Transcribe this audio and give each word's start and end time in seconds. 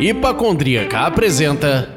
Hipacondríaca 0.00 1.00
apresenta 1.00 1.94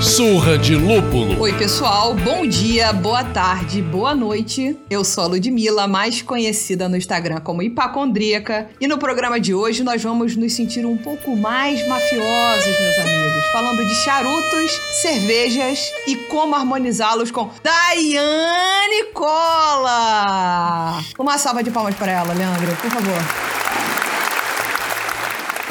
Surra 0.00 0.58
de 0.58 0.74
Lúpulo. 0.74 1.40
Oi, 1.40 1.52
pessoal. 1.54 2.14
Bom 2.14 2.46
dia, 2.46 2.92
boa 2.92 3.24
tarde, 3.24 3.80
boa 3.80 4.14
noite. 4.14 4.76
Eu 4.90 5.04
sou 5.04 5.24
a 5.24 5.26
Ludmilla, 5.28 5.86
mais 5.86 6.20
conhecida 6.20 6.88
no 6.88 6.96
Instagram 6.98 7.40
como 7.40 7.62
Hipacondríaca. 7.62 8.68
E 8.78 8.86
no 8.86 8.98
programa 8.98 9.40
de 9.40 9.54
hoje 9.54 9.82
nós 9.82 10.02
vamos 10.02 10.36
nos 10.36 10.52
sentir 10.52 10.84
um 10.84 10.98
pouco 10.98 11.34
mais 11.34 11.88
mafiosos, 11.88 12.80
meus 12.80 12.98
amigos. 12.98 13.21
Falando 13.52 13.84
de 13.84 13.94
charutos, 13.94 14.80
cervejas 15.02 15.78
e 16.06 16.16
como 16.16 16.54
harmonizá-los 16.54 17.30
com 17.30 17.50
Daiane 17.62 19.12
Cola. 19.12 20.98
Uma 21.18 21.36
salva 21.36 21.62
de 21.62 21.70
palmas 21.70 21.94
para 21.96 22.12
ela, 22.12 22.32
Leandro, 22.32 22.74
por 22.76 22.90
favor. 22.90 23.61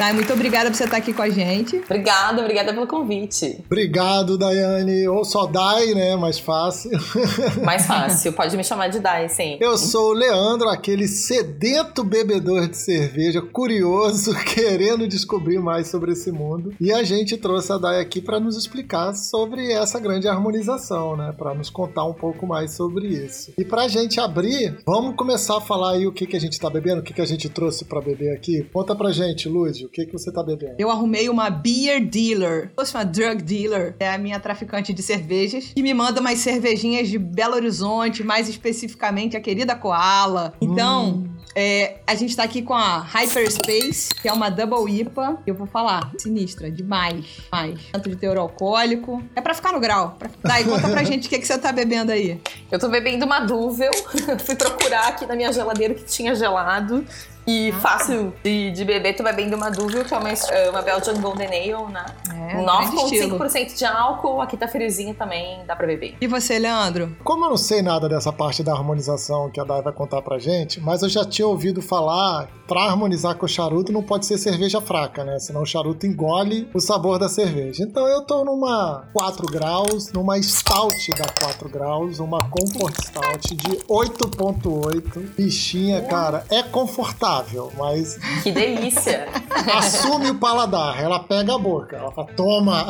Dai, 0.02 0.12
muito 0.12 0.32
obrigada 0.32 0.68
por 0.68 0.76
você 0.76 0.82
estar 0.82 0.96
aqui 0.96 1.12
com 1.12 1.22
a 1.22 1.30
gente. 1.30 1.76
Obrigada, 1.76 2.40
obrigada 2.40 2.74
pelo 2.74 2.88
convite. 2.88 3.60
Obrigado, 3.66 4.36
Daiane. 4.36 5.06
Ou 5.06 5.24
só 5.24 5.46
Dai, 5.46 5.94
né? 5.94 6.16
Mais 6.16 6.40
fácil. 6.40 6.90
Mais 7.62 7.86
fácil, 7.86 8.32
pode 8.32 8.56
me 8.56 8.64
chamar 8.64 8.88
de 8.88 8.98
Dai, 8.98 9.28
sim. 9.28 9.58
Eu 9.60 9.78
sou 9.78 10.10
o 10.10 10.12
Leandro, 10.12 10.68
aquele 10.68 11.06
sedento 11.06 12.02
bebedor 12.02 12.66
de 12.66 12.76
cerveja, 12.78 13.40
curioso, 13.40 14.34
querendo 14.44 15.06
descobrir 15.06 15.60
mais 15.60 15.86
sobre 15.86 16.10
esse 16.10 16.32
mundo. 16.32 16.74
E 16.80 16.90
a 16.92 17.04
gente 17.04 17.36
trouxe 17.36 17.70
a 17.70 17.78
Dai 17.78 18.00
aqui 18.00 18.20
para 18.20 18.40
nos 18.40 18.56
explicar 18.56 19.14
sobre 19.14 19.70
essa 19.70 20.00
grande 20.00 20.26
harmonização, 20.26 21.16
né? 21.16 21.32
Para 21.38 21.54
nos 21.54 21.70
contar 21.70 22.06
um 22.06 22.12
pouco 22.12 22.44
mais 22.44 22.72
sobre 22.72 23.06
isso. 23.06 23.52
E 23.56 23.64
pra 23.64 23.86
gente 23.86 24.18
abrir, 24.18 24.78
vamos 24.84 25.14
começar 25.14 25.58
a 25.58 25.60
falar 25.60 25.92
aí 25.92 26.08
o 26.08 26.12
que, 26.12 26.26
que 26.26 26.36
a 26.36 26.40
gente 26.40 26.58
tá 26.58 26.68
bebendo, 26.68 27.02
o 27.02 27.04
que, 27.04 27.14
que 27.14 27.22
a 27.22 27.26
gente 27.26 27.48
trouxe 27.48 27.84
para 27.84 28.00
beber 28.00 28.34
aqui. 28.34 28.66
Conta 28.72 28.96
pra 28.96 29.12
gente, 29.12 29.48
Lúcio 29.48 29.91
que, 29.92 30.06
que 30.06 30.12
você 30.12 30.32
tá 30.32 30.42
bebendo? 30.42 30.74
Eu 30.78 30.90
arrumei 30.90 31.28
uma 31.28 31.50
beer 31.50 32.04
dealer. 32.04 32.68
Se 32.68 32.74
fosse 32.74 32.94
uma 32.94 33.04
drug 33.04 33.42
dealer, 33.42 33.94
é 34.00 34.10
a 34.10 34.18
minha 34.18 34.40
traficante 34.40 34.92
de 34.92 35.02
cervejas, 35.02 35.72
que 35.74 35.82
me 35.82 35.92
manda 35.92 36.20
umas 36.20 36.38
cervejinhas 36.38 37.08
de 37.08 37.18
Belo 37.18 37.54
Horizonte, 37.54 38.24
mais 38.24 38.48
especificamente 38.48 39.36
a 39.36 39.40
querida 39.40 39.74
Koala. 39.76 40.54
Então, 40.60 41.10
hum. 41.10 41.32
É, 41.54 41.98
a 42.06 42.14
gente 42.14 42.34
tá 42.34 42.42
aqui 42.42 42.62
com 42.62 42.74
a 42.74 43.00
Hyperspace, 43.00 44.14
que 44.14 44.28
é 44.28 44.32
uma 44.32 44.48
Double 44.48 44.90
IPA. 44.90 45.38
Eu 45.46 45.54
vou 45.54 45.66
falar, 45.66 46.10
sinistra, 46.18 46.70
demais, 46.70 47.42
mais. 47.50 47.78
Tanto 47.92 48.08
de 48.08 48.16
teor 48.16 48.38
alcoólico. 48.38 49.22
É 49.36 49.40
pra 49.40 49.52
ficar 49.52 49.72
no 49.72 49.80
grau. 49.80 50.16
Pra... 50.18 50.30
Daí, 50.42 50.64
conta 50.64 50.88
pra 50.88 51.04
gente 51.04 51.26
o 51.26 51.30
que, 51.30 51.38
que 51.38 51.46
você 51.46 51.58
tá 51.58 51.70
bebendo 51.70 52.10
aí. 52.10 52.40
Eu 52.70 52.78
tô 52.78 52.88
bebendo 52.88 53.26
uma 53.26 53.40
Duvel. 53.40 53.92
Fui 54.44 54.56
procurar 54.56 55.08
aqui 55.08 55.26
na 55.26 55.36
minha 55.36 55.52
geladeira 55.52 55.94
que 55.94 56.04
tinha 56.04 56.34
gelado. 56.34 57.04
E 57.46 57.70
ah. 57.70 57.80
fácil 57.80 58.32
de, 58.42 58.70
de 58.70 58.84
beber, 58.84 59.14
tu 59.14 59.22
bebendo 59.22 59.56
uma 59.56 59.70
Duvel, 59.70 60.04
que 60.04 60.14
é 60.14 60.18
uma, 60.18 60.30
uma 60.70 60.82
Belgian 60.82 61.20
Golden 61.20 61.48
Ale, 61.48 61.92
né? 61.92 62.04
É, 62.30 62.64
9,5% 62.64 63.76
de 63.76 63.84
álcool, 63.84 64.40
aqui 64.40 64.56
tá 64.56 64.68
friozinho 64.68 65.14
também, 65.14 65.64
dá 65.66 65.74
pra 65.74 65.86
beber. 65.86 66.16
E 66.20 66.26
você, 66.26 66.58
Leandro? 66.58 67.16
Como 67.24 67.44
eu 67.44 67.50
não 67.50 67.56
sei 67.56 67.82
nada 67.82 68.08
dessa 68.08 68.32
parte 68.32 68.62
da 68.62 68.72
harmonização 68.72 69.50
que 69.50 69.60
a 69.60 69.64
Dai 69.64 69.82
vai 69.82 69.92
contar 69.92 70.22
pra 70.22 70.38
gente, 70.38 70.80
mas 70.80 71.02
eu 71.02 71.08
já 71.08 71.24
tinha 71.24 71.46
ouvido 71.46 71.82
falar, 71.82 72.48
pra 72.68 72.84
harmonizar 72.84 73.34
com 73.36 73.46
o 73.46 73.48
charuto 73.48 73.92
não 73.92 74.02
pode 74.02 74.26
ser 74.26 74.38
cerveja 74.38 74.80
fraca, 74.80 75.24
né? 75.24 75.38
Senão 75.38 75.62
o 75.62 75.66
charuto 75.66 76.06
engole 76.06 76.68
o 76.72 76.80
sabor 76.80 77.18
da 77.18 77.28
cerveja. 77.28 77.82
Então 77.82 78.06
eu 78.06 78.22
tô 78.22 78.44
numa 78.44 79.08
4 79.12 79.46
graus, 79.46 80.12
numa 80.12 80.40
Stout 80.40 81.10
da 81.10 81.46
4 81.46 81.68
graus, 81.68 82.18
uma 82.18 82.38
Comfort 82.48 82.94
Stout 83.02 83.54
de 83.54 83.76
8.8. 83.88 85.34
Bichinha, 85.36 86.02
cara, 86.02 86.44
é 86.50 86.62
confortável 86.62 87.31
mas. 87.76 88.18
Que 88.42 88.50
delícia! 88.50 89.28
Assume 89.76 90.30
o 90.30 90.34
paladar, 90.34 91.00
ela 91.02 91.20
pega 91.20 91.54
a 91.54 91.58
boca, 91.58 91.96
ela 91.96 92.10
fala, 92.12 92.28
toma! 92.34 92.86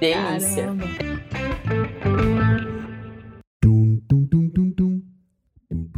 Delícia! 0.00 0.64
Caramba. 0.64 1.81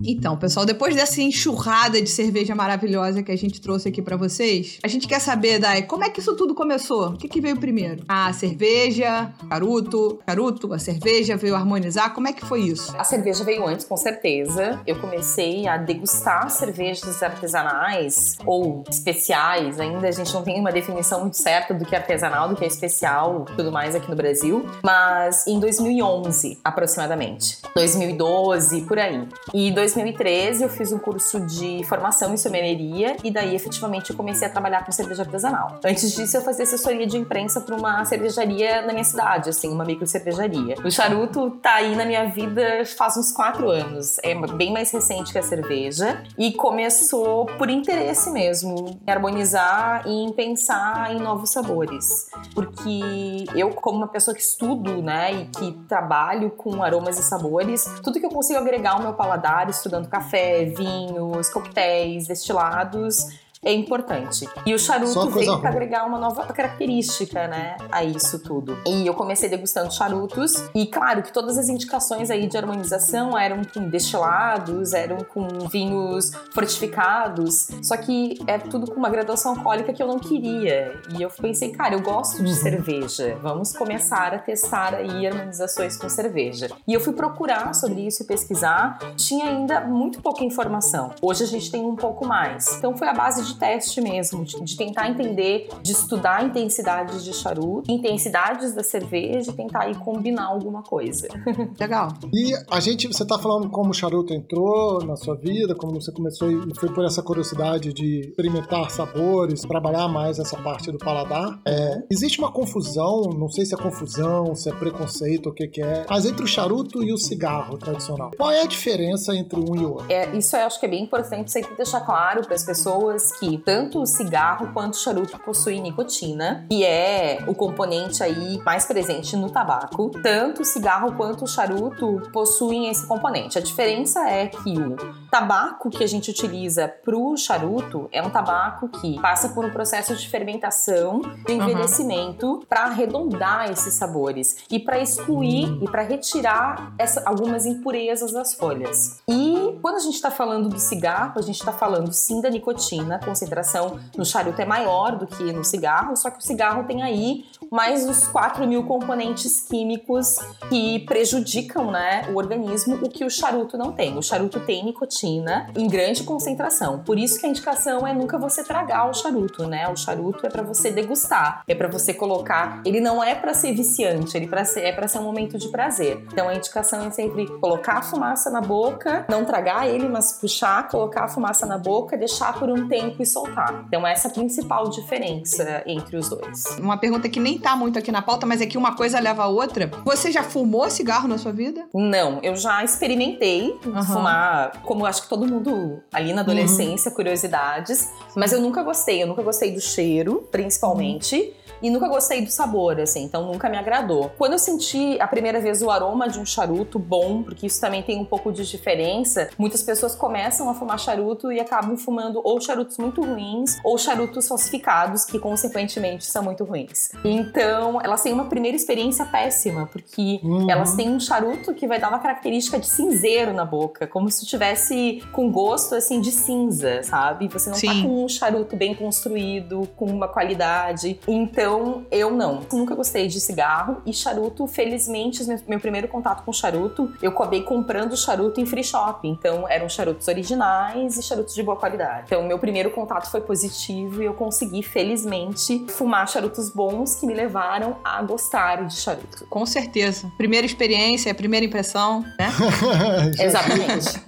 Então, 0.06 0.36
pessoal, 0.36 0.66
depois 0.66 0.94
dessa 0.94 1.22
enxurrada 1.22 2.00
de 2.00 2.10
cerveja 2.10 2.54
maravilhosa 2.54 3.22
que 3.22 3.32
a 3.32 3.36
gente 3.36 3.58
trouxe 3.58 3.88
aqui 3.88 4.02
para 4.02 4.16
vocês, 4.16 4.78
a 4.82 4.88
gente 4.88 5.08
quer 5.08 5.18
saber, 5.18 5.58
Dai, 5.58 5.82
como 5.82 6.04
é 6.04 6.10
que 6.10 6.20
isso 6.20 6.36
tudo 6.36 6.54
começou? 6.54 7.08
O 7.08 7.16
que, 7.16 7.26
que 7.26 7.40
veio 7.40 7.56
primeiro? 7.56 8.04
A 8.06 8.30
cerveja, 8.34 9.32
charuto, 9.48 10.18
charuto, 10.28 10.74
a 10.74 10.78
cerveja 10.78 11.36
veio 11.36 11.54
harmonizar? 11.54 12.12
Como 12.12 12.28
é 12.28 12.34
que 12.34 12.44
foi 12.44 12.60
isso? 12.62 12.94
A 12.98 13.04
cerveja 13.04 13.42
veio 13.44 13.66
antes, 13.66 13.86
com 13.86 13.96
certeza. 13.96 14.78
Eu 14.86 15.00
comecei 15.00 15.66
a 15.66 15.78
degustar 15.78 16.50
cervejas 16.50 17.22
artesanais 17.22 18.36
ou 18.44 18.84
especiais. 18.90 19.80
Ainda 19.80 20.06
a 20.06 20.12
gente 20.12 20.32
não 20.34 20.42
tem 20.42 20.60
uma 20.60 20.70
definição 20.70 21.22
muito 21.22 21.38
certa 21.38 21.72
do 21.72 21.86
que 21.86 21.94
é 21.94 21.98
artesanal, 21.98 22.50
do 22.50 22.56
que 22.56 22.64
é 22.64 22.68
especial, 22.68 23.46
tudo 23.56 23.72
mais 23.72 23.94
aqui 23.94 24.10
no 24.10 24.16
Brasil. 24.16 24.66
Mas 24.82 25.46
em 25.46 25.58
2011, 25.58 26.58
aproximadamente. 26.62 27.58
2012, 27.74 28.82
por 28.82 28.98
aí. 28.98 29.26
E 29.54 29.70
2013 29.94 30.62
eu 30.62 30.68
fiz 30.68 30.92
um 30.92 30.98
curso 30.98 31.40
de 31.40 31.82
formação 31.84 32.34
em 32.34 32.36
sommeleria 32.36 33.16
e 33.22 33.30
daí 33.30 33.54
efetivamente 33.54 34.10
eu 34.10 34.16
comecei 34.16 34.46
a 34.48 34.50
trabalhar 34.50 34.84
com 34.84 34.92
cerveja 34.92 35.22
artesanal. 35.22 35.78
Antes 35.84 36.12
disso 36.12 36.36
eu 36.36 36.42
fazia 36.42 36.64
assessoria 36.64 37.06
de 37.06 37.16
imprensa 37.16 37.60
para 37.60 37.76
uma 37.76 38.04
cervejaria 38.04 38.82
na 38.82 38.92
minha 38.92 39.04
cidade, 39.04 39.50
assim, 39.50 39.70
uma 39.70 39.84
micro 39.84 40.06
cervejaria. 40.06 40.76
O 40.84 40.90
charuto 40.90 41.50
tá 41.62 41.74
aí 41.74 41.94
na 41.94 42.04
minha 42.04 42.26
vida 42.26 42.84
faz 42.96 43.16
uns 43.16 43.32
quatro 43.32 43.70
anos, 43.70 44.18
é 44.22 44.34
bem 44.34 44.72
mais 44.72 44.90
recente 44.90 45.32
que 45.32 45.38
a 45.38 45.42
cerveja 45.42 46.22
e 46.36 46.52
começou 46.52 47.46
por 47.46 47.70
interesse 47.70 48.30
mesmo, 48.30 49.00
em 49.06 49.10
harmonizar 49.10 50.02
e 50.06 50.24
em 50.24 50.32
pensar 50.32 51.12
em 51.12 51.18
novos 51.20 51.50
sabores, 51.50 52.30
porque 52.54 53.44
eu 53.54 53.70
como 53.70 53.98
uma 53.98 54.08
pessoa 54.08 54.34
que 54.34 54.42
estudo, 54.42 55.02
né, 55.02 55.32
e 55.32 55.46
que 55.46 55.72
trabalho 55.88 56.50
com 56.50 56.82
aromas 56.82 57.18
e 57.18 57.22
sabores, 57.22 57.84
tudo 58.02 58.18
que 58.18 58.26
eu 58.26 58.30
consigo 58.30 58.58
agregar 58.58 58.92
ao 58.92 59.02
meu 59.02 59.14
paladar 59.14 59.70
estudando 59.84 60.08
café, 60.08 60.64
vinhos, 60.64 61.50
coquetéis, 61.50 62.26
destilados 62.26 63.43
é 63.64 63.72
importante. 63.72 64.46
E 64.66 64.74
o 64.74 64.78
charuto 64.78 65.28
veio 65.30 65.58
para 65.60 65.70
agregar 65.70 66.06
uma 66.06 66.18
nova 66.18 66.46
característica, 66.46 67.46
né, 67.48 67.76
a 67.90 68.04
isso 68.04 68.38
tudo. 68.38 68.78
E 68.86 69.06
eu 69.06 69.14
comecei 69.14 69.48
degustando 69.48 69.92
charutos 69.92 70.54
e 70.74 70.86
claro 70.86 71.22
que 71.22 71.32
todas 71.32 71.58
as 71.58 71.68
indicações 71.68 72.30
aí 72.30 72.46
de 72.46 72.56
harmonização 72.56 73.36
eram 73.36 73.62
com 73.64 73.88
destilados, 73.88 74.92
eram 74.92 75.18
com 75.18 75.48
vinhos 75.68 76.32
fortificados, 76.52 77.68
só 77.82 77.96
que 77.96 78.38
é 78.46 78.58
tudo 78.58 78.90
com 78.90 78.98
uma 78.98 79.10
graduação 79.10 79.52
alcoólica 79.52 79.92
que 79.92 80.02
eu 80.02 80.06
não 80.06 80.18
queria. 80.18 81.00
E 81.16 81.22
eu 81.22 81.30
pensei, 81.30 81.70
cara, 81.70 81.94
eu 81.94 82.00
gosto 82.00 82.42
de 82.42 82.50
uhum. 82.50 82.56
cerveja. 82.56 83.38
Vamos 83.42 83.72
começar 83.72 84.34
a 84.34 84.38
testar 84.38 84.94
aí 84.94 85.26
harmonizações 85.26 85.96
com 85.96 86.08
cerveja. 86.08 86.68
E 86.86 86.92
eu 86.92 87.00
fui 87.00 87.12
procurar 87.12 87.74
sobre 87.74 88.06
isso 88.06 88.22
e 88.22 88.26
pesquisar. 88.26 88.98
Tinha 89.16 89.46
ainda 89.46 89.80
muito 89.80 90.20
pouca 90.20 90.44
informação. 90.44 91.10
Hoje 91.20 91.44
a 91.44 91.46
gente 91.46 91.70
tem 91.70 91.84
um 91.84 91.96
pouco 91.96 92.26
mais. 92.26 92.76
Então 92.76 92.96
foi 92.96 93.08
a 93.08 93.14
base 93.14 93.44
de 93.44 93.53
de 93.54 93.58
teste 93.58 94.00
mesmo, 94.00 94.44
de, 94.44 94.60
de 94.62 94.76
tentar 94.76 95.08
entender, 95.08 95.68
de 95.82 95.92
estudar 95.92 96.44
intensidades 96.44 97.24
de 97.24 97.32
charuto, 97.32 97.90
intensidades 97.90 98.74
da 98.74 98.82
cerveja 98.82 99.50
e 99.50 99.54
tentar 99.54 99.82
aí 99.82 99.94
combinar 99.94 100.46
alguma 100.46 100.82
coisa. 100.82 101.28
Legal. 101.78 102.08
E 102.32 102.52
a 102.70 102.80
gente, 102.80 103.06
você 103.06 103.24
tá 103.24 103.38
falando 103.38 103.70
como 103.70 103.90
o 103.90 103.94
charuto 103.94 104.32
entrou 104.32 105.04
na 105.04 105.16
sua 105.16 105.36
vida, 105.36 105.74
como 105.74 106.00
você 106.00 106.12
começou 106.12 106.50
e 106.50 106.74
foi 106.78 106.92
por 106.92 107.04
essa 107.04 107.22
curiosidade 107.22 107.92
de 107.92 108.20
experimentar 108.20 108.90
sabores, 108.90 109.62
trabalhar 109.62 110.08
mais 110.08 110.38
essa 110.38 110.56
parte 110.56 110.90
do 110.90 110.98
paladar. 110.98 111.60
É, 111.66 112.02
existe 112.10 112.38
uma 112.38 112.52
confusão, 112.52 113.30
não 113.36 113.48
sei 113.48 113.64
se 113.64 113.74
é 113.74 113.78
confusão, 113.78 114.54
se 114.54 114.68
é 114.68 114.72
preconceito, 114.72 115.48
o 115.48 115.54
que 115.54 115.68
que 115.68 115.82
é, 115.82 116.04
mas 116.08 116.26
entre 116.26 116.44
o 116.44 116.46
charuto 116.46 117.02
e 117.02 117.12
o 117.12 117.18
cigarro 117.18 117.78
tradicional. 117.78 118.30
Qual 118.36 118.50
é 118.50 118.62
a 118.62 118.66
diferença 118.66 119.34
entre 119.34 119.58
um 119.58 119.76
e 119.76 119.84
o 119.84 119.92
outro? 119.92 120.12
É, 120.12 120.36
isso 120.36 120.56
eu 120.56 120.66
acho 120.66 120.78
que 120.78 120.86
é 120.86 120.88
bem 120.88 121.04
importante 121.04 121.50
sempre 121.50 121.74
deixar 121.76 122.00
claro 122.00 122.42
para 122.42 122.54
as 122.54 122.64
pessoas 122.64 123.32
que 123.38 123.43
que 123.44 123.58
tanto 123.58 124.00
o 124.00 124.06
cigarro 124.06 124.72
quanto 124.72 124.94
o 124.94 124.96
charuto 124.96 125.38
possuem 125.38 125.82
nicotina, 125.82 126.66
que 126.70 126.84
é 126.84 127.44
o 127.46 127.54
componente 127.54 128.22
aí 128.22 128.58
mais 128.64 128.86
presente 128.86 129.36
no 129.36 129.50
tabaco. 129.50 130.10
Tanto 130.22 130.62
o 130.62 130.64
cigarro 130.64 131.12
quanto 131.12 131.44
o 131.44 131.46
charuto 131.46 132.22
possuem 132.32 132.88
esse 132.88 133.06
componente. 133.06 133.58
A 133.58 133.60
diferença 133.60 134.26
é 134.28 134.46
que 134.46 134.78
o 134.78 134.96
tabaco 135.30 135.90
que 135.90 136.02
a 136.02 136.06
gente 136.06 136.30
utiliza 136.30 136.88
para 136.88 137.16
o 137.16 137.36
charuto 137.36 138.08
é 138.10 138.22
um 138.22 138.30
tabaco 138.30 138.88
que 138.88 139.20
passa 139.20 139.50
por 139.50 139.64
um 139.64 139.70
processo 139.70 140.16
de 140.16 140.28
fermentação, 140.28 141.20
de 141.46 141.52
envelhecimento, 141.52 142.46
uhum. 142.46 142.60
para 142.66 142.84
arredondar 142.84 143.70
esses 143.70 143.94
sabores 143.94 144.58
e 144.70 144.78
para 144.78 144.98
excluir 145.00 145.82
e 145.82 145.90
para 145.90 146.02
retirar 146.02 146.94
essa, 146.98 147.22
algumas 147.26 147.66
impurezas 147.66 148.32
das 148.32 148.54
folhas. 148.54 149.20
E 149.28 149.78
quando 149.82 149.96
a 149.96 150.00
gente 150.00 150.14
está 150.14 150.30
falando 150.30 150.68
do 150.68 150.78
cigarro, 150.78 151.32
a 151.36 151.42
gente 151.42 151.58
está 151.58 151.72
falando 151.72 152.12
sim 152.12 152.40
da 152.40 152.48
nicotina, 152.48 153.18
com 153.18 153.33
concentração 153.34 153.98
no 154.16 154.24
charuto 154.24 154.62
é 154.62 154.64
maior 154.64 155.16
do 155.16 155.26
que 155.26 155.52
no 155.52 155.64
cigarro, 155.64 156.16
só 156.16 156.30
que 156.30 156.38
o 156.38 156.42
cigarro 156.42 156.84
tem 156.84 157.02
aí 157.02 157.44
mais 157.70 158.06
uns 158.06 158.28
4 158.28 158.66
mil 158.66 158.84
componentes 158.84 159.66
químicos 159.68 160.36
que 160.68 161.00
prejudicam 161.00 161.90
né, 161.90 162.28
o 162.32 162.36
organismo, 162.36 162.96
o 162.96 163.08
que 163.08 163.24
o 163.24 163.30
charuto 163.30 163.76
não 163.76 163.92
tem. 163.92 164.16
O 164.16 164.22
charuto 164.22 164.60
tem 164.60 164.84
nicotina 164.84 165.66
em 165.76 165.88
grande 165.88 166.22
concentração. 166.22 167.00
Por 167.00 167.18
isso 167.18 167.38
que 167.38 167.46
a 167.46 167.48
indicação 167.48 168.06
é 168.06 168.14
nunca 168.14 168.38
você 168.38 168.62
tragar 168.62 169.10
o 169.10 169.14
charuto, 169.14 169.66
né? 169.66 169.88
O 169.88 169.96
charuto 169.96 170.46
é 170.46 170.50
para 170.50 170.62
você 170.62 170.90
degustar, 170.90 171.62
é 171.66 171.74
para 171.74 171.88
você 171.88 172.14
colocar. 172.14 172.80
Ele 172.84 173.00
não 173.00 173.22
é 173.22 173.34
para 173.34 173.52
ser 173.54 173.74
viciante, 173.74 174.36
ele 174.36 174.46
pra 174.46 174.64
ser, 174.64 174.82
é 174.82 174.92
para 174.92 175.08
ser 175.08 175.18
um 175.18 175.24
momento 175.24 175.58
de 175.58 175.68
prazer. 175.68 176.24
Então 176.32 176.48
a 176.48 176.54
indicação 176.54 177.04
é 177.04 177.10
sempre 177.10 177.46
colocar 177.58 177.98
a 177.98 178.02
fumaça 178.02 178.50
na 178.50 178.60
boca, 178.60 179.26
não 179.28 179.44
tragar 179.44 179.88
ele, 179.88 180.08
mas 180.08 180.32
puxar, 180.34 180.88
colocar 180.88 181.24
a 181.24 181.28
fumaça 181.28 181.66
na 181.66 181.78
boca, 181.78 182.16
deixar 182.16 182.58
por 182.58 182.70
um 182.70 182.88
tempo 182.88 183.13
e 183.22 183.26
soltar. 183.26 183.84
Então 183.86 184.06
essa 184.06 184.28
é 184.28 184.30
a 184.30 184.34
principal 184.34 184.88
diferença 184.88 185.82
entre 185.86 186.16
os 186.16 186.28
dois. 186.28 186.64
Uma 186.78 186.96
pergunta 186.96 187.28
que 187.28 187.40
nem 187.40 187.58
tá 187.58 187.76
muito 187.76 187.98
aqui 187.98 188.10
na 188.10 188.22
pauta, 188.22 188.46
mas 188.46 188.60
é 188.60 188.66
que 188.66 188.78
uma 188.78 188.94
coisa 188.96 189.18
leva 189.20 189.44
a 189.44 189.48
outra. 189.48 189.90
Você 190.04 190.30
já 190.30 190.42
fumou 190.42 190.88
cigarro 190.90 191.28
na 191.28 191.38
sua 191.38 191.52
vida? 191.52 191.84
Não, 191.94 192.40
eu 192.42 192.56
já 192.56 192.82
experimentei 192.84 193.78
uhum. 193.84 194.02
fumar, 194.02 194.82
como 194.82 195.06
acho 195.06 195.22
que 195.22 195.28
todo 195.28 195.46
mundo 195.46 196.02
ali 196.12 196.32
na 196.32 196.42
adolescência, 196.42 197.08
uhum. 197.08 197.14
curiosidades, 197.14 198.10
mas 198.36 198.52
eu 198.52 198.60
nunca 198.60 198.82
gostei. 198.82 199.22
Eu 199.22 199.26
nunca 199.26 199.42
gostei 199.42 199.72
do 199.72 199.80
cheiro, 199.80 200.48
principalmente. 200.50 201.36
Uhum 201.36 201.63
e 201.82 201.90
nunca 201.90 202.08
gostei 202.08 202.42
do 202.42 202.50
sabor, 202.50 203.00
assim, 203.00 203.24
então 203.24 203.46
nunca 203.46 203.68
me 203.68 203.76
agradou. 203.76 204.30
Quando 204.36 204.52
eu 204.52 204.58
senti 204.58 205.20
a 205.20 205.26
primeira 205.26 205.60
vez 205.60 205.82
o 205.82 205.90
aroma 205.90 206.28
de 206.28 206.38
um 206.38 206.46
charuto 206.46 206.98
bom, 206.98 207.42
porque 207.42 207.66
isso 207.66 207.80
também 207.80 208.02
tem 208.02 208.18
um 208.18 208.24
pouco 208.24 208.52
de 208.52 208.64
diferença, 208.68 209.50
muitas 209.58 209.82
pessoas 209.82 210.14
começam 210.14 210.68
a 210.68 210.74
fumar 210.74 210.98
charuto 210.98 211.52
e 211.52 211.60
acabam 211.60 211.96
fumando 211.96 212.40
ou 212.42 212.60
charutos 212.60 212.98
muito 212.98 213.22
ruins 213.22 213.78
ou 213.84 213.98
charutos 213.98 214.48
falsificados, 214.48 215.24
que 215.24 215.38
consequentemente 215.38 216.24
são 216.24 216.42
muito 216.42 216.64
ruins. 216.64 217.10
Então, 217.24 218.00
elas 218.02 218.22
têm 218.22 218.32
uma 218.32 218.46
primeira 218.46 218.76
experiência 218.76 219.24
péssima, 219.26 219.86
porque 219.86 220.40
uhum. 220.42 220.70
elas 220.70 220.94
têm 220.94 221.10
um 221.10 221.20
charuto 221.20 221.74
que 221.74 221.86
vai 221.86 221.98
dar 221.98 222.08
uma 222.08 222.18
característica 222.18 222.78
de 222.78 222.86
cinzeiro 222.86 223.52
na 223.52 223.64
boca, 223.64 224.06
como 224.06 224.30
se 224.30 224.46
tivesse 224.46 225.22
com 225.32 225.50
gosto 225.50 225.94
assim 225.94 226.20
de 226.20 226.30
cinza, 226.30 227.02
sabe? 227.02 227.48
Você 227.48 227.70
não 227.70 227.74
tá 227.74 227.80
Sim. 227.80 228.02
tá 228.02 228.08
com 228.08 228.24
um 228.24 228.28
charuto 228.28 228.76
bem 228.76 228.94
construído, 228.94 229.88
com 229.96 230.06
uma 230.06 230.28
qualidade. 230.28 231.18
Então, 231.26 231.73
então, 231.74 232.06
eu 232.08 232.30
não. 232.30 232.60
Nunca 232.72 232.94
gostei 232.94 233.26
de 233.26 233.40
cigarro 233.40 234.00
e 234.06 234.12
charuto, 234.12 234.64
felizmente, 234.68 235.44
meu 235.66 235.80
primeiro 235.80 236.06
contato 236.06 236.44
com 236.44 236.52
charuto, 236.52 237.12
eu 237.20 237.32
acabei 237.32 237.62
comprando 237.62 238.16
charuto 238.16 238.60
em 238.60 238.66
free 238.66 238.84
shop. 238.84 239.26
Então, 239.26 239.68
eram 239.68 239.88
charutos 239.88 240.28
originais 240.28 241.18
e 241.18 241.22
charutos 241.22 241.52
de 241.52 241.62
boa 241.64 241.76
qualidade. 241.76 242.24
Então, 242.26 242.44
meu 242.44 242.58
primeiro 242.58 242.90
contato 242.90 243.28
foi 243.28 243.40
positivo 243.40 244.22
e 244.22 244.26
eu 244.26 244.34
consegui, 244.34 244.84
felizmente, 244.84 245.84
fumar 245.88 246.28
charutos 246.28 246.70
bons 246.70 247.16
que 247.16 247.26
me 247.26 247.34
levaram 247.34 247.96
a 248.04 248.22
gostar 248.22 248.86
de 248.86 248.94
charuto. 248.94 249.44
Com 249.50 249.66
certeza. 249.66 250.30
Primeira 250.36 250.64
experiência, 250.64 251.34
primeira 251.34 251.66
impressão, 251.66 252.20
né? 252.38 252.52
Exatamente. 253.40 254.22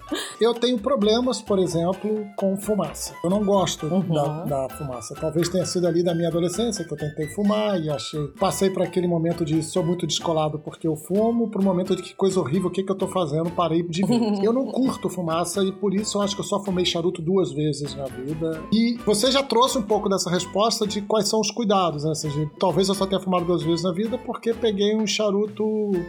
Eu 0.40 0.54
tenho 0.54 0.78
problemas, 0.78 1.40
por 1.40 1.58
exemplo, 1.58 2.26
com 2.36 2.56
fumaça. 2.56 3.14
Eu 3.22 3.30
não 3.30 3.44
gosto 3.44 3.86
uhum. 3.86 4.12
da, 4.12 4.44
da, 4.44 4.68
fumaça. 4.76 5.14
Talvez 5.14 5.48
tenha 5.48 5.64
sido 5.64 5.86
ali 5.86 6.02
da 6.02 6.14
minha 6.14 6.28
adolescência 6.28 6.39
que 6.84 6.92
eu 6.92 6.98
tentei 6.98 7.28
fumar 7.28 7.80
e 7.80 7.90
achei. 7.90 8.28
Passei 8.38 8.70
por 8.70 8.82
aquele 8.82 9.06
momento 9.06 9.44
de 9.44 9.62
sou 9.62 9.84
muito 9.84 10.06
descolado 10.06 10.58
porque 10.58 10.86
eu 10.86 10.96
fumo, 10.96 11.48
pro 11.48 11.62
momento 11.62 11.94
de 11.96 12.02
que 12.02 12.14
coisa 12.14 12.40
horrível, 12.40 12.68
o 12.68 12.70
que, 12.70 12.82
que 12.82 12.90
eu 12.90 12.96
tô 12.96 13.06
fazendo, 13.08 13.50
parei 13.50 13.82
de 13.82 14.04
ver. 14.04 14.20
eu 14.42 14.52
não 14.52 14.66
curto 14.66 15.08
fumaça 15.08 15.62
e 15.64 15.72
por 15.72 15.94
isso 15.94 16.18
eu 16.18 16.22
acho 16.22 16.34
que 16.34 16.40
eu 16.40 16.44
só 16.44 16.62
fumei 16.62 16.84
charuto 16.84 17.22
duas 17.22 17.52
vezes 17.52 17.94
na 17.94 18.04
vida. 18.04 18.62
E 18.72 18.98
você 19.04 19.30
já 19.30 19.42
trouxe 19.42 19.78
um 19.78 19.82
pouco 19.82 20.08
dessa 20.08 20.30
resposta 20.30 20.86
de 20.86 21.00
quais 21.02 21.28
são 21.28 21.40
os 21.40 21.50
cuidados, 21.50 22.04
né? 22.04 22.10
Ou 22.10 22.14
seja, 22.14 22.50
talvez 22.58 22.88
eu 22.88 22.94
só 22.94 23.06
tenha 23.06 23.20
fumado 23.20 23.44
duas 23.44 23.62
vezes 23.62 23.82
na 23.82 23.92
vida 23.92 24.18
porque 24.18 24.54
peguei 24.54 24.94
um 24.96 25.06
charuto 25.06 25.64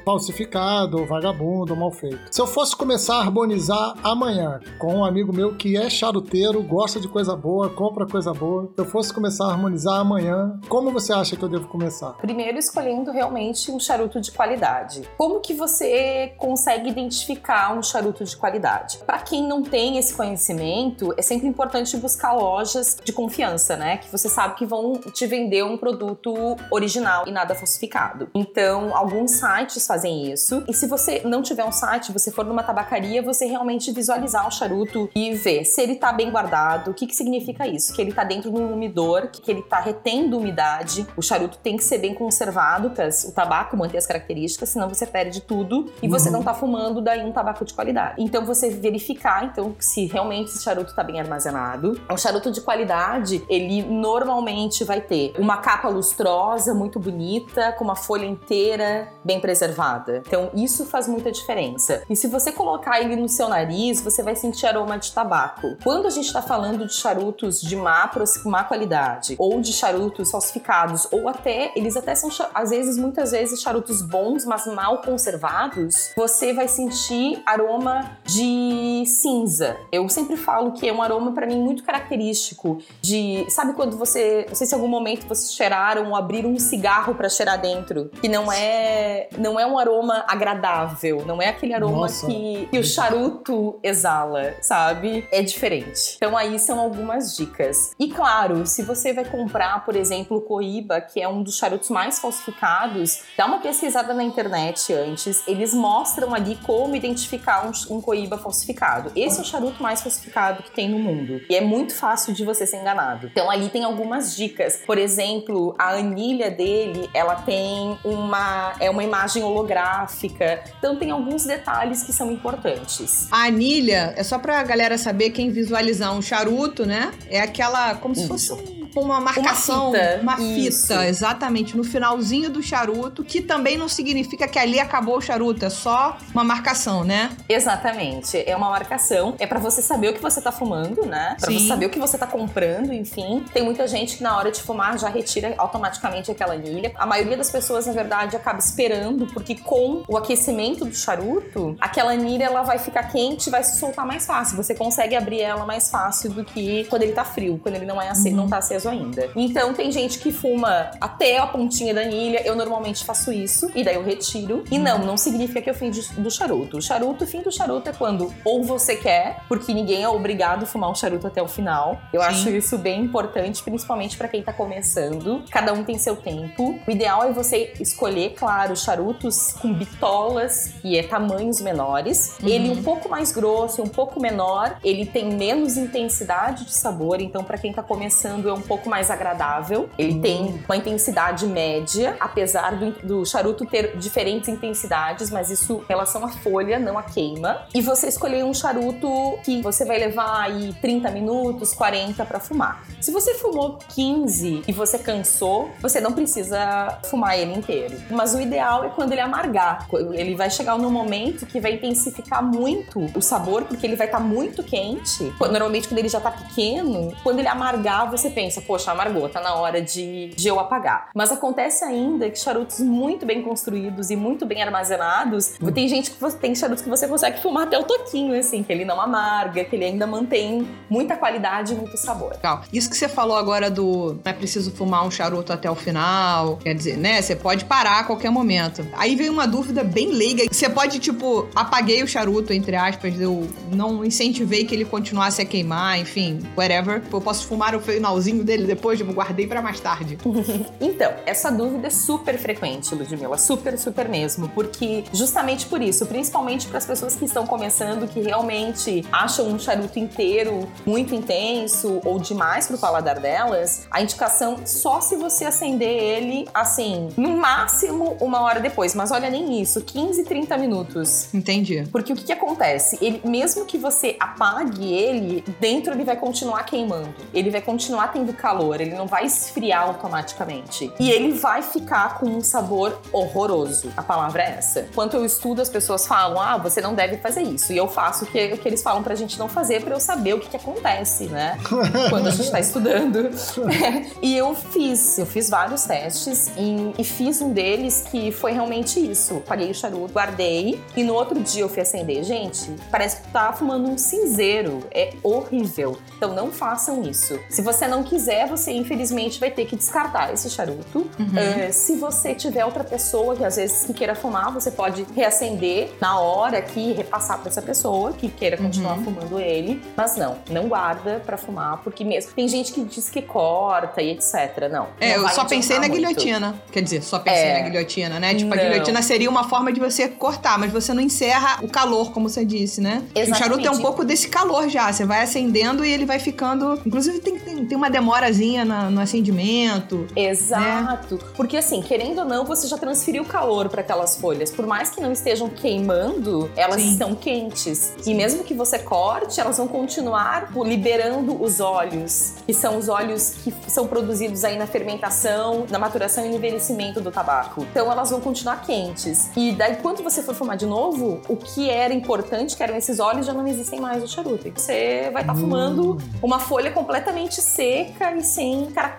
falsificado, 0.06 1.00
ou 1.00 1.06
vagabundo, 1.06 1.74
ou 1.74 1.80
mal 1.80 1.92
feito. 1.92 2.20
Se 2.30 2.42
eu 2.42 2.48
fosse 2.48 2.76
começar 2.76 3.16
a 3.16 3.22
harmonizar 3.22 3.96
amanhã 4.04 4.60
com 4.78 4.96
um 4.96 5.06
amigo 5.06 5.34
meu 5.34 5.56
que 5.56 5.78
é 5.78 5.90
charuteiro, 5.90 6.62
gosta 6.62 7.00
de 7.00 7.08
coisa 7.08 7.36
boa, 7.36 7.70
compra 7.70 8.06
coisa 8.06 8.34
boa. 8.34 8.70
Se 8.76 8.82
eu 8.82 8.86
fosse 8.86 9.14
começar 9.14 9.46
a 9.46 9.52
harmonizar 9.52 10.00
amanhã, 10.00 10.21
como 10.68 10.92
você 10.92 11.14
acha 11.14 11.36
que 11.36 11.44
eu 11.44 11.50
devo 11.50 11.68
começar? 11.68 12.14
Primeiro 12.14 12.58
escolhendo 12.58 13.12
realmente 13.12 13.72
um 13.72 13.80
charuto 13.80 14.20
de 14.20 14.32
qualidade. 14.32 15.02
Como 15.18 15.40
que 15.40 15.54
você 15.54 16.34
consegue 16.38 16.90
identificar 16.90 17.78
um 17.78 17.82
charuto 17.82 18.24
de 18.24 18.36
qualidade? 18.36 19.00
Para 19.00 19.20
quem 19.20 19.48
não 19.48 19.64
tem 19.64 19.98
esse 19.98 20.14
conhecimento, 20.14 21.14
é 21.18 21.22
sempre 21.22 21.48
importante 21.48 21.96
buscar 21.98 22.34
lojas 22.34 22.98
de 23.04 23.12
confiança, 23.12 23.76
né? 23.76 23.98
Que 23.98 24.12
você 24.12 24.30
sabe 24.30 24.56
que 24.56 24.66
vão 24.66 24.94
te 24.94 25.26
vender 25.26 25.64
um 25.64 25.78
produto 25.78 26.34
original 26.70 27.26
e 27.28 27.32
nada 27.32 27.56
falsificado. 27.56 28.30
Então, 28.34 28.96
alguns 28.96 29.32
sites 29.32 29.88
fazem 29.88 30.32
isso. 30.32 30.64
E 30.68 30.74
se 30.74 30.88
você 30.88 31.22
não 31.26 31.42
tiver 31.42 31.66
um 31.66 31.72
site, 31.72 32.12
você 32.12 32.32
for 32.32 32.46
numa 32.46 32.64
tabacaria, 32.64 33.22
você 33.22 33.46
realmente 33.46 33.62
realmente 33.72 33.92
visualizar 33.92 34.48
o 34.48 34.52
charuto 34.52 35.10
e 35.16 35.34
ver 35.34 35.66
se 35.66 35.82
ele 35.82 35.96
tá 35.96 36.12
bem 36.12 36.32
guardado. 36.32 36.92
O 36.92 36.94
que, 36.94 37.08
que 37.08 37.16
significa 37.16 37.68
isso? 37.68 37.94
Que 37.94 38.02
ele 38.02 38.12
tá 38.14 38.24
dentro 38.24 38.52
de 38.52 38.58
um 38.58 38.74
umidor, 38.74 39.30
que 39.32 39.50
ele 39.50 39.62
tá 39.62 39.80
retendo 39.80 40.11
umidade. 40.20 41.08
O 41.16 41.22
charuto 41.22 41.58
tem 41.58 41.78
que 41.78 41.84
ser 41.84 41.98
bem 41.98 42.14
conservado 42.14 42.90
para 42.92 43.10
o 43.10 43.32
tabaco 43.32 43.78
manter 43.78 43.98
as 43.98 44.06
características, 44.06 44.70
senão 44.70 44.90
você 44.90 45.06
perde 45.06 45.42
tudo 45.42 45.92
e 46.02 46.08
você 46.08 46.30
uhum. 46.30 46.38
não 46.38 46.44
tá 46.44 46.54
fumando 46.54 47.02
daí 47.02 47.24
um 47.24 47.32
tabaco 47.32 47.64
de 47.64 47.74
qualidade. 47.74 48.16
Então 48.18 48.46
você 48.46 48.70
verificar 48.70 49.46
então 49.46 49.76
se 49.80 50.06
realmente 50.06 50.50
esse 50.50 50.64
charuto 50.64 50.96
tá 50.96 51.04
bem 51.04 51.20
armazenado. 51.20 52.00
Um 52.10 52.18
charuto 52.18 52.52
de 52.52 52.62
qualidade, 52.62 53.44
ele 53.50 53.84
normalmente 53.84 54.84
vai 54.84 55.02
ter 55.02 55.34
uma 55.38 55.58
capa 55.58 55.88
lustrosa, 55.90 56.74
muito 56.74 57.00
bonita, 57.00 57.72
com 57.74 57.84
uma 57.84 57.96
folha 57.96 58.26
inteira 58.26 59.10
bem 59.24 59.40
preservada. 59.40 60.24
Então 60.26 60.50
isso 60.54 60.86
faz 60.86 61.08
muita 61.08 61.32
diferença. 61.32 62.04
E 62.10 62.16
se 62.16 62.28
você 62.28 62.52
colocar 62.52 63.02
ele 63.02 63.16
no 63.16 63.30
seu 63.30 63.48
nariz 63.48 64.02
você 64.02 64.24
vai 64.24 64.36
sentir 64.36 64.66
aroma 64.66 64.98
de 64.98 65.12
tabaco. 65.12 65.78
Quando 65.84 66.08
a 66.08 66.10
gente 66.10 66.28
está 66.28 66.42
falando 66.42 66.86
de 66.86 66.94
charutos 66.94 67.62
de 67.62 67.76
má, 67.76 68.10
má 68.46 68.64
qualidade, 68.64 69.36
ou 69.38 69.60
de 69.60 69.74
charutos 70.02 70.32
falsificados, 70.32 71.08
ou 71.12 71.30
até, 71.30 71.72
eles 71.76 71.96
até 71.96 72.16
são, 72.16 72.30
às 72.54 72.72
vezes, 72.72 72.98
muitas 72.98 73.32
vezes, 73.32 73.62
charutos 73.62 74.02
bons, 74.02 74.46
mas 74.46 74.66
mal 74.66 75.00
conservados, 75.02 76.12
você 76.16 76.54
vai 76.54 76.68
sentir 76.68 77.42
aroma 77.46 78.18
de 78.26 79.04
cinza. 79.06 79.78
Eu 79.92 80.08
sempre 80.10 80.36
falo 80.36 80.72
que 80.72 80.88
é 80.88 80.94
um 80.94 81.02
aroma, 81.02 81.32
para 81.32 81.46
mim, 81.46 81.62
muito 81.62 81.84
característico 81.84 82.80
de. 83.02 83.46
Sabe 83.50 83.74
quando 83.74 83.98
você. 83.98 84.46
Não 84.48 84.56
sei 84.56 84.68
se 84.68 84.74
em 84.74 84.78
algum 84.78 84.88
momento 84.88 85.28
vocês 85.28 85.54
cheiraram 85.54 86.10
ou 86.10 86.16
abriram 86.16 86.52
um 86.52 86.60
cigarro 86.60 87.14
para 87.14 87.30
cheirar 87.30 87.62
dentro, 87.62 88.10
que 88.22 88.28
não 88.28 88.52
é. 88.52 89.30
Não 89.38 89.60
é 89.60 89.66
um 89.66 89.78
aroma 89.78 90.24
agradável, 90.28 91.24
não 91.26 91.42
é 91.42 91.50
aquele 91.50 91.74
aroma 91.74 92.08
que, 92.08 92.68
que 92.72 92.80
o 92.80 92.84
charuto 92.84 93.80
exala, 93.84 94.56
sabe? 94.62 95.28
É 95.32 95.42
diferente. 95.42 96.16
Então 96.16 96.36
aí 96.36 96.58
são 96.58 96.80
algumas 96.80 97.36
dicas. 97.36 97.92
E 98.00 98.10
claro, 98.10 98.66
se 98.66 98.82
você 98.84 99.14
vai 99.14 99.26
comprar, 99.26 99.84
por 99.86 99.91
exemplo, 99.96 100.38
o 100.38 100.42
Coiba, 100.42 101.02
que 101.02 101.22
é 101.22 101.28
um 101.28 101.44
dos 101.44 101.58
charutos 101.58 101.90
mais 101.90 102.20
falsificados, 102.20 103.22
dá 103.38 103.46
uma 103.46 103.60
pesquisada 103.60 104.14
na 104.14 104.24
internet 104.24 104.94
antes. 104.94 105.44
Eles 105.48 105.74
mostram 105.74 106.34
ali 106.34 106.58
como 106.64 106.96
identificar 106.96 107.68
um, 107.68 107.96
um 107.96 108.02
Coiba 108.02 108.38
falsificado. 108.38 109.12
Esse 109.16 109.40
é 109.40 109.42
o 109.42 109.46
charuto 109.46 109.82
mais 109.82 110.02
falsificado 110.02 110.64
que 110.64 110.72
tem 110.72 110.90
no 110.90 111.00
mundo. 111.00 111.42
E 111.50 111.56
é 111.56 111.62
muito 111.62 111.94
fácil 111.94 112.34
de 112.34 112.44
você 112.44 112.66
ser 112.66 112.78
enganado. 112.78 113.28
Então 113.32 113.50
ali 113.50 113.70
tem 113.70 113.84
algumas 113.84 114.36
dicas. 114.36 114.82
Por 114.86 114.98
exemplo, 114.98 115.76
a 115.78 115.92
anilha 115.92 116.50
dele, 116.50 117.10
ela 117.14 117.36
tem 117.36 117.98
uma 118.04 118.74
é 118.80 118.90
uma 118.90 119.04
imagem 119.04 119.44
holográfica. 119.44 120.64
Então 120.78 120.96
tem 120.96 121.12
alguns 121.12 121.46
detalhes 121.46 122.04
que 122.04 122.14
são 122.14 122.32
importantes. 122.32 123.28
A 123.32 123.46
anilha, 123.46 124.14
é 124.16 124.24
só 124.24 124.38
pra 124.38 124.62
galera 124.64 124.98
saber 124.98 125.32
quem 125.32 125.50
visualizar 125.50 126.14
um 126.14 126.22
charuto, 126.22 126.86
né? 126.86 127.12
É 127.30 127.40
aquela, 127.40 127.96
como 127.96 128.16
se 128.16 128.28
fosse 128.28 128.52
um 128.52 128.82
uma 129.00 129.22
marcação, 129.22 129.81
uma 129.90 129.98
fita, 129.98 130.22
uma 130.22 130.38
fita 130.38 131.08
exatamente, 131.08 131.76
no 131.76 131.84
finalzinho 131.84 132.50
do 132.50 132.62
charuto, 132.62 133.24
que 133.24 133.42
também 133.42 133.78
não 133.78 133.88
significa 133.88 134.48
que 134.48 134.60
ali 134.60 134.80
acabou 134.80 135.18
o 135.18 135.22
charuto, 135.22 135.66
é 135.66 135.70
só 135.70 136.18
uma 136.34 136.44
marcação, 136.44 137.04
né? 137.04 137.32
Exatamente, 137.48 138.44
é 138.46 138.56
uma 138.56 138.70
marcação, 138.70 139.36
é 139.40 139.46
para 139.46 139.60
você 139.60 139.82
saber 139.82 140.10
o 140.10 140.14
que 140.14 140.22
você 140.22 140.42
tá 140.42 140.52
fumando, 140.52 141.06
né? 141.06 141.36
Para 141.40 141.52
você 141.52 141.68
saber 141.68 141.86
o 141.86 141.90
que 141.90 142.00
você 142.00 142.18
tá 142.18 142.28
comprando, 142.28 142.94
enfim. 142.94 143.44
Tem 143.54 143.64
muita 143.64 143.88
gente 143.88 144.18
que 144.18 144.24
na 144.24 144.38
hora 144.38 144.52
de 144.52 144.62
fumar 144.62 144.98
já 144.98 145.10
retira 145.10 145.54
automaticamente 145.58 146.32
aquela 146.32 146.54
anilha. 146.54 146.92
A 146.96 147.06
maioria 147.06 147.38
das 147.38 147.50
pessoas, 147.50 147.86
na 147.86 147.94
verdade, 147.94 148.36
acaba 148.36 148.60
esperando, 148.60 149.28
porque 149.28 149.56
com 149.56 150.04
o 150.08 150.18
aquecimento 150.18 150.86
do 150.86 150.96
charuto, 150.96 151.76
aquela 151.80 152.12
anilha 152.12 152.46
ela 152.46 152.64
vai 152.64 152.78
ficar 152.78 153.04
quente 153.04 153.48
e 153.48 153.50
vai 153.50 153.64
se 153.64 153.78
soltar 153.78 154.06
mais 154.06 154.26
fácil. 154.26 154.58
Você 154.58 154.76
consegue 154.76 155.16
abrir 155.16 155.42
ela 155.42 155.66
mais 155.66 155.90
fácil 155.90 156.32
do 156.32 156.44
que 156.44 156.86
quando 156.86 157.04
ele 157.04 157.14
tá 157.14 157.24
frio, 157.24 157.60
quando 157.62 157.76
ele 157.76 157.86
não 157.86 158.02
é 158.02 158.10
aceso, 158.10 158.30
uhum. 158.30 158.36
não 158.36 158.50
tá 158.50 158.58
aceso 158.58 158.90
ainda. 158.90 159.30
Então 159.36 159.71
tem 159.74 159.92
gente 159.92 160.20
que 160.20 160.32
fuma 160.32 160.92
até 161.00 161.38
a 161.38 161.48
pontinha 161.48 161.94
da 161.94 162.02
anilha, 162.02 162.42
eu 162.46 162.56
normalmente 162.56 163.04
faço 163.04 163.32
isso, 163.32 163.70
e 163.76 163.84
daí 163.84 163.96
eu 163.96 164.04
retiro. 164.04 164.64
E 164.72 164.78
não, 164.78 165.00
não 165.00 165.18
significa 165.18 165.62
que 165.62 165.70
eu 165.70 165.76
fim 165.76 165.90
do 165.90 166.30
charuto. 166.30 166.78
O 166.78 166.82
charuto, 166.82 167.24
o 167.24 167.28
fim 167.28 167.42
do 167.42 167.52
charuto 167.52 167.90
é 167.90 167.94
quando 167.94 168.34
ou 168.46 168.64
você 168.64 168.96
quer, 168.96 169.42
porque 169.48 169.74
ninguém 169.74 170.04
é 170.04 170.10
obrigado 170.10 170.64
a 170.64 170.66
fumar 170.66 170.90
um 170.90 170.96
charuto 170.96 171.28
até 171.28 171.42
o 171.42 171.48
final. 171.48 172.00
Eu 172.14 172.22
Sim. 172.22 172.28
acho 172.28 172.50
isso 172.50 172.78
bem 172.78 173.02
importante, 173.02 173.62
principalmente 173.64 174.18
para 174.18 174.28
quem 174.28 174.42
tá 174.42 174.54
começando. 174.54 175.44
Cada 175.50 175.74
um 175.74 175.84
tem 175.84 175.98
seu 175.98 176.16
tempo. 176.16 176.80
O 176.88 176.92
ideal 176.92 177.24
é 177.24 177.32
você 177.32 177.74
escolher, 177.80 178.32
claro, 178.32 178.76
charutos 178.76 179.54
com 179.54 179.74
bitolas, 179.74 180.74
que 180.82 180.98
é 180.98 181.04
tamanhos 181.04 181.62
menores. 181.62 182.38
Uhum. 182.42 182.50
Ele 182.50 182.70
um 182.70 182.84
pouco 182.84 183.10
mais 183.10 183.32
grosso, 183.32 183.82
um 183.82 183.88
pouco 183.88 184.20
menor, 184.20 184.78
ele 184.84 185.06
tem 185.06 185.30
menos 185.32 185.78
intensidade 185.78 186.66
de 186.66 186.74
sabor, 186.74 187.22
então 187.22 187.44
para 187.44 187.58
quem 187.58 187.74
tá 187.74 187.84
começando 187.84 188.50
é 188.50 188.54
um 188.54 188.62
pouco 188.62 188.90
mais 188.90 189.10
agradável. 189.10 189.61
Ele 189.98 190.20
tem 190.20 190.62
uma 190.66 190.76
intensidade 190.76 191.46
média, 191.48 192.16
apesar 192.20 192.76
do, 192.76 192.92
do 193.06 193.26
charuto 193.26 193.66
ter 193.66 193.98
diferentes 193.98 194.50
intensidades, 194.50 195.30
mas 195.30 195.50
isso 195.50 195.82
em 195.84 195.88
relação 195.88 196.24
à 196.26 196.30
folha, 196.30 196.80
não 196.80 196.98
à 196.98 197.04
queima. 197.04 197.64
E 197.74 197.82
você 197.82 198.08
escolher 198.08 198.44
um 198.44 198.54
charuto 198.54 199.38
que 199.44 199.62
você 199.62 199.86
vai 199.86 200.00
levar 200.00 200.42
aí 200.42 200.74
30 200.82 201.12
minutos, 201.12 201.74
40 201.74 202.26
para 202.26 202.40
fumar. 202.40 202.84
Se 203.00 203.12
você 203.12 203.36
fumou 203.36 203.80
15 203.94 204.64
e 204.68 204.72
você 204.72 204.98
cansou, 205.00 205.70
você 205.82 206.00
não 206.00 206.14
precisa 206.14 207.00
fumar 207.06 207.38
ele 207.38 207.54
inteiro. 207.54 207.98
Mas 208.10 208.34
o 208.34 208.40
ideal 208.40 208.84
é 208.84 208.90
quando 208.90 209.12
ele 209.12 209.22
amargar. 209.22 209.88
Ele 210.14 210.36
vai 210.36 210.50
chegar 210.50 210.78
num 210.78 210.92
momento 210.92 211.46
que 211.46 211.60
vai 211.60 211.74
intensificar 211.74 212.44
muito 212.44 213.06
o 213.16 213.22
sabor, 213.22 213.64
porque 213.64 213.86
ele 213.86 213.96
vai 213.96 214.08
estar 214.08 214.20
tá 214.20 214.24
muito 214.24 214.64
quente. 214.64 215.24
Normalmente, 215.40 215.88
quando 215.88 216.00
ele 216.00 216.10
já 216.10 216.20
tá 216.20 216.32
pequeno, 216.32 217.14
quando 217.24 217.40
ele 217.40 217.48
amargar, 217.48 218.10
você 218.10 218.30
pensa, 218.30 218.62
poxa, 218.62 218.92
amargou, 218.92 219.28
tá 219.30 219.41
na 219.42 219.56
hora 219.56 219.82
de, 219.82 220.30
de 220.30 220.48
eu 220.48 220.60
apagar. 220.60 221.10
Mas 221.16 221.32
acontece 221.32 221.84
ainda 221.84 222.30
que 222.30 222.40
charutos 222.40 222.80
muito 222.80 223.26
bem 223.26 223.42
construídos 223.42 224.10
e 224.10 224.16
muito 224.16 224.46
bem 224.46 224.62
armazenados, 224.62 225.54
tem 225.74 225.88
gente 225.88 226.12
que 226.12 226.32
tem 226.36 226.56
charutos 226.56 226.84
que 226.84 226.90
você 226.90 227.08
consegue 227.08 227.40
fumar 227.40 227.64
até 227.64 227.78
o 227.78 227.84
toquinho, 227.84 228.38
assim, 228.38 228.64
que 228.64 228.72
ele 228.72 228.86
não 228.86 229.00
amarga, 229.00 229.64
que 229.64 229.76
ele 229.76 229.86
ainda 229.86 230.06
mantém 230.08 230.68
muita 230.90 231.16
qualidade 231.16 231.74
e 231.74 231.76
muito 231.76 231.98
sabor. 231.98 232.34
Isso 232.72 232.90
que 232.90 232.98
você 232.98 233.08
falou 233.08 233.38
agora 233.38 233.70
do 233.70 234.12
não 234.24 234.32
é 234.32 234.34
preciso 234.34 234.72
fumar 234.72 235.06
um 235.06 235.12
charuto 235.12 235.54
até 235.54 235.70
o 235.70 235.76
final, 235.76 236.58
quer 236.58 236.74
dizer, 236.74 236.98
né? 236.98 237.22
Você 237.22 237.36
pode 237.36 237.66
parar 237.66 238.00
a 238.00 238.04
qualquer 238.04 238.30
momento. 238.30 238.86
Aí 238.94 239.16
veio 239.16 239.32
uma 239.32 239.48
dúvida 239.48 239.84
bem 239.84 240.12
leiga. 240.12 240.44
Você 240.52 240.70
pode, 240.70 241.00
tipo, 241.00 241.48
apaguei 241.56 242.04
o 242.04 242.08
charuto, 242.08 242.54
entre 242.54 242.76
aspas, 242.76 243.20
eu 243.20 243.48
não 243.72 244.04
incentivei 244.04 244.66
que 244.66 244.74
ele 244.76 244.86
continuasse 244.86 245.42
a 245.42 245.46
queimar, 245.46 246.00
enfim, 246.00 246.40
whatever. 246.56 247.02
Eu 247.12 247.22
posso 247.22 247.48
fumar 247.48 247.76
o 247.76 247.80
finalzinho 247.80 248.44
dele 248.44 248.66
depois, 248.66 249.00
eu 249.00 249.06
guardei 249.32 249.48
para 249.48 249.62
mais 249.62 249.80
tarde. 249.80 250.18
então, 250.80 251.14
essa 251.26 251.50
dúvida 251.50 251.88
é 251.88 251.90
super 251.90 252.38
frequente, 252.38 252.94
Ludmilla, 252.94 253.38
super, 253.38 253.78
super 253.78 254.10
mesmo, 254.10 254.50
porque 254.50 255.06
justamente 255.14 255.66
por 255.66 255.82
isso, 255.82 256.06
principalmente 256.06 256.68
para 256.68 256.78
as 256.78 256.86
pessoas 256.86 257.16
que 257.16 257.26
estão 257.26 257.48
começando, 257.48 258.08
que 258.08 258.20
realmente 258.20 259.06
acham 259.12 259.48
um 259.48 259.58
charuto 259.58 259.98
inteiro 259.98 260.68
muito 260.86 261.16
intenso 261.16 262.02
ou 262.04 262.20
demais 262.20 262.68
pro 262.68 262.78
paladar 262.78 263.20
delas, 263.20 263.88
a 263.90 264.02
indicação 264.02 264.58
só 264.66 265.00
se 265.00 265.16
você 265.16 265.46
acender 265.46 265.90
ele 265.90 266.48
assim, 266.54 267.10
no 267.16 267.38
máximo 267.38 268.18
uma 268.20 268.42
hora 268.42 268.60
depois, 268.60 268.94
mas 268.94 269.12
olha 269.12 269.30
nem 269.30 269.62
isso, 269.62 269.82
15, 269.82 270.24
30 270.24 270.58
minutos. 270.58 271.34
Entendi. 271.34 271.88
Porque 271.92 272.12
o 272.12 272.16
que, 272.16 272.26
que 272.26 272.34
acontece? 272.34 272.98
Ele, 273.02 273.22
mesmo 273.24 273.66
que 273.66 273.78
você 273.78 274.18
apague 274.20 274.92
ele, 274.94 275.44
dentro 275.60 275.94
ele 275.94 276.04
vai 276.04 276.18
continuar 276.18 276.64
queimando. 276.64 277.14
Ele 277.34 277.50
vai 277.50 277.62
continuar 277.62 278.10
tendo 278.10 278.34
calor, 278.34 278.82
ele 278.82 278.94
não 278.94 279.08
vai 279.08 279.21
esfriar 279.24 279.88
automaticamente. 279.88 280.92
E 281.00 281.10
ele 281.10 281.34
vai 281.34 281.62
ficar 281.62 282.20
com 282.20 282.28
um 282.28 282.42
sabor 282.42 283.00
horroroso. 283.12 283.92
A 283.96 284.04
palavra 284.04 284.44
é 284.44 284.56
essa. 284.58 284.88
Quando 284.94 285.16
eu 285.16 285.26
estudo, 285.26 285.62
as 285.62 285.70
pessoas 285.70 286.08
falam: 286.08 286.40
ah, 286.40 286.58
você 286.58 286.82
não 286.82 286.94
deve 286.94 287.18
fazer 287.18 287.42
isso. 287.42 287.74
E 287.74 287.78
eu 287.78 287.88
faço 287.88 288.26
o 288.26 288.28
que, 288.28 288.54
o 288.54 288.58
que 288.58 288.68
eles 288.68 288.82
falam 288.82 289.04
pra 289.04 289.16
gente 289.16 289.38
não 289.38 289.48
fazer 289.48 289.82
para 289.82 289.96
eu 289.96 290.00
saber 290.00 290.34
o 290.34 290.40
que, 290.40 290.50
que 290.50 290.58
acontece, 290.58 291.26
né? 291.26 291.58
Quando 292.10 292.28
a 292.28 292.32
gente 292.32 292.50
tá 292.50 292.60
estudando. 292.60 293.32
e 294.22 294.36
eu 294.36 294.54
fiz, 294.56 295.18
eu 295.18 295.26
fiz 295.26 295.50
vários 295.50 295.84
testes 295.84 296.52
e, 296.58 296.94
e, 296.98 297.04
fiz 297.04 297.42
um 297.42 297.52
deles 297.52 298.06
que 298.10 298.32
foi 298.32 298.52
realmente 298.52 299.00
isso. 299.00 299.42
Paguei 299.48 299.72
o 299.72 299.74
charuto, 299.74 300.14
guardei 300.14 300.82
e 300.96 301.04
no 301.04 301.14
outro 301.14 301.40
dia 301.40 301.64
eu 301.64 301.70
fui 301.70 301.82
acender. 301.82 302.24
Gente, 302.24 302.74
parece 302.90 303.22
que 303.22 303.30
tá 303.30 303.54
fumando 303.54 303.90
um 303.90 303.98
cinzeiro. 303.98 304.84
É 304.92 305.14
horrível. 305.24 305.98
Então 306.18 306.34
não 306.34 306.52
façam 306.52 307.04
isso. 307.04 307.40
Se 307.50 307.62
você 307.62 307.88
não 307.88 308.04
quiser, 308.04 308.48
você 308.48 308.72
infelizmente 308.72 309.11
vai 309.40 309.52
ter 309.52 309.66
que 309.66 309.76
descartar 309.76 310.34
esse 310.34 310.50
charuto. 310.50 311.00
Uhum. 311.00 311.26
Uh, 311.26 311.74
se 311.74 311.96
você 311.96 312.34
tiver 312.34 312.66
outra 312.66 312.84
pessoa 312.84 313.36
que 313.36 313.44
às 313.44 313.56
vezes 313.56 313.86
que 313.86 313.94
queira 313.94 314.16
fumar, 314.16 314.52
você 314.52 314.72
pode 314.72 315.06
reacender 315.16 315.92
na 316.00 316.20
hora 316.20 316.58
aqui, 316.58 316.94
repassar 316.94 317.40
para 317.40 317.50
essa 317.50 317.62
pessoa 317.62 318.14
que 318.14 318.30
queira 318.30 318.58
continuar 318.58 318.98
uhum. 318.98 319.04
fumando 319.04 319.40
ele. 319.40 319.82
Mas 319.96 320.16
não, 320.16 320.38
não 320.50 320.68
guarda 320.68 321.22
para 321.26 321.38
fumar, 321.38 321.82
porque 321.84 322.04
mesmo 322.04 322.32
tem 322.34 322.48
gente 322.48 322.74
que 322.74 322.84
diz 322.84 323.10
que 323.10 323.22
corta 323.22 324.02
e 324.02 324.12
etc. 324.12 324.70
Não. 324.72 324.88
É, 325.00 325.18
não 325.18 325.24
eu 325.24 325.30
só 325.30 325.46
pensei 325.46 325.78
na 325.78 325.88
muito. 325.88 325.96
guilhotina. 325.96 326.56
Quer 326.72 326.82
dizer, 326.82 327.04
só 327.04 327.20
pensei 327.20 327.50
é, 327.50 327.62
na 327.62 327.70
guilhotina, 327.70 328.20
né? 328.20 328.34
Tipo, 328.34 328.56
não. 328.56 328.62
a 328.62 328.66
guilhotina 328.66 329.02
seria 329.02 329.30
uma 329.30 329.44
forma 329.44 329.72
de 329.72 329.80
você 329.80 330.08
cortar, 330.08 330.58
mas 330.58 330.72
você 330.72 330.94
não 330.94 331.02
encerra 331.02 331.60
o 331.62 331.68
calor, 331.68 332.12
como 332.12 332.30
você 332.30 332.46
disse, 332.46 332.82
né? 332.82 333.04
Exatamente. 333.16 333.32
O 333.32 333.36
charuto 333.36 333.68
é 333.68 333.72
um 333.72 333.82
pouco 333.82 334.04
desse 334.04 334.28
calor 334.28 334.70
já. 334.70 334.92
Você 334.92 335.06
vai 335.06 335.24
acendendo 335.24 335.84
e 335.86 335.92
ele 335.92 336.06
vai 336.06 336.20
ficando. 336.20 336.80
Inclusive, 336.86 337.20
tem, 337.20 337.40
tem, 337.40 337.66
tem 337.66 337.78
uma 337.78 337.90
demorazinha 337.90 338.66
na, 338.66 338.90
no 339.02 339.04
acendimento. 339.04 340.08
Né? 340.16 340.30
Exato. 340.30 341.16
Né? 341.16 341.22
Porque, 341.36 341.58
assim, 341.58 341.82
querendo 341.82 342.20
ou 342.20 342.26
não, 342.26 342.46
você 342.46 342.68
já 342.68 342.78
transferiu 342.78 343.26
calor 343.26 343.68
para 343.70 343.82
aquelas 343.82 344.16
folhas. 344.16 344.52
Por 344.52 344.66
mais 344.66 344.92
que 344.92 345.02
não 345.02 345.12
estejam 345.12 345.50
queimando, 345.50 346.50
elas 346.56 346.82
Sim. 346.82 346.92
estão 346.92 347.16
quentes. 347.16 347.94
E 348.06 348.14
mesmo 348.14 348.44
que 348.44 348.54
você 348.54 348.78
corte, 348.80 349.40
elas 349.40 349.58
vão 349.58 349.68
continuar 349.68 350.52
liberando 350.64 351.42
os 351.42 351.60
óleos, 351.60 352.36
que 352.46 352.54
são 352.54 352.78
os 352.78 352.88
óleos 352.88 353.32
que 353.44 353.54
são 353.68 353.88
produzidos 353.88 354.44
aí 354.44 354.58
na 354.58 354.68
fermentação, 354.68 355.66
na 355.70 355.80
maturação 355.80 356.26
e 356.26 356.30
no 356.30 356.36
envelhecimento 356.36 357.02
do 357.02 357.12
tabaco. 357.12 357.66
Então 357.72 357.92
elas 357.92 358.10
vão 358.10 358.22
continuar 358.22 358.62
quentes. 358.62 359.32
E 359.36 359.54
daí, 359.54 359.78
quando 359.78 360.04
você 360.04 360.22
for 360.22 360.36
fumar 360.36 360.58
de 360.58 360.66
novo, 360.66 361.22
o 361.28 361.36
que 361.36 361.70
era 361.70 361.94
importante, 361.94 362.56
que 362.56 362.64
eram 362.64 362.76
esses 362.76 363.00
óleos, 363.00 363.26
já 363.26 363.34
não 363.34 363.48
existem 363.48 363.80
mais 363.80 364.02
no 364.02 364.08
charuto. 364.08 364.48
E 364.48 364.52
você 364.52 365.10
vai 365.12 365.24
estar 365.24 365.34
tá 365.34 365.40
fumando 365.40 365.98
uma 366.22 366.40
folha 366.40 366.72
completamente 366.72 367.42
seca 367.42 368.16
e 368.16 368.24
sem 368.24 368.68
características. 368.68 368.91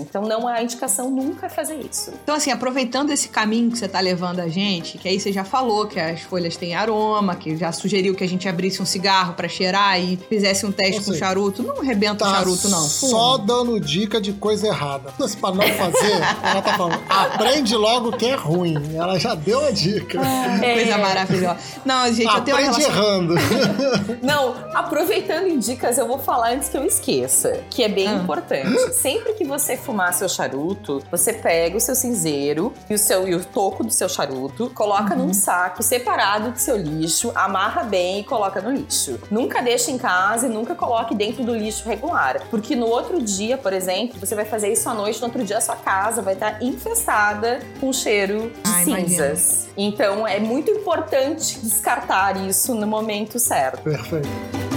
Então 0.00 0.22
não 0.22 0.46
a 0.46 0.62
indicação 0.62 1.10
nunca 1.10 1.46
é 1.46 1.48
fazer 1.48 1.76
isso. 1.76 2.12
Então, 2.22 2.34
assim, 2.34 2.50
aproveitando 2.50 3.10
esse 3.10 3.28
caminho 3.28 3.70
que 3.70 3.78
você 3.78 3.86
está 3.86 4.00
levando 4.00 4.40
a 4.40 4.48
gente, 4.48 4.98
que 4.98 5.08
aí 5.08 5.18
você 5.18 5.32
já 5.32 5.44
falou 5.44 5.86
que 5.86 5.98
as 5.98 6.20
folhas 6.22 6.56
têm 6.56 6.74
aroma, 6.74 7.34
que 7.36 7.56
já 7.56 7.72
sugeriu 7.72 8.14
que 8.14 8.24
a 8.24 8.28
gente 8.28 8.48
abrisse 8.48 8.82
um 8.82 8.86
cigarro 8.86 9.34
para 9.34 9.48
cheirar 9.48 10.00
e 10.00 10.16
fizesse 10.16 10.66
um 10.66 10.72
teste 10.72 11.04
com 11.04 11.14
charuto. 11.14 11.62
Não 11.62 11.80
arrebenta 11.80 12.24
tá 12.24 12.30
o 12.30 12.34
charuto, 12.34 12.68
não. 12.68 12.88
Fuma. 12.88 13.10
Só 13.10 13.38
dando 13.38 13.80
dica 13.80 14.20
de 14.20 14.32
coisa 14.32 14.66
errada. 14.68 15.12
Pra 15.40 15.50
não 15.52 15.62
fazer, 15.62 16.12
ela 16.42 16.62
tá 16.62 16.76
falando, 16.76 17.00
aprende 17.08 17.74
logo 17.76 18.12
que 18.12 18.26
é 18.26 18.34
ruim. 18.34 18.76
Ela 18.94 19.18
já 19.18 19.34
deu 19.34 19.64
a 19.64 19.70
dica. 19.70 20.20
É. 20.20 20.74
Coisa 20.74 20.98
maravilhosa. 20.98 21.58
Não, 21.84 22.06
gente, 22.12 22.28
aprende 22.28 22.38
eu 22.38 22.44
tenho 22.44 22.56
uma 22.56 22.78
relação... 22.78 22.90
errando. 22.90 23.34
Não, 24.22 24.54
aproveitando 24.74 25.46
em 25.46 25.58
dicas, 25.58 25.98
eu 25.98 26.06
vou 26.06 26.18
falar 26.18 26.52
antes 26.52 26.68
que 26.68 26.76
eu 26.76 26.84
esqueça, 26.84 27.60
que 27.70 27.82
é 27.82 27.88
bem 27.88 28.08
ah. 28.08 28.14
importante. 28.14 28.92
Sempre 28.96 29.34
que 29.34 29.44
você 29.44 29.76
fumar 29.76 30.14
seu 30.14 30.28
charuto, 30.28 31.02
você 31.10 31.32
pega 31.32 31.76
o 31.76 31.80
seu 31.80 31.94
cinzeiro 31.94 32.72
e 32.88 32.94
o, 32.94 32.98
seu, 32.98 33.28
e 33.28 33.34
o 33.34 33.44
toco 33.44 33.84
do 33.84 33.92
seu 33.92 34.08
charuto, 34.08 34.70
coloca 34.70 35.14
uhum. 35.14 35.26
num 35.26 35.34
saco 35.34 35.82
separado 35.82 36.50
do 36.50 36.58
seu 36.58 36.78
lixo, 36.78 37.30
amarra 37.34 37.84
bem 37.84 38.20
e 38.20 38.24
coloca 38.24 38.60
no 38.62 38.70
lixo. 38.70 39.20
Nunca 39.30 39.60
deixe 39.60 39.90
em 39.90 39.98
casa 39.98 40.46
e 40.46 40.48
nunca 40.48 40.74
coloque 40.74 41.14
dentro 41.14 41.44
do 41.44 41.54
lixo 41.54 41.86
regular, 41.86 42.42
porque 42.50 42.74
no 42.74 42.86
outro 42.86 43.20
dia, 43.20 43.58
por 43.58 43.74
exemplo, 43.74 44.18
você 44.18 44.34
vai 44.34 44.46
fazer 44.46 44.72
isso 44.72 44.88
à 44.88 44.94
noite, 44.94 45.20
no 45.20 45.26
outro 45.26 45.44
dia 45.44 45.58
a 45.58 45.60
sua 45.60 45.76
casa 45.76 46.22
vai 46.22 46.32
estar 46.32 46.62
infestada 46.62 47.60
com 47.78 47.92
cheiro 47.92 48.50
de 48.50 48.70
Ai, 48.72 48.84
cinzas. 48.84 49.68
Imagina. 49.76 49.76
Então 49.76 50.26
é 50.26 50.40
muito 50.40 50.70
importante 50.70 51.60
descartar 51.60 52.36
isso 52.48 52.74
no 52.74 52.86
momento 52.86 53.38
certo. 53.38 53.82
Perfeito. 53.82 54.75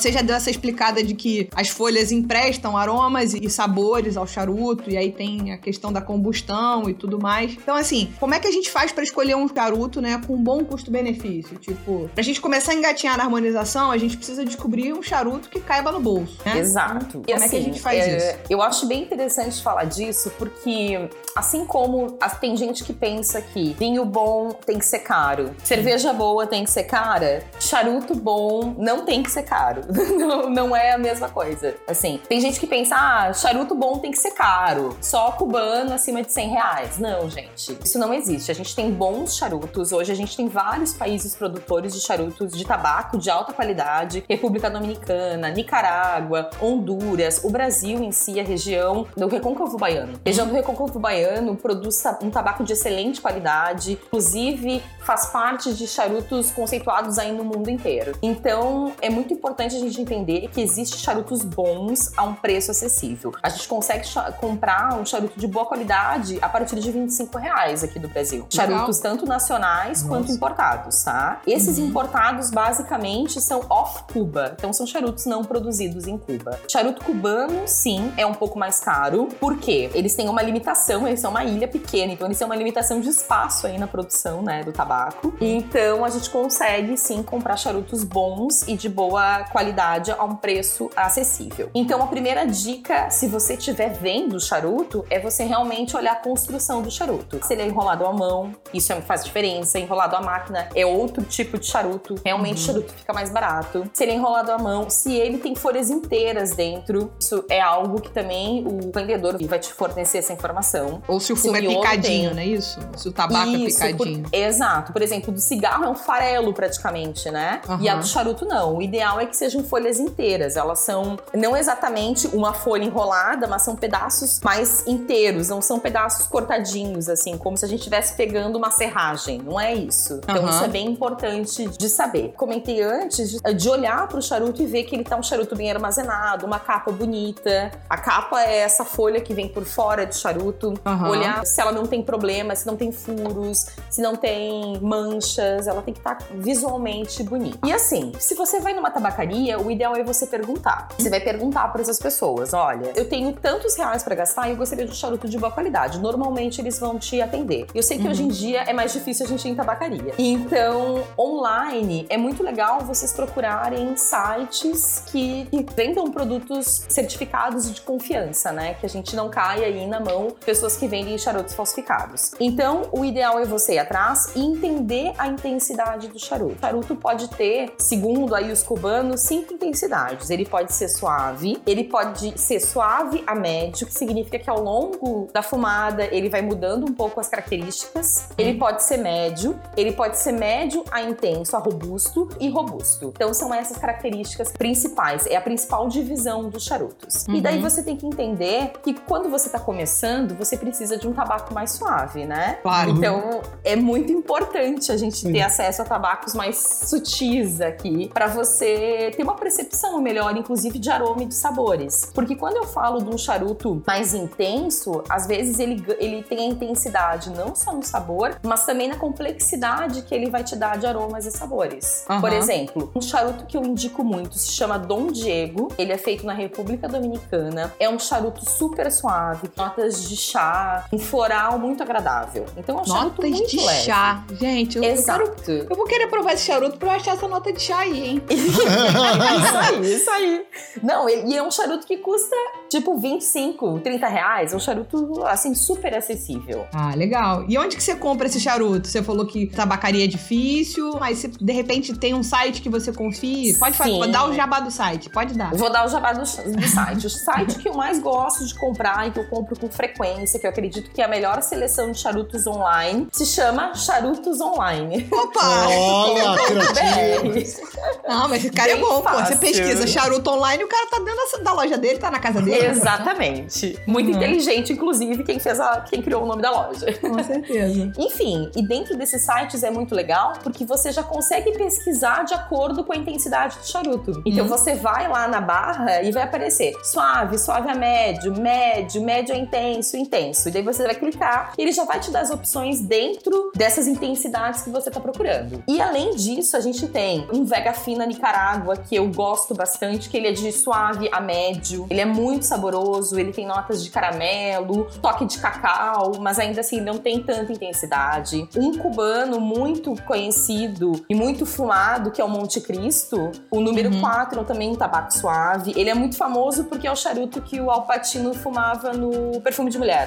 Você 0.00 0.10
já 0.10 0.22
deu 0.22 0.34
essa 0.34 0.50
explicada 0.50 1.02
de 1.02 1.14
que 1.14 1.48
as 1.54 1.68
folhas 1.68 2.10
emprestam 2.10 2.74
aromas 2.74 3.34
e 3.34 3.50
sabores 3.50 4.16
ao 4.16 4.26
charuto, 4.26 4.90
e 4.90 4.96
aí 4.96 5.12
tem 5.12 5.52
a 5.52 5.58
questão 5.58 5.92
da 5.92 6.00
combustão 6.00 6.88
e 6.88 6.94
tudo 6.94 7.20
mais. 7.20 7.52
Então, 7.52 7.76
assim, 7.76 8.10
como 8.18 8.34
é 8.34 8.40
que 8.40 8.48
a 8.48 8.50
gente 8.50 8.70
faz 8.70 8.92
para 8.92 9.04
escolher 9.04 9.36
um 9.36 9.46
charuto, 9.46 10.00
né, 10.00 10.18
com 10.26 10.34
um 10.34 10.42
bom 10.42 10.64
custo-benefício? 10.64 11.58
Tipo, 11.58 12.10
pra 12.14 12.22
gente 12.22 12.40
começar 12.40 12.72
a 12.72 12.74
engatinhar 12.74 13.18
na 13.18 13.24
harmonização, 13.24 13.90
a 13.90 13.98
gente 13.98 14.16
precisa 14.16 14.42
descobrir 14.42 14.94
um 14.94 15.02
charuto 15.02 15.50
que 15.50 15.60
caiba 15.60 15.92
no 15.92 16.00
bolso. 16.00 16.38
Né? 16.46 16.58
Exato. 16.58 17.22
E 17.26 17.32
como 17.32 17.44
assim, 17.44 17.44
é 17.44 17.48
que 17.48 17.56
a 17.56 17.60
gente 17.60 17.80
faz 17.80 17.98
é, 17.98 18.16
isso? 18.16 18.38
Eu 18.48 18.62
acho 18.62 18.86
bem 18.86 19.02
interessante 19.02 19.62
falar 19.62 19.84
disso, 19.84 20.32
porque 20.38 21.10
assim 21.36 21.66
como 21.66 22.18
tem 22.40 22.56
gente 22.56 22.84
que 22.84 22.94
pensa 22.94 23.42
que 23.42 23.74
vinho 23.78 24.04
bom 24.06 24.50
tem 24.50 24.78
que 24.78 24.86
ser 24.86 25.00
caro, 25.00 25.50
cerveja 25.62 26.12
boa 26.12 26.46
tem 26.46 26.64
que 26.64 26.70
ser 26.70 26.84
cara, 26.84 27.44
charuto 27.58 28.14
bom 28.14 28.74
não 28.78 29.04
tem 29.04 29.22
que 29.22 29.30
ser 29.30 29.42
caro. 29.42 29.82
não, 30.16 30.50
não 30.50 30.76
é 30.76 30.92
a 30.92 30.98
mesma 30.98 31.28
coisa. 31.28 31.74
Assim, 31.86 32.20
tem 32.28 32.40
gente 32.40 32.58
que 32.60 32.66
pensa, 32.66 32.96
ah, 32.96 33.32
charuto 33.32 33.74
bom 33.74 33.98
tem 33.98 34.10
que 34.10 34.18
ser 34.18 34.32
caro. 34.32 34.96
Só 35.00 35.32
cubano 35.32 35.92
acima 35.92 36.22
de 36.22 36.32
100 36.32 36.48
reais. 36.48 36.98
Não, 36.98 37.28
gente. 37.28 37.78
Isso 37.84 37.98
não 37.98 38.12
existe. 38.12 38.50
A 38.50 38.54
gente 38.54 38.74
tem 38.74 38.90
bons 38.90 39.36
charutos. 39.36 39.92
Hoje 39.92 40.12
a 40.12 40.14
gente 40.14 40.36
tem 40.36 40.48
vários 40.48 40.92
países 40.92 41.34
produtores 41.34 41.92
de 41.94 42.00
charutos 42.00 42.52
de 42.52 42.64
tabaco 42.64 43.18
de 43.18 43.30
alta 43.30 43.52
qualidade. 43.52 44.24
República 44.28 44.70
Dominicana, 44.70 45.50
Nicarágua, 45.50 46.50
Honduras, 46.60 47.42
o 47.44 47.50
Brasil 47.50 48.02
em 48.02 48.12
si, 48.12 48.38
a 48.38 48.44
região 48.44 49.06
do 49.16 49.26
Recôncavo 49.26 49.76
Baiano. 49.76 50.14
A 50.14 50.28
região 50.28 50.46
do 50.46 50.54
Recôncavo 50.54 50.98
Baiano 50.98 51.56
produz 51.56 52.02
um 52.22 52.30
tabaco 52.30 52.64
de 52.64 52.72
excelente 52.72 53.20
qualidade. 53.20 53.98
Inclusive, 54.06 54.82
faz 55.00 55.26
parte 55.26 55.74
de 55.74 55.86
charutos 55.86 56.50
conceituados 56.50 57.18
aí 57.18 57.32
no 57.32 57.44
mundo 57.44 57.70
inteiro. 57.70 58.12
Então, 58.22 58.92
é 59.00 59.10
muito 59.10 59.32
importante 59.32 59.79
a 59.80 59.88
gente 59.88 60.00
entender 60.00 60.48
que 60.48 60.60
existe 60.60 60.98
charutos 60.98 61.42
bons 61.42 62.12
a 62.16 62.24
um 62.24 62.34
preço 62.34 62.70
acessível. 62.70 63.32
A 63.42 63.48
gente 63.48 63.66
consegue 63.66 64.06
comprar 64.38 64.98
um 64.98 65.04
charuto 65.04 65.38
de 65.38 65.46
boa 65.46 65.66
qualidade 65.66 66.38
a 66.40 66.48
partir 66.48 66.76
de 66.76 66.90
25 66.90 67.38
reais 67.38 67.82
aqui 67.82 67.98
do 67.98 68.08
Brasil. 68.08 68.46
Legal. 68.52 68.68
Charutos 68.68 68.98
tanto 68.98 69.26
nacionais 69.26 70.02
Nossa. 70.02 70.08
quanto 70.08 70.32
importados, 70.32 71.02
tá? 71.02 71.40
Esses 71.46 71.78
uhum. 71.78 71.86
importados 71.86 72.50
basicamente 72.50 73.40
são 73.40 73.64
off-Cuba, 73.68 74.54
então 74.58 74.72
são 74.72 74.86
charutos 74.86 75.26
não 75.26 75.44
produzidos 75.44 76.06
em 76.06 76.18
Cuba. 76.18 76.60
Charuto 76.68 77.04
cubano, 77.04 77.62
sim, 77.66 78.12
é 78.16 78.26
um 78.26 78.34
pouco 78.34 78.58
mais 78.58 78.80
caro, 78.80 79.28
porque 79.38 79.90
eles 79.94 80.14
têm 80.14 80.28
uma 80.28 80.42
limitação, 80.42 81.06
eles 81.06 81.20
são 81.20 81.30
uma 81.30 81.44
ilha 81.44 81.66
pequena, 81.66 82.12
então 82.12 82.26
eles 82.26 82.38
têm 82.38 82.46
uma 82.46 82.56
limitação 82.56 83.00
de 83.00 83.08
espaço 83.08 83.66
aí 83.66 83.78
na 83.78 83.86
produção, 83.86 84.42
né, 84.42 84.62
do 84.62 84.72
tabaco. 84.72 85.34
Então 85.40 86.04
a 86.04 86.10
gente 86.10 86.28
consegue 86.30 86.96
sim 86.96 87.22
comprar 87.22 87.56
charutos 87.56 88.04
bons 88.04 88.62
e 88.68 88.76
de 88.76 88.88
boa 88.88 89.44
qualidade 89.44 89.69
a 90.18 90.24
um 90.24 90.36
preço 90.36 90.90
acessível. 90.96 91.70
Então 91.74 92.02
a 92.02 92.06
primeira 92.06 92.44
dica, 92.46 93.10
se 93.10 93.26
você 93.26 93.54
estiver 93.54 93.90
vendo 93.90 94.40
charuto, 94.40 95.04
é 95.10 95.18
você 95.18 95.44
realmente 95.44 95.96
olhar 95.96 96.12
a 96.12 96.16
construção 96.16 96.82
do 96.82 96.90
charuto. 96.90 97.38
Se 97.44 97.52
ele 97.52 97.62
é 97.62 97.66
enrolado 97.66 98.06
à 98.06 98.12
mão, 98.12 98.54
isso 98.72 98.92
é 98.92 99.00
faz 99.00 99.24
diferença. 99.24 99.78
Enrolado 99.78 100.16
à 100.16 100.20
máquina 100.20 100.68
é 100.74 100.84
outro 100.84 101.24
tipo 101.24 101.58
de 101.58 101.66
charuto. 101.66 102.14
Realmente 102.24 102.58
uhum. 102.58 102.62
o 102.62 102.66
charuto 102.66 102.92
fica 102.92 103.12
mais 103.12 103.30
barato. 103.30 103.88
Se 103.92 104.04
ele 104.04 104.12
é 104.12 104.14
enrolado 104.14 104.52
à 104.52 104.58
mão, 104.58 104.88
se 104.90 105.14
ele 105.14 105.38
tem 105.38 105.54
folhas 105.54 105.90
inteiras 105.90 106.54
dentro, 106.54 107.12
isso 107.18 107.44
é 107.48 107.60
algo 107.60 108.00
que 108.00 108.10
também 108.10 108.64
o 108.66 108.92
vendedor 108.92 109.36
vai 109.46 109.58
te 109.58 109.72
fornecer 109.72 110.18
essa 110.18 110.32
informação. 110.32 111.02
Ou 111.08 111.20
se 111.20 111.32
o 111.32 111.36
fumo 111.36 111.56
é 111.56 111.60
picadinho, 111.60 112.30
tem... 112.30 112.34
não 112.34 112.42
é 112.42 112.46
isso? 112.46 112.78
Se 112.96 113.08
o 113.08 113.12
tabaco 113.12 113.50
é 113.50 113.58
isso, 113.58 113.82
é 113.82 113.92
picadinho. 113.92 114.22
Por... 114.24 114.34
Exato. 114.34 114.92
Por 114.92 115.02
exemplo, 115.02 115.32
do 115.32 115.40
cigarro 115.40 115.84
é 115.84 115.88
um 115.88 115.94
farelo 115.94 116.52
praticamente, 116.52 117.30
né? 117.30 117.60
Uhum. 117.68 117.80
E 117.80 117.88
a 117.88 117.96
do 117.96 118.06
charuto 118.06 118.44
não. 118.44 118.76
O 118.76 118.82
ideal 118.82 119.20
é 119.20 119.26
que 119.26 119.36
sejam 119.60 119.64
folhas 119.64 119.98
inteiras. 119.98 120.56
Elas 120.56 120.80
são 120.80 121.18
não 121.34 121.56
exatamente 121.56 122.26
uma 122.28 122.52
folha 122.52 122.84
enrolada, 122.84 123.46
mas 123.46 123.62
são 123.62 123.76
pedaços 123.76 124.40
mais 124.42 124.86
inteiros, 124.86 125.48
não 125.48 125.60
são 125.60 125.78
pedaços 125.78 126.26
cortadinhos, 126.26 127.08
assim, 127.08 127.36
como 127.36 127.56
se 127.56 127.64
a 127.64 127.68
gente 127.68 127.80
estivesse 127.80 128.14
pegando 128.14 128.56
uma 128.56 128.70
serragem. 128.70 129.40
Não 129.42 129.60
é 129.60 129.74
isso. 129.74 130.20
Então 130.24 130.42
uhum. 130.42 130.50
isso 130.50 130.64
é 130.64 130.68
bem 130.68 130.86
importante 130.86 131.68
de 131.68 131.88
saber. 131.88 132.32
Comentei 132.36 132.82
antes 132.82 133.30
de, 133.30 133.54
de 133.54 133.68
olhar 133.68 134.08
para 134.08 134.18
o 134.18 134.22
charuto 134.22 134.62
e 134.62 134.66
ver 134.66 134.84
que 134.84 134.94
ele 134.94 135.04
tá 135.04 135.16
um 135.16 135.22
charuto 135.22 135.54
bem 135.54 135.70
armazenado, 135.70 136.46
uma 136.46 136.58
capa 136.58 136.90
bonita. 136.90 137.70
A 137.88 137.96
capa 137.96 138.42
é 138.42 138.58
essa 138.58 138.84
folha 138.84 139.20
que 139.20 139.34
vem 139.34 139.48
por 139.48 139.64
fora 139.64 140.06
do 140.06 140.14
charuto. 140.14 140.74
Uhum. 140.84 141.10
Olhar 141.10 141.44
se 141.44 141.60
ela 141.60 141.72
não 141.72 141.86
tem 141.86 142.02
problema, 142.02 142.54
se 142.54 142.66
não 142.66 142.76
tem 142.76 142.92
furos, 142.92 143.66
se 143.88 144.00
não 144.00 144.16
tem 144.16 144.78
manchas, 144.80 145.66
ela 145.66 145.82
tem 145.82 145.94
que 145.94 146.00
estar 146.00 146.16
tá 146.16 146.24
visualmente 146.34 147.22
bonita. 147.22 147.66
E 147.66 147.72
assim, 147.72 148.12
se 148.18 148.34
você 148.34 148.60
vai 148.60 148.72
numa 148.72 148.90
tabacaria, 148.90 149.49
o 149.56 149.70
ideal 149.70 149.96
é 149.96 150.02
você 150.02 150.26
perguntar. 150.26 150.88
Você 150.98 151.10
vai 151.10 151.20
perguntar 151.20 151.68
para 151.68 151.82
essas 151.82 151.98
pessoas: 151.98 152.52
olha, 152.52 152.92
eu 152.94 153.08
tenho 153.08 153.32
tantos 153.32 153.76
reais 153.76 154.02
para 154.02 154.14
gastar 154.14 154.48
e 154.48 154.52
eu 154.52 154.56
gostaria 154.56 154.84
de 154.84 154.90
um 154.90 154.94
charuto 154.94 155.28
de 155.28 155.38
boa 155.38 155.52
qualidade. 155.52 155.98
Normalmente 155.98 156.60
eles 156.60 156.78
vão 156.78 156.98
te 156.98 157.20
atender. 157.20 157.66
Eu 157.74 157.82
sei 157.82 157.98
que 157.98 158.04
uhum. 158.04 158.10
hoje 158.10 158.22
em 158.22 158.28
dia 158.28 158.62
é 158.62 158.72
mais 158.72 158.92
difícil 158.92 159.26
a 159.26 159.28
gente 159.28 159.46
ir 159.46 159.52
em 159.52 159.54
tabacaria. 159.54 160.14
Então, 160.18 161.04
online 161.18 162.06
é 162.08 162.16
muito 162.16 162.42
legal 162.42 162.80
vocês 162.80 163.12
procurarem 163.12 163.96
sites 163.96 165.04
que, 165.06 165.48
vendam 165.76 166.10
produtos 166.10 166.82
certificados 166.88 167.72
de 167.72 167.80
confiança, 167.80 168.50
né? 168.50 168.74
Que 168.74 168.86
a 168.86 168.88
gente 168.88 169.14
não 169.14 169.30
caia 169.30 169.66
aí 169.66 169.86
na 169.86 170.00
mão 170.00 170.28
pessoas 170.44 170.76
que 170.76 170.86
vendem 170.86 171.16
charutos 171.16 171.54
falsificados. 171.54 172.32
Então, 172.40 172.82
o 172.92 173.04
ideal 173.04 173.38
é 173.38 173.44
você 173.44 173.74
ir 173.74 173.78
atrás 173.78 174.32
e 174.34 174.40
entender 174.40 175.12
a 175.18 175.28
intensidade 175.28 176.08
do 176.08 176.18
charuto. 176.18 176.56
O 176.56 176.60
charuto 176.60 176.96
pode 176.96 177.28
ter, 177.28 177.74
segundo 177.78 178.34
aí 178.34 178.50
os 178.50 178.62
cubanos, 178.62 179.20
cinco 179.30 179.54
intensidades. 179.54 180.28
Ele 180.28 180.44
pode 180.44 180.72
ser 180.72 180.88
suave, 180.88 181.62
ele 181.64 181.84
pode 181.84 182.36
ser 182.36 182.58
suave 182.58 183.22
a 183.24 183.32
médio, 183.32 183.86
que 183.86 183.94
significa 183.94 184.40
que 184.40 184.50
ao 184.50 184.60
longo 184.60 185.28
da 185.32 185.40
fumada 185.40 186.04
ele 186.04 186.28
vai 186.28 186.42
mudando 186.42 186.90
um 186.90 186.92
pouco 186.92 187.20
as 187.20 187.28
características. 187.28 188.28
Ele 188.36 188.58
pode 188.58 188.82
ser 188.82 188.96
médio, 188.96 189.56
ele 189.76 189.92
pode 189.92 190.18
ser 190.18 190.32
médio 190.32 190.84
a 190.90 191.00
intenso, 191.02 191.54
a 191.56 191.60
robusto 191.60 192.28
e 192.40 192.48
robusto. 192.48 193.12
Então 193.14 193.32
são 193.32 193.54
essas 193.54 193.76
características 193.76 194.50
principais, 194.50 195.26
é 195.26 195.36
a 195.36 195.40
principal 195.40 195.86
divisão 195.86 196.48
dos 196.48 196.64
charutos. 196.64 197.24
Uhum. 197.28 197.36
E 197.36 197.40
daí 197.40 197.58
uhum. 197.58 197.62
você 197.62 197.84
tem 197.84 197.96
que 197.96 198.06
entender 198.06 198.72
que 198.82 198.94
quando 198.94 199.30
você 199.30 199.46
está 199.46 199.60
começando, 199.60 200.34
você 200.34 200.56
precisa 200.56 200.96
de 200.96 201.06
um 201.06 201.12
tabaco 201.12 201.54
mais 201.54 201.70
suave, 201.70 202.24
né? 202.24 202.58
Claro. 202.62 202.90
Então 202.90 203.42
é 203.62 203.76
muito 203.76 204.12
importante 204.12 204.90
a 204.90 204.96
gente 204.96 205.30
ter 205.30 205.42
acesso 205.42 205.82
a 205.82 205.84
tabacos 205.84 206.34
mais 206.34 206.56
sutis 206.84 207.60
aqui 207.60 208.10
para 208.12 208.26
você 208.26 209.12
ter 209.20 209.24
uma 209.24 209.34
percepção 209.34 210.00
melhor, 210.00 210.34
inclusive 210.34 210.78
de 210.78 210.88
aroma 210.88 211.22
e 211.22 211.26
de 211.26 211.34
sabores. 211.34 212.10
Porque 212.14 212.34
quando 212.34 212.56
eu 212.56 212.64
falo 212.64 213.02
de 213.02 213.10
um 213.10 213.18
charuto 213.18 213.82
mais 213.86 214.14
intenso, 214.14 215.04
às 215.10 215.26
vezes 215.26 215.58
ele, 215.58 215.84
ele 215.98 216.22
tem 216.22 216.38
a 216.38 216.44
intensidade 216.44 217.28
não 217.30 217.54
só 217.54 217.72
no 217.72 217.82
sabor, 217.82 218.38
mas 218.42 218.64
também 218.64 218.88
na 218.88 218.96
complexidade 218.96 220.02
que 220.02 220.14
ele 220.14 220.30
vai 220.30 220.42
te 220.42 220.56
dar 220.56 220.78
de 220.78 220.86
aromas 220.86 221.26
e 221.26 221.30
sabores. 221.30 222.06
Uhum. 222.08 222.20
Por 222.20 222.32
exemplo, 222.32 222.90
um 222.94 223.02
charuto 223.02 223.44
que 223.44 223.58
eu 223.58 223.62
indico 223.62 224.02
muito 224.02 224.38
se 224.38 224.52
chama 224.52 224.78
Dom 224.78 225.08
Diego. 225.08 225.70
Ele 225.76 225.92
é 225.92 225.98
feito 225.98 226.24
na 226.24 226.32
República 226.32 226.88
Dominicana. 226.88 227.74
É 227.78 227.90
um 227.90 227.98
charuto 227.98 228.48
super 228.48 228.90
suave, 228.90 229.50
notas 229.54 230.08
de 230.08 230.16
chá, 230.16 230.86
um 230.90 230.98
floral 230.98 231.58
muito 231.58 231.82
agradável. 231.82 232.46
Então 232.56 232.78
é 232.78 232.82
um 232.82 232.86
notas 232.86 232.94
charuto 232.94 233.22
muito 233.22 233.50
de 233.50 233.56
leve. 233.58 233.84
chá. 233.84 234.24
Gente, 234.32 234.78
eu, 234.78 234.84
Exato. 234.84 235.20
eu, 235.20 235.34
quero, 235.36 235.66
eu 235.68 235.76
vou 235.76 235.84
querer 235.84 236.06
provar 236.06 236.32
esse 236.32 236.46
charuto 236.46 236.78
pra 236.78 236.88
eu 236.88 236.92
achar 236.92 237.14
essa 237.14 237.28
nota 237.28 237.52
de 237.52 237.60
chá 237.60 237.80
aí, 237.80 238.08
hein? 238.08 238.22
isso 239.38 239.58
aí, 239.58 239.94
isso 239.94 240.10
aí. 240.10 240.46
Não, 240.82 241.08
e 241.08 241.36
é 241.36 241.42
um 241.42 241.50
charuto 241.50 241.86
que 241.86 241.98
custa 241.98 242.36
tipo 242.70 242.96
25, 242.96 243.80
30 243.80 244.06
reais. 244.06 244.52
É 244.52 244.56
um 244.56 244.60
charuto, 244.60 245.24
assim, 245.26 245.54
super 245.54 245.94
acessível. 245.96 246.64
Ah, 246.72 246.94
legal. 246.94 247.44
E 247.48 247.58
onde 247.58 247.76
que 247.76 247.82
você 247.82 247.94
compra 247.96 248.26
esse 248.26 248.40
charuto? 248.40 248.88
Você 248.88 249.02
falou 249.02 249.26
que 249.26 249.46
tabacaria 249.46 250.04
é 250.04 250.06
difícil, 250.06 250.96
mas 250.98 251.18
se 251.18 251.28
de 251.28 251.52
repente 251.52 251.92
tem 251.98 252.14
um 252.14 252.22
site 252.22 252.62
que 252.62 252.68
você 252.68 252.92
confie, 252.92 253.54
pode 253.58 253.76
fazer, 253.76 254.06
dar 254.06 254.28
o 254.28 254.32
jabá 254.32 254.60
do 254.60 254.70
site, 254.70 255.10
pode 255.10 255.34
dar. 255.36 255.52
Vou 255.54 255.70
dar 255.70 255.86
o 255.86 255.88
jabá 255.88 256.12
do, 256.12 256.20
do 256.20 256.26
site. 256.68 257.06
o 257.06 257.10
site 257.10 257.58
que 257.58 257.68
eu 257.68 257.74
mais 257.74 257.98
gosto 257.98 258.46
de 258.46 258.54
comprar 258.54 259.08
e 259.08 259.10
que 259.10 259.18
eu 259.18 259.28
compro 259.28 259.58
com 259.58 259.68
frequência, 259.68 260.38
que 260.38 260.46
eu 260.46 260.50
acredito 260.50 260.90
que 260.90 261.02
é 261.02 261.04
a 261.04 261.08
melhor 261.08 261.42
seleção 261.42 261.90
de 261.90 261.98
charutos 261.98 262.46
online, 262.46 263.08
se 263.10 263.26
chama 263.26 263.74
Charutos 263.74 264.40
Online. 264.40 265.08
Opa! 265.10 265.40
Olha. 265.68 266.36
Não, 268.08 268.28
mas 268.28 268.44
esse 268.44 268.52
cara 268.52 268.70
é 268.70 268.74
Bem 268.74 268.84
é 268.84 268.86
bom, 268.86 269.02
fácil. 269.02 269.20
pô. 269.20 269.32
Você 269.32 269.36
pesquisa 269.36 269.86
charuto 269.86 270.30
online, 270.30 270.62
o 270.64 270.68
cara 270.68 270.86
tá 270.88 270.98
dentro 270.98 271.44
da 271.44 271.52
loja 271.52 271.76
dele, 271.76 271.98
tá 271.98 272.10
na 272.10 272.18
casa 272.18 272.40
dele. 272.40 272.59
Exatamente. 272.66 273.78
Muito 273.86 274.10
uhum. 274.10 274.16
inteligente, 274.16 274.72
inclusive, 274.72 275.24
quem 275.24 275.38
fez 275.38 275.60
a, 275.60 275.80
quem 275.82 276.02
criou 276.02 276.22
o 276.22 276.26
nome 276.26 276.42
da 276.42 276.50
loja. 276.50 276.92
Com 277.00 277.22
certeza. 277.22 277.92
Enfim, 277.98 278.50
e 278.56 278.66
dentro 278.66 278.96
desses 278.96 279.22
sites 279.22 279.62
é 279.62 279.70
muito 279.70 279.94
legal 279.94 280.34
porque 280.42 280.64
você 280.64 280.92
já 280.92 281.02
consegue 281.02 281.52
pesquisar 281.52 282.24
de 282.24 282.34
acordo 282.34 282.84
com 282.84 282.92
a 282.92 282.96
intensidade 282.96 283.58
do 283.58 283.66
charuto. 283.66 284.22
Então 284.24 284.44
uhum. 284.44 284.48
você 284.48 284.74
vai 284.74 285.08
lá 285.08 285.28
na 285.28 285.40
barra 285.40 286.02
e 286.02 286.12
vai 286.12 286.22
aparecer 286.22 286.74
suave, 286.82 287.38
suave 287.38 287.68
a 287.68 287.74
médio, 287.74 288.34
médio, 288.40 289.02
médio 289.02 289.34
a 289.34 289.38
intenso, 289.38 289.96
intenso. 289.96 290.48
E 290.48 290.52
daí 290.52 290.62
você 290.62 290.84
vai 290.84 290.94
clicar 290.94 291.52
e 291.58 291.62
ele 291.62 291.72
já 291.72 291.84
vai 291.84 292.00
te 292.00 292.10
dar 292.10 292.20
as 292.20 292.30
opções 292.30 292.80
dentro 292.80 293.52
dessas 293.54 293.86
intensidades 293.86 294.62
que 294.62 294.70
você 294.70 294.90
tá 294.90 295.00
procurando. 295.00 295.62
E 295.66 295.80
além 295.80 296.14
disso, 296.14 296.56
a 296.56 296.60
gente 296.60 296.86
tem 296.88 297.26
um 297.32 297.44
Vega 297.44 297.72
Fina 297.72 298.06
Nicarágua 298.06 298.76
que 298.76 298.94
eu 298.96 299.08
gosto 299.08 299.54
bastante, 299.54 300.08
que 300.08 300.16
ele 300.16 300.28
é 300.28 300.32
de 300.32 300.52
suave 300.52 301.08
a 301.12 301.20
médio. 301.20 301.86
Ele 301.90 302.00
é 302.00 302.04
muito 302.04 302.46
saboroso, 302.50 303.18
ele 303.18 303.32
tem 303.32 303.46
notas 303.46 303.82
de 303.82 303.90
caramelo, 303.90 304.84
toque 305.00 305.24
de 305.24 305.38
cacau, 305.38 306.12
mas 306.20 306.38
ainda 306.38 306.60
assim 306.60 306.80
não 306.80 306.98
tem 306.98 307.22
tanta 307.22 307.52
intensidade. 307.52 308.48
Um 308.56 308.76
cubano 308.76 309.40
muito 309.40 309.94
conhecido 310.02 311.04
e 311.08 311.14
muito 311.14 311.46
fumado, 311.46 312.10
que 312.10 312.20
é 312.20 312.24
o 312.24 312.28
Monte 312.28 312.60
Cristo, 312.60 313.30
o 313.50 313.60
número 313.60 313.92
uhum. 313.92 314.00
4 314.00 314.44
também 314.44 314.70
um 314.70 314.74
tabaco 314.74 315.12
suave. 315.12 315.72
Ele 315.76 315.90
é 315.90 315.94
muito 315.94 316.16
famoso 316.16 316.64
porque 316.64 316.86
é 316.86 316.92
o 316.92 316.96
charuto 316.96 317.40
que 317.40 317.60
o 317.60 317.70
Alpatino 317.70 318.34
fumava 318.34 318.92
no 318.92 319.40
Perfume 319.40 319.70
de 319.70 319.78
Mulher. 319.78 320.06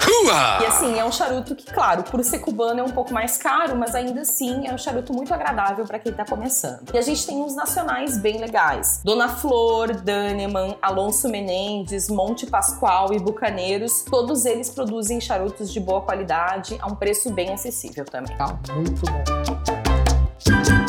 E 0.62 0.66
assim, 0.66 1.00
é 1.00 1.06
um 1.06 1.12
charuto 1.12 1.56
que, 1.56 1.72
claro, 1.72 2.04
por 2.04 2.24
ser 2.24 2.40
cubano 2.40 2.80
é 2.80 2.84
um 2.84 2.90
pouco 2.90 3.14
mais 3.14 3.38
caro, 3.38 3.76
mas 3.76 3.96
ainda 3.96 4.22
assim 4.22 4.68
é 4.68 4.74
um 4.74 4.78
charuto 4.78 5.14
muito 5.14 5.34
agradável 5.34 5.86
para 5.86 6.00
quem 6.00 6.12
tá 6.12 6.26
começando. 6.26 6.94
E 6.94 6.98
a 6.98 7.02
gente 7.02 7.26
tem 7.26 7.38
uns 7.38 7.56
nacionais 7.56 8.18
bem 8.18 8.40
legais. 8.40 9.02
Dona 9.04 9.30
Flor, 9.30 9.96
Daneman, 9.96 10.76
Alonso 10.82 11.30
Menendez, 11.30 12.10
Monte 12.10 12.33
Pascoal 12.48 13.14
e 13.14 13.20
Bucaneiros, 13.20 14.04
todos 14.04 14.46
eles 14.46 14.70
produzem 14.70 15.22
charutos 15.22 15.72
de 15.72 15.80
boa 15.80 16.02
qualidade 16.02 16.78
a 16.82 16.88
um 16.88 16.96
preço 16.96 17.32
bem 17.32 17.54
acessível 17.54 18.06
também. 18.06 18.36
Ah, 18.40 18.58
muito 18.76 19.02
bom. 19.06 20.83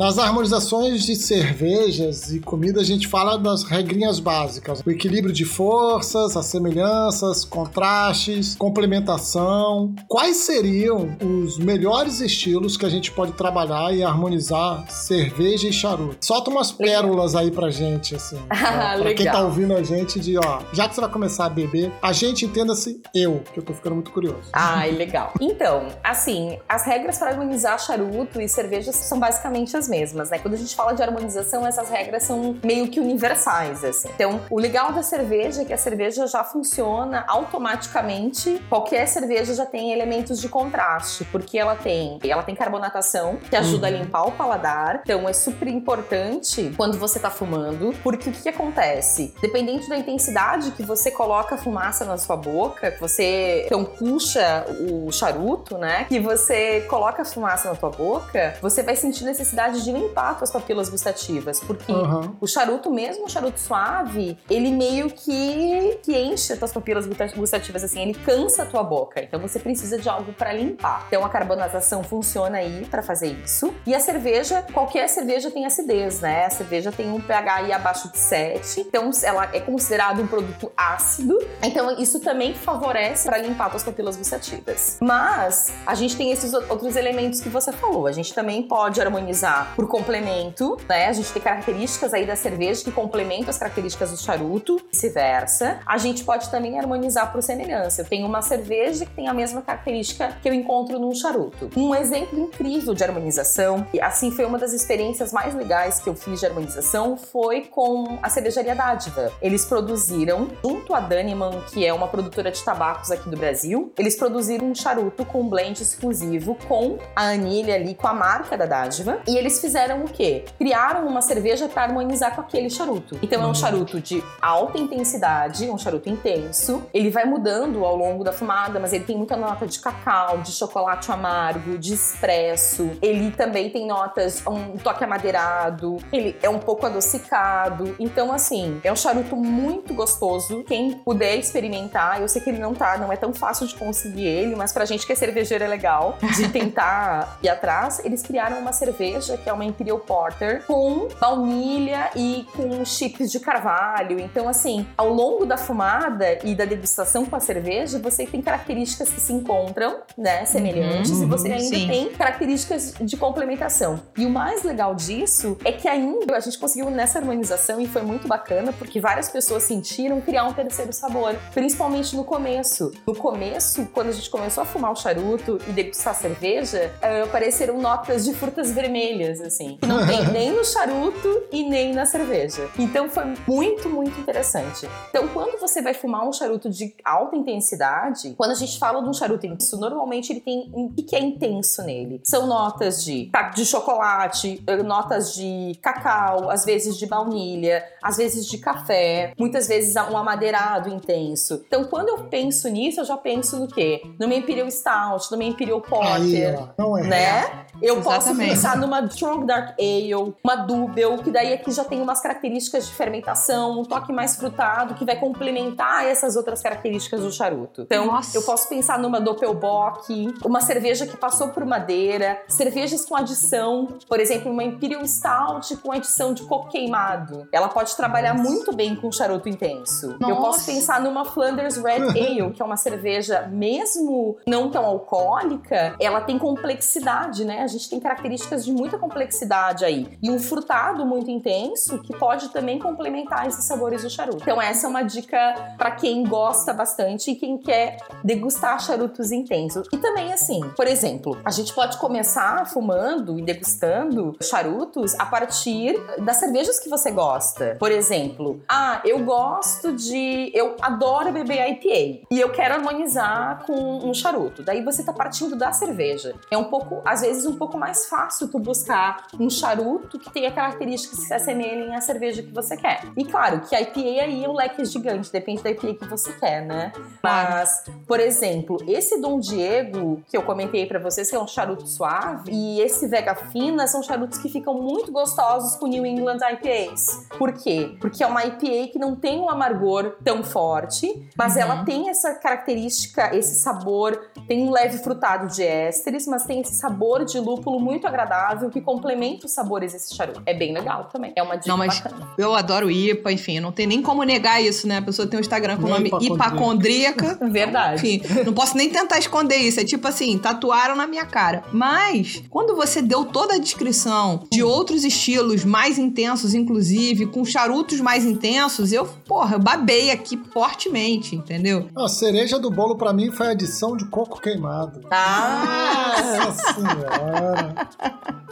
Nas 0.00 0.18
harmonizações 0.18 1.04
de 1.04 1.14
cervejas 1.14 2.32
e 2.32 2.40
comida, 2.40 2.80
a 2.80 2.82
gente 2.82 3.06
fala 3.06 3.36
das 3.36 3.64
regrinhas 3.64 4.18
básicas: 4.18 4.80
o 4.80 4.90
equilíbrio 4.90 5.30
de 5.30 5.44
forças, 5.44 6.38
as 6.38 6.46
semelhanças, 6.46 7.44
contrastes, 7.44 8.54
complementação. 8.56 9.94
Quais 10.08 10.38
seriam 10.38 11.18
os 11.22 11.58
melhores 11.58 12.20
estilos 12.20 12.78
que 12.78 12.86
a 12.86 12.88
gente 12.88 13.12
pode 13.12 13.32
trabalhar 13.32 13.94
e 13.94 14.02
harmonizar 14.02 14.90
cerveja 14.90 15.68
e 15.68 15.72
charuto? 15.72 16.16
Solta 16.24 16.48
umas 16.48 16.72
pérolas 16.72 17.34
aí 17.34 17.50
pra 17.50 17.68
gente, 17.68 18.14
assim. 18.14 18.38
pra, 18.48 18.96
pra 19.04 19.12
quem 19.12 19.26
tá 19.26 19.42
ouvindo 19.42 19.74
a 19.74 19.82
gente, 19.82 20.18
de 20.18 20.38
ó, 20.38 20.60
já 20.72 20.88
que 20.88 20.94
você 20.94 21.02
vai 21.02 21.10
começar 21.10 21.44
a 21.44 21.50
beber, 21.50 21.92
a 22.00 22.14
gente 22.14 22.46
entenda-se 22.46 23.02
eu, 23.14 23.42
que 23.52 23.60
eu 23.60 23.62
tô 23.62 23.74
ficando 23.74 23.96
muito 23.96 24.12
curioso. 24.12 24.48
Ai, 24.50 24.92
legal. 24.92 25.34
Então, 25.38 25.88
assim, 26.02 26.58
as 26.66 26.86
regras 26.86 27.18
para 27.18 27.32
harmonizar 27.32 27.78
charuto 27.78 28.40
e 28.40 28.48
cerveja 28.48 28.92
são 28.92 29.20
basicamente 29.20 29.76
as 29.76 29.89
mesmas, 29.90 30.30
né? 30.30 30.38
Quando 30.38 30.54
a 30.54 30.56
gente 30.56 30.74
fala 30.74 30.92
de 30.92 31.02
harmonização, 31.02 31.66
essas 31.66 31.90
regras 31.90 32.22
são 32.22 32.56
meio 32.64 32.88
que 32.88 33.00
universais, 33.00 33.84
assim. 33.84 34.08
Então, 34.14 34.40
o 34.48 34.58
legal 34.58 34.92
da 34.92 35.02
cerveja 35.02 35.62
é 35.62 35.64
que 35.64 35.72
a 35.72 35.78
cerveja 35.78 36.26
já 36.26 36.42
funciona 36.44 37.24
automaticamente. 37.28 38.62
Qualquer 38.68 39.06
cerveja 39.06 39.54
já 39.54 39.66
tem 39.66 39.92
elementos 39.92 40.40
de 40.40 40.48
contraste, 40.48 41.24
porque 41.26 41.58
ela 41.58 41.74
tem, 41.74 42.18
ela 42.24 42.42
tem 42.42 42.54
carbonatação, 42.54 43.36
que 43.36 43.56
ajuda 43.56 43.88
uhum. 43.88 43.94
a 43.94 43.98
limpar 43.98 44.22
o 44.28 44.32
paladar. 44.32 45.00
Então, 45.02 45.28
é 45.28 45.32
super 45.32 45.68
importante 45.68 46.72
quando 46.76 46.96
você 46.96 47.18
tá 47.18 47.30
fumando, 47.30 47.94
porque 48.02 48.30
o 48.30 48.32
que, 48.32 48.42
que 48.42 48.48
acontece? 48.48 49.34
Dependente 49.42 49.88
da 49.88 49.96
intensidade 49.96 50.70
que 50.72 50.82
você 50.82 51.10
coloca 51.10 51.56
a 51.56 51.58
fumaça 51.58 52.04
na 52.04 52.16
sua 52.16 52.36
boca, 52.36 52.90
que 52.90 53.00
você 53.00 53.64
então 53.66 53.84
puxa 53.84 54.64
o 54.80 55.10
charuto, 55.10 55.76
né? 55.76 56.04
Que 56.04 56.20
você 56.20 56.82
coloca 56.82 57.22
a 57.22 57.24
fumaça 57.24 57.68
na 57.68 57.74
tua 57.74 57.90
boca, 57.90 58.56
você 58.60 58.82
vai 58.82 58.96
sentir 58.96 59.24
necessidade 59.24 59.69
de 59.78 59.92
limpar 59.92 60.38
suas 60.38 60.50
papilas 60.50 60.88
gustativas, 60.88 61.60
porque 61.60 61.92
uhum. 61.92 62.34
o 62.40 62.46
charuto, 62.46 62.90
mesmo 62.90 63.26
o 63.26 63.28
charuto 63.28 63.58
suave, 63.58 64.38
ele 64.48 64.70
meio 64.70 65.10
que, 65.10 65.98
que 66.02 66.16
enche 66.16 66.52
as 66.52 66.58
tuas 66.58 66.72
papilas 66.72 67.06
gustativas, 67.06 67.84
assim, 67.84 68.02
ele 68.02 68.14
cansa 68.14 68.62
a 68.62 68.66
tua 68.66 68.82
boca. 68.82 69.22
Então 69.22 69.40
você 69.40 69.58
precisa 69.58 69.98
de 69.98 70.08
algo 70.08 70.32
para 70.32 70.52
limpar. 70.52 71.04
Então 71.08 71.24
a 71.24 71.28
carbonatação 71.28 72.02
funciona 72.02 72.58
aí 72.58 72.86
para 72.90 73.02
fazer 73.02 73.28
isso. 73.44 73.72
E 73.86 73.94
a 73.94 74.00
cerveja, 74.00 74.64
qualquer 74.72 75.08
cerveja 75.08 75.50
tem 75.50 75.66
acidez, 75.66 76.20
né? 76.20 76.46
A 76.46 76.50
cerveja 76.50 76.92
tem 76.92 77.10
um 77.10 77.20
pH 77.20 77.54
aí 77.54 77.72
abaixo 77.72 78.10
de 78.10 78.18
7, 78.18 78.80
então 78.80 79.10
ela 79.22 79.48
é 79.52 79.60
considerado 79.60 80.22
um 80.22 80.26
produto 80.26 80.70
ácido. 80.76 81.38
Então 81.62 81.98
isso 81.98 82.20
também 82.20 82.54
favorece 82.54 83.28
para 83.28 83.38
limpar 83.38 83.70
tuas 83.70 83.82
papilas 83.82 84.16
gustativas. 84.16 84.98
Mas 85.00 85.72
a 85.86 85.94
gente 85.94 86.16
tem 86.16 86.30
esses 86.30 86.52
outros 86.52 86.96
elementos 86.96 87.40
que 87.40 87.48
você 87.48 87.72
falou. 87.72 88.06
A 88.06 88.12
gente 88.12 88.32
também 88.34 88.62
pode 88.62 89.00
harmonizar 89.00 89.59
por 89.76 89.88
complemento, 89.88 90.76
né? 90.88 91.06
A 91.06 91.12
gente 91.12 91.32
tem 91.32 91.42
características 91.42 92.12
aí 92.14 92.26
da 92.26 92.36
cerveja 92.36 92.84
que 92.84 92.92
complementam 92.92 93.50
as 93.50 93.58
características 93.58 94.10
do 94.10 94.16
charuto, 94.16 94.80
vice-versa. 94.90 95.80
A 95.86 95.98
gente 95.98 96.24
pode 96.24 96.50
também 96.50 96.78
harmonizar 96.78 97.32
por 97.32 97.42
semelhança. 97.42 98.02
Eu 98.02 98.06
tenho 98.06 98.26
uma 98.26 98.42
cerveja 98.42 99.06
que 99.06 99.12
tem 99.12 99.28
a 99.28 99.34
mesma 99.34 99.62
característica 99.62 100.36
que 100.42 100.48
eu 100.48 100.54
encontro 100.54 100.98
num 100.98 101.14
charuto. 101.14 101.70
Um 101.76 101.94
exemplo 101.94 102.38
incrível 102.38 102.94
de 102.94 103.02
harmonização, 103.04 103.86
e 103.92 104.00
assim 104.00 104.30
foi 104.30 104.44
uma 104.44 104.58
das 104.58 104.72
experiências 104.72 105.32
mais 105.32 105.54
legais 105.54 105.98
que 106.00 106.08
eu 106.08 106.14
fiz 106.14 106.40
de 106.40 106.46
harmonização, 106.46 107.16
foi 107.16 107.62
com 107.62 108.18
a 108.22 108.28
cervejaria 108.28 108.74
Dádiva. 108.74 109.32
Eles 109.42 109.64
produziram, 109.64 110.48
junto 110.62 110.94
à 110.94 111.00
Daniman, 111.00 111.62
que 111.72 111.84
é 111.84 111.92
uma 111.92 112.08
produtora 112.08 112.50
de 112.50 112.62
tabacos 112.62 113.10
aqui 113.10 113.28
do 113.28 113.36
Brasil, 113.36 113.92
eles 113.98 114.16
produziram 114.16 114.66
um 114.66 114.74
charuto 114.74 115.24
com 115.24 115.48
blend 115.48 115.82
exclusivo 115.82 116.56
com 116.68 116.98
a 117.14 117.30
anilha 117.30 117.74
ali, 117.74 117.94
com 117.94 118.06
a 118.06 118.14
marca 118.14 118.56
da 118.56 118.66
Dádiva, 118.66 119.20
e 119.26 119.36
eles 119.36 119.49
fizeram 119.58 120.04
o 120.04 120.08
quê? 120.08 120.44
Criaram 120.58 121.06
uma 121.06 121.22
cerveja 121.22 121.66
para 121.68 121.84
harmonizar 121.84 122.34
com 122.34 122.42
aquele 122.42 122.68
charuto. 122.68 123.18
Então 123.22 123.40
é 123.40 123.44
um 123.44 123.48
uhum. 123.48 123.54
charuto 123.54 124.00
de 124.00 124.22
alta 124.40 124.78
intensidade, 124.78 125.68
um 125.70 125.78
charuto 125.78 126.08
intenso. 126.08 126.82
Ele 126.92 127.10
vai 127.10 127.24
mudando 127.24 127.84
ao 127.84 127.96
longo 127.96 128.22
da 128.22 128.32
fumada, 128.32 128.78
mas 128.78 128.92
ele 128.92 129.04
tem 129.04 129.16
muita 129.16 129.36
nota 129.36 129.66
de 129.66 129.78
cacau, 129.78 130.38
de 130.38 130.52
chocolate 130.52 131.10
amargo, 131.10 131.78
de 131.78 131.94
espresso. 131.94 132.90
Ele 133.00 133.30
também 133.30 133.70
tem 133.70 133.86
notas, 133.86 134.42
um 134.46 134.76
toque 134.76 135.02
amadeirado. 135.02 135.98
Ele 136.12 136.36
é 136.42 136.48
um 136.48 136.58
pouco 136.58 136.86
adocicado. 136.86 137.96
Então, 137.98 138.32
assim, 138.32 138.80
é 138.84 138.92
um 138.92 138.96
charuto 138.96 139.34
muito 139.36 139.94
gostoso. 139.94 140.62
Quem 140.64 140.92
puder 140.92 141.36
experimentar, 141.36 142.20
eu 142.20 142.28
sei 142.28 142.42
que 142.42 142.50
ele 142.50 142.58
não 142.58 142.74
tá, 142.74 142.98
não 142.98 143.12
é 143.12 143.16
tão 143.16 143.32
fácil 143.32 143.66
de 143.66 143.74
conseguir 143.74 144.26
ele, 144.26 144.54
mas 144.54 144.72
pra 144.72 144.84
gente 144.84 145.06
que 145.06 145.12
é 145.12 145.16
cervejeiro 145.16 145.64
é 145.64 145.68
legal 145.68 146.18
de 146.36 146.48
tentar 146.52 147.38
ir 147.42 147.48
atrás. 147.48 148.00
Eles 148.04 148.22
criaram 148.22 148.58
uma 148.58 148.72
cerveja 148.72 149.36
que 149.42 149.48
é 149.48 149.52
uma 149.52 149.64
Imperial 149.64 149.98
Porter 149.98 150.64
com 150.66 151.08
baunilha 151.20 152.10
e 152.14 152.46
com 152.54 152.84
chips 152.84 153.30
de 153.30 153.40
carvalho. 153.40 154.18
Então, 154.20 154.48
assim, 154.48 154.86
ao 154.96 155.08
longo 155.08 155.44
da 155.44 155.56
fumada 155.56 156.38
e 156.44 156.54
da 156.54 156.64
degustação 156.64 157.24
com 157.24 157.36
a 157.36 157.40
cerveja, 157.40 157.98
você 157.98 158.26
tem 158.26 158.42
características 158.42 159.10
que 159.10 159.20
se 159.20 159.32
encontram, 159.32 160.00
né, 160.16 160.44
semelhantes, 160.44 161.12
uhum, 161.12 161.22
e 161.22 161.26
você 161.26 161.52
ainda 161.52 161.76
sim. 161.76 161.88
tem 161.88 162.08
características 162.10 162.94
de 163.00 163.16
complementação. 163.16 164.00
E 164.16 164.26
o 164.26 164.30
mais 164.30 164.62
legal 164.62 164.94
disso 164.94 165.56
é 165.64 165.72
que 165.72 165.88
ainda 165.88 166.36
a 166.36 166.40
gente 166.40 166.58
conseguiu 166.58 166.90
nessa 166.90 167.18
harmonização 167.18 167.80
e 167.80 167.86
foi 167.86 168.02
muito 168.02 168.28
bacana 168.28 168.72
porque 168.72 169.00
várias 169.00 169.28
pessoas 169.28 169.62
sentiram 169.62 170.20
criar 170.20 170.44
um 170.44 170.52
terceiro 170.52 170.92
sabor, 170.92 171.34
principalmente 171.52 172.16
no 172.16 172.24
começo. 172.24 172.92
No 173.06 173.14
começo, 173.14 173.86
quando 173.92 174.08
a 174.08 174.12
gente 174.12 174.30
começou 174.30 174.62
a 174.62 174.66
fumar 174.66 174.92
o 174.92 174.96
charuto 174.96 175.58
e 175.68 175.72
degustar 175.72 176.12
a 176.12 176.16
cerveja, 176.16 176.92
uh, 177.02 177.24
apareceram 177.24 177.80
notas 177.80 178.24
de 178.24 178.34
frutas 178.34 178.72
vermelhas 178.72 179.29
assim. 179.38 179.76
Que 179.78 179.86
não 179.86 180.06
tem 180.06 180.26
nem 180.32 180.52
no 180.52 180.64
charuto 180.64 181.42
e 181.52 181.62
nem 181.68 181.92
na 181.92 182.06
cerveja. 182.06 182.70
Então 182.78 183.08
foi 183.08 183.24
muito, 183.46 183.88
muito 183.90 184.18
interessante. 184.18 184.88
Então, 185.10 185.28
quando 185.28 185.60
você 185.60 185.82
vai 185.82 185.92
fumar 185.92 186.26
um 186.26 186.32
charuto 186.32 186.70
de 186.70 186.94
alta 187.04 187.36
intensidade, 187.36 188.34
quando 188.36 188.52
a 188.52 188.54
gente 188.54 188.78
fala 188.78 189.02
de 189.02 189.08
um 189.08 189.12
charuto 189.12 189.46
intenso, 189.46 189.78
normalmente 189.78 190.32
ele 190.32 190.40
tem. 190.40 190.70
O 190.72 190.90
que 190.94 191.14
é 191.14 191.20
intenso 191.20 191.82
nele? 191.82 192.20
São 192.24 192.46
notas 192.46 193.04
de, 193.04 193.30
de 193.54 193.66
chocolate, 193.66 194.62
eh, 194.66 194.82
notas 194.82 195.34
de 195.34 195.78
cacau, 195.82 196.50
às 196.50 196.64
vezes 196.64 196.96
de 196.96 197.06
baunilha, 197.06 197.84
às 198.02 198.16
vezes 198.16 198.46
de 198.46 198.58
café, 198.58 199.34
muitas 199.38 199.68
vezes 199.68 199.94
um 199.96 200.16
amadeirado 200.16 200.88
intenso. 200.88 201.62
Então, 201.66 201.84
quando 201.84 202.08
eu 202.08 202.24
penso 202.24 202.68
nisso, 202.68 203.00
eu 203.00 203.04
já 203.04 203.16
penso 203.16 203.58
no 203.58 203.66
quê? 203.66 204.02
Numa 204.18 204.34
Imperial 204.34 204.70
Stout, 204.70 205.30
numa 205.30 205.44
Imperial 205.44 205.80
Porter, 205.80 206.58
Aí, 206.58 206.68
não 206.78 206.96
é. 206.96 207.02
né? 207.02 207.66
Eu 207.82 207.98
Exatamente. 207.98 208.04
posso 208.04 208.36
pensar 208.36 208.76
numa 208.76 209.00
Strong 209.20 209.44
Dark 209.44 209.74
Ale, 209.78 210.34
uma 210.42 210.56
Double, 210.56 211.22
que 211.22 211.30
daí 211.30 211.52
aqui 211.52 211.70
já 211.70 211.84
tem 211.84 212.00
umas 212.00 212.22
características 212.22 212.86
de 212.86 212.94
fermentação, 212.94 213.80
um 213.80 213.84
toque 213.84 214.12
mais 214.12 214.36
frutado, 214.36 214.94
que 214.94 215.04
vai 215.04 215.16
complementar 215.16 216.06
essas 216.06 216.36
outras 216.36 216.62
características 216.62 217.20
do 217.20 217.30
charuto. 217.30 217.82
Então, 217.82 218.06
Nossa. 218.06 218.36
eu 218.36 218.42
posso 218.42 218.66
pensar 218.66 218.98
numa 218.98 219.20
Doppelbock, 219.20 220.34
uma 220.42 220.62
cerveja 220.62 221.06
que 221.06 221.18
passou 221.18 221.48
por 221.48 221.66
madeira, 221.66 222.40
cervejas 222.48 223.04
com 223.04 223.14
adição, 223.14 223.88
por 224.08 224.18
exemplo, 224.18 224.50
uma 224.50 224.64
Imperial 224.64 225.06
Stout 225.06 225.76
com 225.76 225.92
adição 225.92 226.32
de 226.32 226.42
coco 226.44 226.70
queimado. 226.70 227.46
Ela 227.52 227.68
pode 227.68 227.94
trabalhar 227.94 228.32
Nossa. 228.32 228.50
muito 228.50 228.74
bem 228.74 228.96
com 228.96 229.12
charuto 229.12 229.50
intenso. 229.50 230.16
Nossa. 230.18 230.32
Eu 230.32 230.36
posso 230.36 230.64
pensar 230.64 230.98
numa 231.00 231.26
Flanders 231.26 231.76
Red 231.76 232.08
Ale, 232.16 232.52
que 232.52 232.62
é 232.62 232.64
uma 232.64 232.78
cerveja 232.78 233.46
mesmo 233.52 234.38
não 234.46 234.70
tão 234.70 234.86
alcoólica, 234.86 235.94
ela 236.00 236.22
tem 236.22 236.38
complexidade, 236.38 237.44
né? 237.44 237.62
A 237.62 237.66
gente 237.66 237.90
tem 237.90 238.00
características 238.00 238.64
de 238.64 238.72
muita 238.72 238.96
complexidade 238.96 239.09
complexidade 239.10 239.84
aí. 239.84 240.06
E 240.22 240.30
um 240.30 240.38
frutado 240.38 241.04
muito 241.04 241.30
intenso 241.30 241.98
que 241.98 242.16
pode 242.16 242.48
também 242.50 242.78
complementar 242.78 243.48
esses 243.48 243.64
sabores 243.64 244.02
do 244.02 244.10
charuto. 244.10 244.38
Então 244.40 244.62
essa 244.62 244.86
é 244.86 244.90
uma 244.90 245.02
dica 245.02 245.74
para 245.76 245.90
quem 245.90 246.24
gosta 246.24 246.72
bastante 246.72 247.32
e 247.32 247.34
quem 247.34 247.58
quer 247.58 247.98
degustar 248.22 248.80
charutos 248.80 249.32
intensos. 249.32 249.88
E 249.92 249.98
também 249.98 250.32
assim, 250.32 250.60
por 250.76 250.86
exemplo, 250.86 251.36
a 251.44 251.50
gente 251.50 251.74
pode 251.74 251.98
começar 251.98 252.66
fumando 252.66 253.38
e 253.38 253.42
degustando 253.42 254.36
charutos 254.40 255.18
a 255.18 255.26
partir 255.26 256.00
das 256.18 256.36
cervejas 256.36 256.78
que 256.78 256.88
você 256.88 257.10
gosta. 257.10 257.76
Por 257.78 257.90
exemplo, 257.90 258.62
ah, 258.68 259.00
eu 259.04 259.18
gosto 259.24 259.92
de. 259.92 260.52
Eu 260.54 260.76
adoro 260.80 261.32
beber 261.32 261.68
IPA 261.68 262.26
e 262.30 262.40
eu 262.40 262.50
quero 262.50 262.74
harmonizar 262.74 263.64
com 263.66 263.98
um 264.08 264.14
charuto. 264.14 264.62
Daí 264.62 264.84
você 264.84 265.02
tá 265.02 265.12
partindo 265.12 265.56
da 265.56 265.72
cerveja. 265.72 266.34
É 266.50 266.56
um 266.56 266.64
pouco, 266.64 267.02
às 267.04 267.22
vezes, 267.22 267.44
um 267.44 267.56
pouco 267.56 267.76
mais 267.76 268.06
fácil 268.06 268.48
tu 268.48 268.58
buscar 268.58 268.99
um 269.38 269.48
charuto 269.48 270.18
que 270.18 270.30
tenha 270.32 270.50
características 270.50 271.18
que 271.20 271.24
se 271.26 271.34
assemelhem 271.34 271.94
à 271.94 272.00
cerveja 272.00 272.42
que 272.42 272.52
você 272.52 272.76
quer. 272.76 273.02
E 273.16 273.24
claro, 273.24 273.60
que 273.60 273.74
a 273.74 273.80
IPA 273.80 274.00
aí 274.00 274.44
é 274.44 274.48
um 274.48 274.54
leque 274.54 274.84
gigante, 274.84 275.32
depende 275.32 275.62
da 275.62 275.70
IPA 275.70 275.94
que 275.94 276.04
você 276.06 276.32
quer, 276.32 276.64
né? 276.64 276.92
Mas, 277.22 277.84
por 278.06 278.20
exemplo, 278.20 278.78
esse 278.86 279.20
Dom 279.20 279.38
Diego, 279.38 280.22
que 280.28 280.36
eu 280.36 280.42
comentei 280.42 280.86
para 280.86 280.98
vocês, 280.98 281.28
que 281.28 281.36
é 281.36 281.40
um 281.40 281.46
charuto 281.46 281.86
suave, 281.86 282.50
e 282.52 282.80
esse 282.80 283.06
Vega 283.06 283.34
Fina 283.34 283.86
são 283.86 284.02
charutos 284.02 284.38
que 284.38 284.48
ficam 284.48 284.74
muito 284.74 285.12
gostosos 285.12 285.76
com 285.76 285.86
New 285.86 286.04
England 286.06 286.38
IPAs. 286.52 287.26
Por 287.38 287.52
quê? 287.52 287.96
Porque 288.00 288.22
é 288.22 288.26
uma 288.26 288.44
IPA 288.44 288.92
que 288.92 288.98
não 288.98 289.14
tem 289.16 289.40
um 289.40 289.48
amargor 289.48 290.16
tão 290.24 290.42
forte, 290.42 291.28
mas 291.36 291.54
uhum. 291.54 291.62
ela 291.62 291.84
tem 291.84 292.08
essa 292.08 292.34
característica, 292.34 293.34
esse 293.34 293.56
sabor, 293.56 294.30
tem 294.46 294.66
um 294.66 294.70
leve 294.70 294.98
frutado 294.98 295.48
de 295.48 295.62
ésteres, 295.62 296.26
mas 296.26 296.44
tem 296.44 296.60
esse 296.60 296.74
sabor 296.74 297.24
de 297.24 297.38
lúpulo 297.38 297.80
muito 297.80 298.06
agradável 298.06 298.70
que 298.70 298.80
complementa 298.90 299.46
os 299.46 299.52
sabores 299.52 299.92
desse 299.92 300.16
charuto. 300.16 300.42
É 300.44 300.52
bem 300.52 300.74
legal 300.74 301.08
também. 301.12 301.32
É 301.36 301.42
uma 301.42 301.54
dica 301.54 301.68
não, 301.68 301.76
mas 301.78 302.00
bacana. 302.00 302.28
Eu 302.36 302.54
adoro 302.56 302.90
IPA, 302.90 303.32
enfim, 303.32 303.60
não 303.60 303.70
tem 303.70 303.86
nem 303.86 304.02
como 304.02 304.24
negar 304.24 304.60
isso, 304.60 304.88
né? 304.88 304.96
A 304.98 305.02
pessoa 305.02 305.28
tem 305.28 305.38
um 305.38 305.40
Instagram 305.40 305.76
com 305.76 305.86
o 305.86 305.88
nome 305.88 306.10
Ipacondríaca. 306.20 307.38
Verdade. 307.48 307.94
Enfim, 307.94 308.22
não 308.44 308.52
posso 308.52 308.76
nem 308.76 308.90
tentar 308.90 309.18
esconder 309.18 309.56
isso. 309.58 309.78
É 309.78 309.84
tipo 309.84 310.08
assim, 310.08 310.36
tatuaram 310.38 310.96
na 310.96 311.06
minha 311.06 311.24
cara. 311.24 311.62
Mas, 311.72 312.42
quando 312.50 312.74
você 312.74 313.00
deu 313.00 313.24
toda 313.24 313.54
a 313.54 313.58
descrição 313.58 314.44
de 314.50 314.62
outros 314.62 315.04
estilos 315.04 315.64
mais 315.64 315.96
intensos, 315.96 316.52
inclusive, 316.52 317.26
com 317.26 317.44
charutos 317.44 318.00
mais 318.00 318.24
intensos, 318.24 318.92
eu, 318.92 319.06
porra, 319.06 319.54
eu 319.54 319.60
babei 319.60 320.10
aqui 320.10 320.36
fortemente, 320.52 321.36
entendeu? 321.36 321.86
A 321.94 322.08
cereja 322.08 322.58
do 322.58 322.70
bolo 322.70 322.96
para 322.96 323.12
mim 323.12 323.30
foi 323.30 323.46
a 323.46 323.50
adição 323.50 323.96
de 323.96 324.04
coco 324.06 324.40
queimado. 324.40 325.06
Ah! 325.12 326.09
Nossa 326.10 326.74
senhora! 326.74 327.74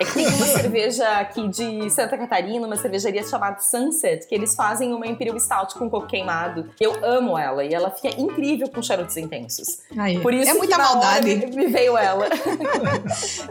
É 0.00 0.04
que 0.04 0.12
tem 0.12 0.26
uma 0.26 0.46
cerveja 0.46 1.08
aqui 1.18 1.48
de 1.48 1.90
Santa 1.90 2.16
Catarina, 2.16 2.66
uma 2.66 2.76
cervejaria 2.76 3.24
chamada 3.24 3.60
Sunset, 3.60 4.26
que 4.28 4.34
eles 4.34 4.54
fazem 4.54 4.92
uma 4.92 5.06
Imperial 5.06 5.38
Stout 5.40 5.74
com 5.74 5.90
coco 5.90 6.06
queimado. 6.06 6.70
Eu 6.80 7.04
amo 7.04 7.36
ela 7.36 7.64
e 7.64 7.74
ela 7.74 7.90
fica 7.90 8.08
incrível 8.20 8.68
com 8.68 8.80
charutos 8.80 9.16
intensos. 9.16 9.80
Aí, 9.96 10.20
Por 10.20 10.32
isso 10.32 10.50
é 10.50 10.54
muita 10.54 10.78
maldade. 10.78 11.34
me 11.54 11.66
veio 11.66 11.96
ela. 11.96 12.28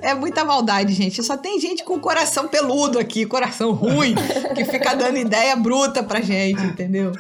é 0.02 0.14
muita 0.14 0.46
maldade, 0.46 0.94
gente. 0.94 1.22
Só 1.22 1.36
tem 1.36 1.60
gente 1.60 1.84
com 1.84 2.00
coração 2.00 2.48
peludo 2.48 2.98
aqui, 2.98 3.26
coração 3.26 3.72
ruim, 3.72 4.16
que 4.56 4.64
fica 4.66 4.96
dando 4.96 5.18
ideia 5.18 5.56
bruta 5.56 6.02
pra 6.02 6.22
gente, 6.22 6.62
entendeu? 6.64 7.12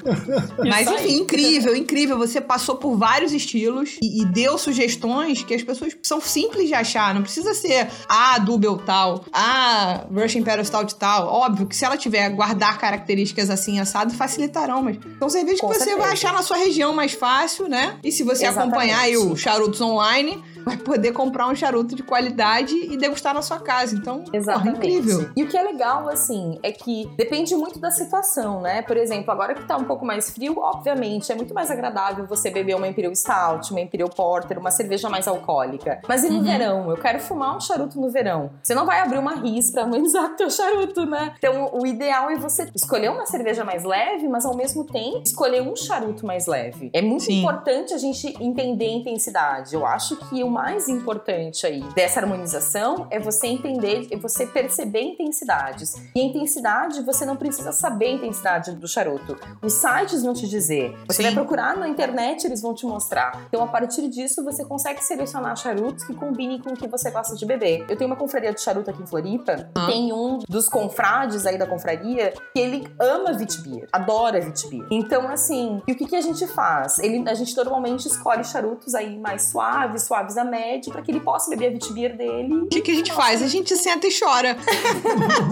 Mas 0.57 0.87
enfim, 0.87 1.15
incrível, 1.15 1.75
incrível. 1.75 2.17
Você 2.17 2.39
passou 2.39 2.77
por 2.77 2.95
vários 2.95 3.33
estilos 3.33 3.97
e, 4.01 4.21
e, 4.21 4.25
deu 4.25 4.57
sugestões 4.57 5.43
que 5.43 5.53
as 5.53 5.63
pessoas 5.63 5.97
são 6.01 6.21
simples 6.21 6.67
de 6.67 6.73
achar. 6.79 7.13
Não 7.13 7.21
precisa 7.21 7.53
ser 7.53 7.87
a 8.07 8.39
Double 8.39 8.83
tal, 8.85 9.23
a 9.31 10.05
Russian 10.13 10.41
Imperial 10.41 10.65
Stout 10.65 10.95
tal. 10.95 11.27
Óbvio 11.27 11.67
que 11.67 11.75
se 11.75 11.85
ela 11.85 11.97
tiver 11.97 12.29
guardar 12.29 12.77
características 12.77 13.49
assim 13.49 13.79
assado, 13.79 14.13
facilitarão. 14.13 14.81
Mas 14.81 14.97
são 15.19 15.29
cervejas 15.29 15.59
que 15.59 15.65
você 15.65 15.79
certeza. 15.79 15.97
vai 15.97 16.11
achar 16.11 16.33
na 16.33 16.41
sua 16.41 16.57
região 16.57 16.93
mais 16.93 17.13
fácil, 17.13 17.67
né? 17.67 17.97
E 18.03 18.11
se 18.11 18.23
você 18.23 18.45
Exatamente. 18.45 18.69
acompanhar 18.73 18.99
aí 19.01 19.17
o 19.17 19.35
Charutos 19.35 19.81
Online, 19.81 20.43
vai 20.67 20.77
poder 20.77 21.13
comprar 21.13 21.47
um 21.47 21.55
charuto 21.55 21.95
de 21.95 22.03
qualidade 22.03 22.75
e 22.75 22.97
degustar 22.97 23.33
na 23.33 23.41
sua 23.41 23.59
casa. 23.59 23.95
Então, 23.95 24.23
Exatamente. 24.33 24.75
Porra, 24.75 24.85
incrível. 24.85 25.29
E 25.35 25.43
o 25.43 25.47
que 25.47 25.57
é 25.57 25.63
legal, 25.63 26.09
assim, 26.09 26.59
é 26.61 26.71
que 26.71 27.09
depende 27.15 27.55
muito 27.55 27.79
da 27.79 27.89
situação, 27.89 28.61
né? 28.61 28.81
Por 28.81 28.97
exemplo, 28.97 29.31
agora 29.31 29.55
que 29.55 29.63
tá 29.63 29.77
um 29.77 29.85
pouco 29.85 30.05
mais 30.05 30.29
frio, 30.29 30.59
obviamente, 30.59 31.31
é 31.31 31.35
muito 31.35 31.53
mais 31.53 31.71
agradável 31.71 32.27
você 32.27 32.49
beber 32.49 32.75
uma 32.75 32.87
Imperial 32.87 33.15
Stout, 33.15 33.71
uma 33.71 33.79
Imperial 33.79 34.09
Porter, 34.09 34.59
uma 34.59 34.71
cerveja 34.71 35.09
mais 35.09 35.27
alcoólica. 35.27 36.01
Mas 36.07 36.23
e 36.23 36.29
no 36.29 36.39
uhum. 36.39 36.43
verão? 36.43 36.89
Eu 36.89 36.97
quero 36.97 37.19
fumar 37.19 37.55
um 37.55 37.61
charuto 37.61 37.99
no 37.99 38.09
verão. 38.09 38.51
Você 38.61 38.75
não 38.75 38.85
vai 38.85 38.99
abrir 38.99 39.19
uma 39.19 39.35
ris 39.35 39.71
pra 39.71 39.83
amenizar 39.83 40.25
o 40.25 40.35
teu 40.35 40.49
charuto, 40.49 41.05
né? 41.05 41.33
Então, 41.37 41.69
o 41.73 41.85
ideal 41.85 42.29
é 42.29 42.35
você 42.35 42.69
escolher 42.75 43.09
uma 43.09 43.25
cerveja 43.25 43.63
mais 43.63 43.83
leve, 43.85 44.27
mas 44.27 44.45
ao 44.45 44.55
mesmo 44.55 44.83
tempo 44.83 45.21
escolher 45.25 45.61
um 45.61 45.75
charuto 45.75 46.25
mais 46.25 46.45
leve. 46.45 46.89
É 46.93 47.01
muito 47.01 47.23
Sim. 47.23 47.39
importante 47.39 47.93
a 47.93 47.97
gente 47.97 48.35
entender 48.43 48.85
a 48.85 48.93
intensidade. 48.93 49.73
Eu 49.73 49.85
acho 49.85 50.17
que 50.27 50.43
uma 50.43 50.56
mais 50.57 50.89
importante 50.89 51.67
aí 51.67 51.83
dessa 51.93 52.19
harmonização 52.19 53.05
é 53.11 53.19
você 53.19 53.45
entender, 53.45 54.07
é 54.09 54.17
você 54.17 54.43
perceber 54.47 55.01
intensidades. 55.01 55.93
E 56.15 56.19
a 56.19 56.23
intensidade, 56.23 57.03
você 57.03 57.27
não 57.27 57.35
precisa 57.35 57.71
saber 57.71 58.07
a 58.07 58.11
intensidade 58.13 58.71
do 58.71 58.87
charuto. 58.87 59.37
Os 59.61 59.73
sites 59.73 60.23
vão 60.23 60.33
te 60.33 60.47
dizer. 60.47 60.97
Você 61.05 61.17
Sim. 61.17 61.23
vai 61.25 61.33
procurar 61.33 61.77
na 61.77 61.87
internet, 61.87 62.45
eles 62.45 62.59
vão 62.59 62.73
te 62.73 62.87
mostrar. 62.87 63.45
Então, 63.47 63.63
a 63.63 63.67
partir 63.67 64.09
disso, 64.09 64.43
você 64.43 64.65
consegue 64.65 65.03
selecionar 65.03 65.55
charutos 65.55 66.03
que 66.03 66.15
combinem 66.15 66.59
com 66.59 66.71
o 66.71 66.75
que 66.75 66.87
você 66.87 67.11
gosta 67.11 67.35
de 67.35 67.45
beber. 67.45 67.85
Eu 67.87 67.95
tenho 67.95 68.09
uma 68.09 68.17
confraria 68.17 68.51
de 68.51 68.59
charuto 68.59 68.89
aqui 68.89 69.03
em 69.03 69.05
Floripa. 69.05 69.69
Ah. 69.75 69.85
Tem 69.85 70.11
um 70.11 70.39
dos 70.49 70.67
confrades 70.67 71.45
aí 71.45 71.59
da 71.59 71.67
confraria 71.67 72.33
que 72.51 72.59
ele 72.59 72.91
ama 72.99 73.31
Vitbeer, 73.33 73.87
adora 73.93 74.41
Vitbeer. 74.41 74.87
Então, 74.89 75.29
assim, 75.29 75.83
e 75.87 75.91
o 75.91 75.95
que, 75.95 76.07
que 76.07 76.15
a 76.15 76.21
gente 76.21 76.47
faz? 76.47 76.97
Ele, 76.97 77.29
a 77.29 77.35
gente 77.35 77.55
normalmente 77.55 78.07
escolhe 78.07 78.43
charutos 78.43 78.95
aí 78.95 79.19
mais 79.19 79.51
suaves, 79.51 80.01
suaves 80.01 80.35
a 80.35 80.46
médio 80.47 80.91
para 80.91 81.01
que 81.01 81.11
ele 81.11 81.19
possa 81.19 81.49
beber 81.49 81.67
a 81.67 81.71
vitibir 81.71 82.15
dele. 82.17 82.53
O 82.53 82.67
que, 82.67 82.81
que 82.81 82.91
a 82.91 82.95
gente 82.95 83.13
faz? 83.13 83.41
A 83.41 83.47
gente 83.47 83.75
senta 83.75 84.07
e 84.07 84.19
chora. 84.19 84.57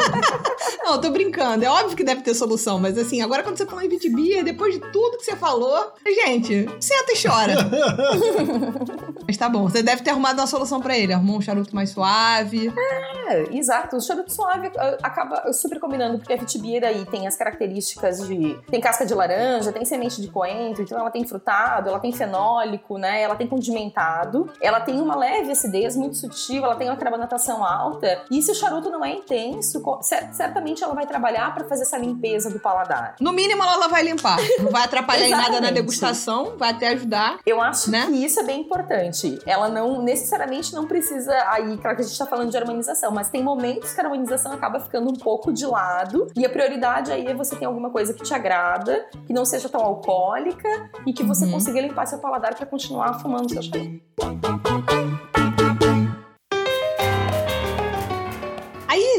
não, 0.84 1.00
tô 1.00 1.10
brincando. 1.12 1.64
É 1.64 1.70
óbvio 1.70 1.96
que 1.96 2.04
deve 2.04 2.22
ter 2.22 2.34
solução, 2.34 2.80
mas 2.80 2.98
assim, 2.98 3.22
agora 3.22 3.44
quando 3.44 3.58
você 3.58 3.66
fala 3.66 3.86
em 3.86 3.90
vitibir, 3.90 4.44
depois 4.44 4.74
de 4.74 4.80
tudo 4.92 5.18
que 5.18 5.26
você 5.26 5.36
falou, 5.36 5.94
gente, 6.06 6.68
senta 6.80 7.14
e 7.14 7.22
chora. 7.22 7.56
mas 9.28 9.38
tá 9.38 9.50
bom, 9.50 9.64
você 9.64 9.84
deve 9.84 10.02
ter 10.02 10.12
arrumado 10.12 10.40
uma 10.40 10.48
solução 10.48 10.82
para 10.82 10.98
ele. 10.98 11.14
Arrumou 11.14 11.38
um 11.38 11.42
charuto 11.42 11.76
mais 11.76 11.90
suave. 11.90 12.74
É, 13.28 13.56
exato. 13.56 13.98
O 13.98 14.02
charuto 14.02 14.32
suave 14.32 14.68
uh, 14.68 14.98
acaba 15.02 15.52
super 15.54 15.80
combinando, 15.80 16.18
porque 16.20 16.34
a 16.34 16.38
vitibir 16.38 16.84
aí 16.84 17.06
tem 17.06 17.28
as 17.28 17.36
características 17.36 18.28
de. 18.28 18.60
tem 18.70 18.80
casca 18.80 19.06
de 19.06 19.14
laranja, 19.14 19.72
tem 19.72 19.86
semente 19.86 20.22
de 20.22 20.28
coentro, 20.28 20.84
então 20.84 21.00
ela 21.00 21.12
tem 21.12 21.26
frutado, 21.26 21.90
ela 21.90 22.00
tem 22.00 22.12
fenólico, 22.12 22.98
né? 22.98 23.22
Ela 23.22 23.36
tem 23.36 23.48
condimentado, 23.48 24.52
ela 24.62 24.80
tem 24.86 25.02
uma 25.02 25.16
leve 25.16 25.52
acidez 25.52 25.96
muito 25.96 26.16
sutil, 26.18 26.64
ela 26.64 26.76
tem 26.76 26.88
uma 26.88 26.96
carbonatação 26.96 27.66
alta. 27.66 28.24
E 28.30 28.42
se 28.42 28.52
o 28.52 28.56
charuto 28.56 28.90
não 28.90 29.04
é 29.04 29.12
intenso, 29.12 29.82
certamente 30.32 30.84
ela 30.84 30.94
vai 30.94 31.06
trabalhar 31.06 31.54
para 31.54 31.66
fazer 31.66 31.84
essa 31.84 31.98
limpeza 31.98 32.50
do 32.50 32.60
paladar. 32.60 33.16
No 33.20 33.34
mínimo, 33.34 33.64
ela 33.64 33.88
vai 33.88 34.04
limpar. 34.04 34.38
Não 34.60 34.72
vai 34.72 34.84
atrapalhar 34.84 35.28
em 35.28 35.32
nada 35.32 35.60
na 35.60 35.72
degustação, 35.72 36.56
vai 36.58 36.72
até 36.72 36.90
ajudar. 36.90 37.40
Eu 37.46 37.62
acho 37.62 37.90
né? 37.90 38.06
que 38.06 38.26
isso 38.26 38.40
é 38.40 38.44
bem 38.44 38.62
importante. 38.62 39.40
Ela 39.46 39.70
não 39.70 40.02
necessariamente 40.02 40.74
não 40.74 40.86
precisa. 40.86 41.34
Aí, 41.50 41.78
claro 41.78 41.96
que 41.96 42.04
a 42.04 42.06
gente 42.06 42.18
tá 42.18 42.26
falando 42.26 42.52
de 42.52 42.58
harmonização, 42.58 43.12
mas 43.12 43.30
tem 43.30 43.44
momentos 43.44 43.94
que 43.94 44.00
a 44.00 44.04
harmonização 44.04 44.52
acaba 44.52 44.80
ficando 44.80 45.10
um 45.10 45.16
pouco 45.16 45.52
de 45.52 45.66
lado. 45.66 46.28
E 46.36 46.46
a 46.46 46.50
prioridade 46.50 47.12
aí 47.12 47.26
é 47.26 47.34
você 47.34 47.56
ter 47.56 47.66
alguma 47.66 47.90
coisa 47.90 48.14
que 48.14 48.24
te 48.24 48.34
agrada, 48.34 49.06
que 49.26 49.34
não 49.34 49.46
seja 49.46 49.70
tão 49.70 49.82
alcoólica 49.82 50.90
e 51.06 51.14
que 51.14 51.24
você 51.24 51.46
uhum. 51.46 51.52
consiga 51.52 51.82
limpar 51.82 52.06
seu 52.06 52.20
paladar 52.20 52.56
para 52.56 52.66
continuar 52.66 53.20
fumando 53.20 53.52
seu 53.52 53.62
charuto. 53.62 54.75
Thank 54.76 54.92
you. 54.92 55.35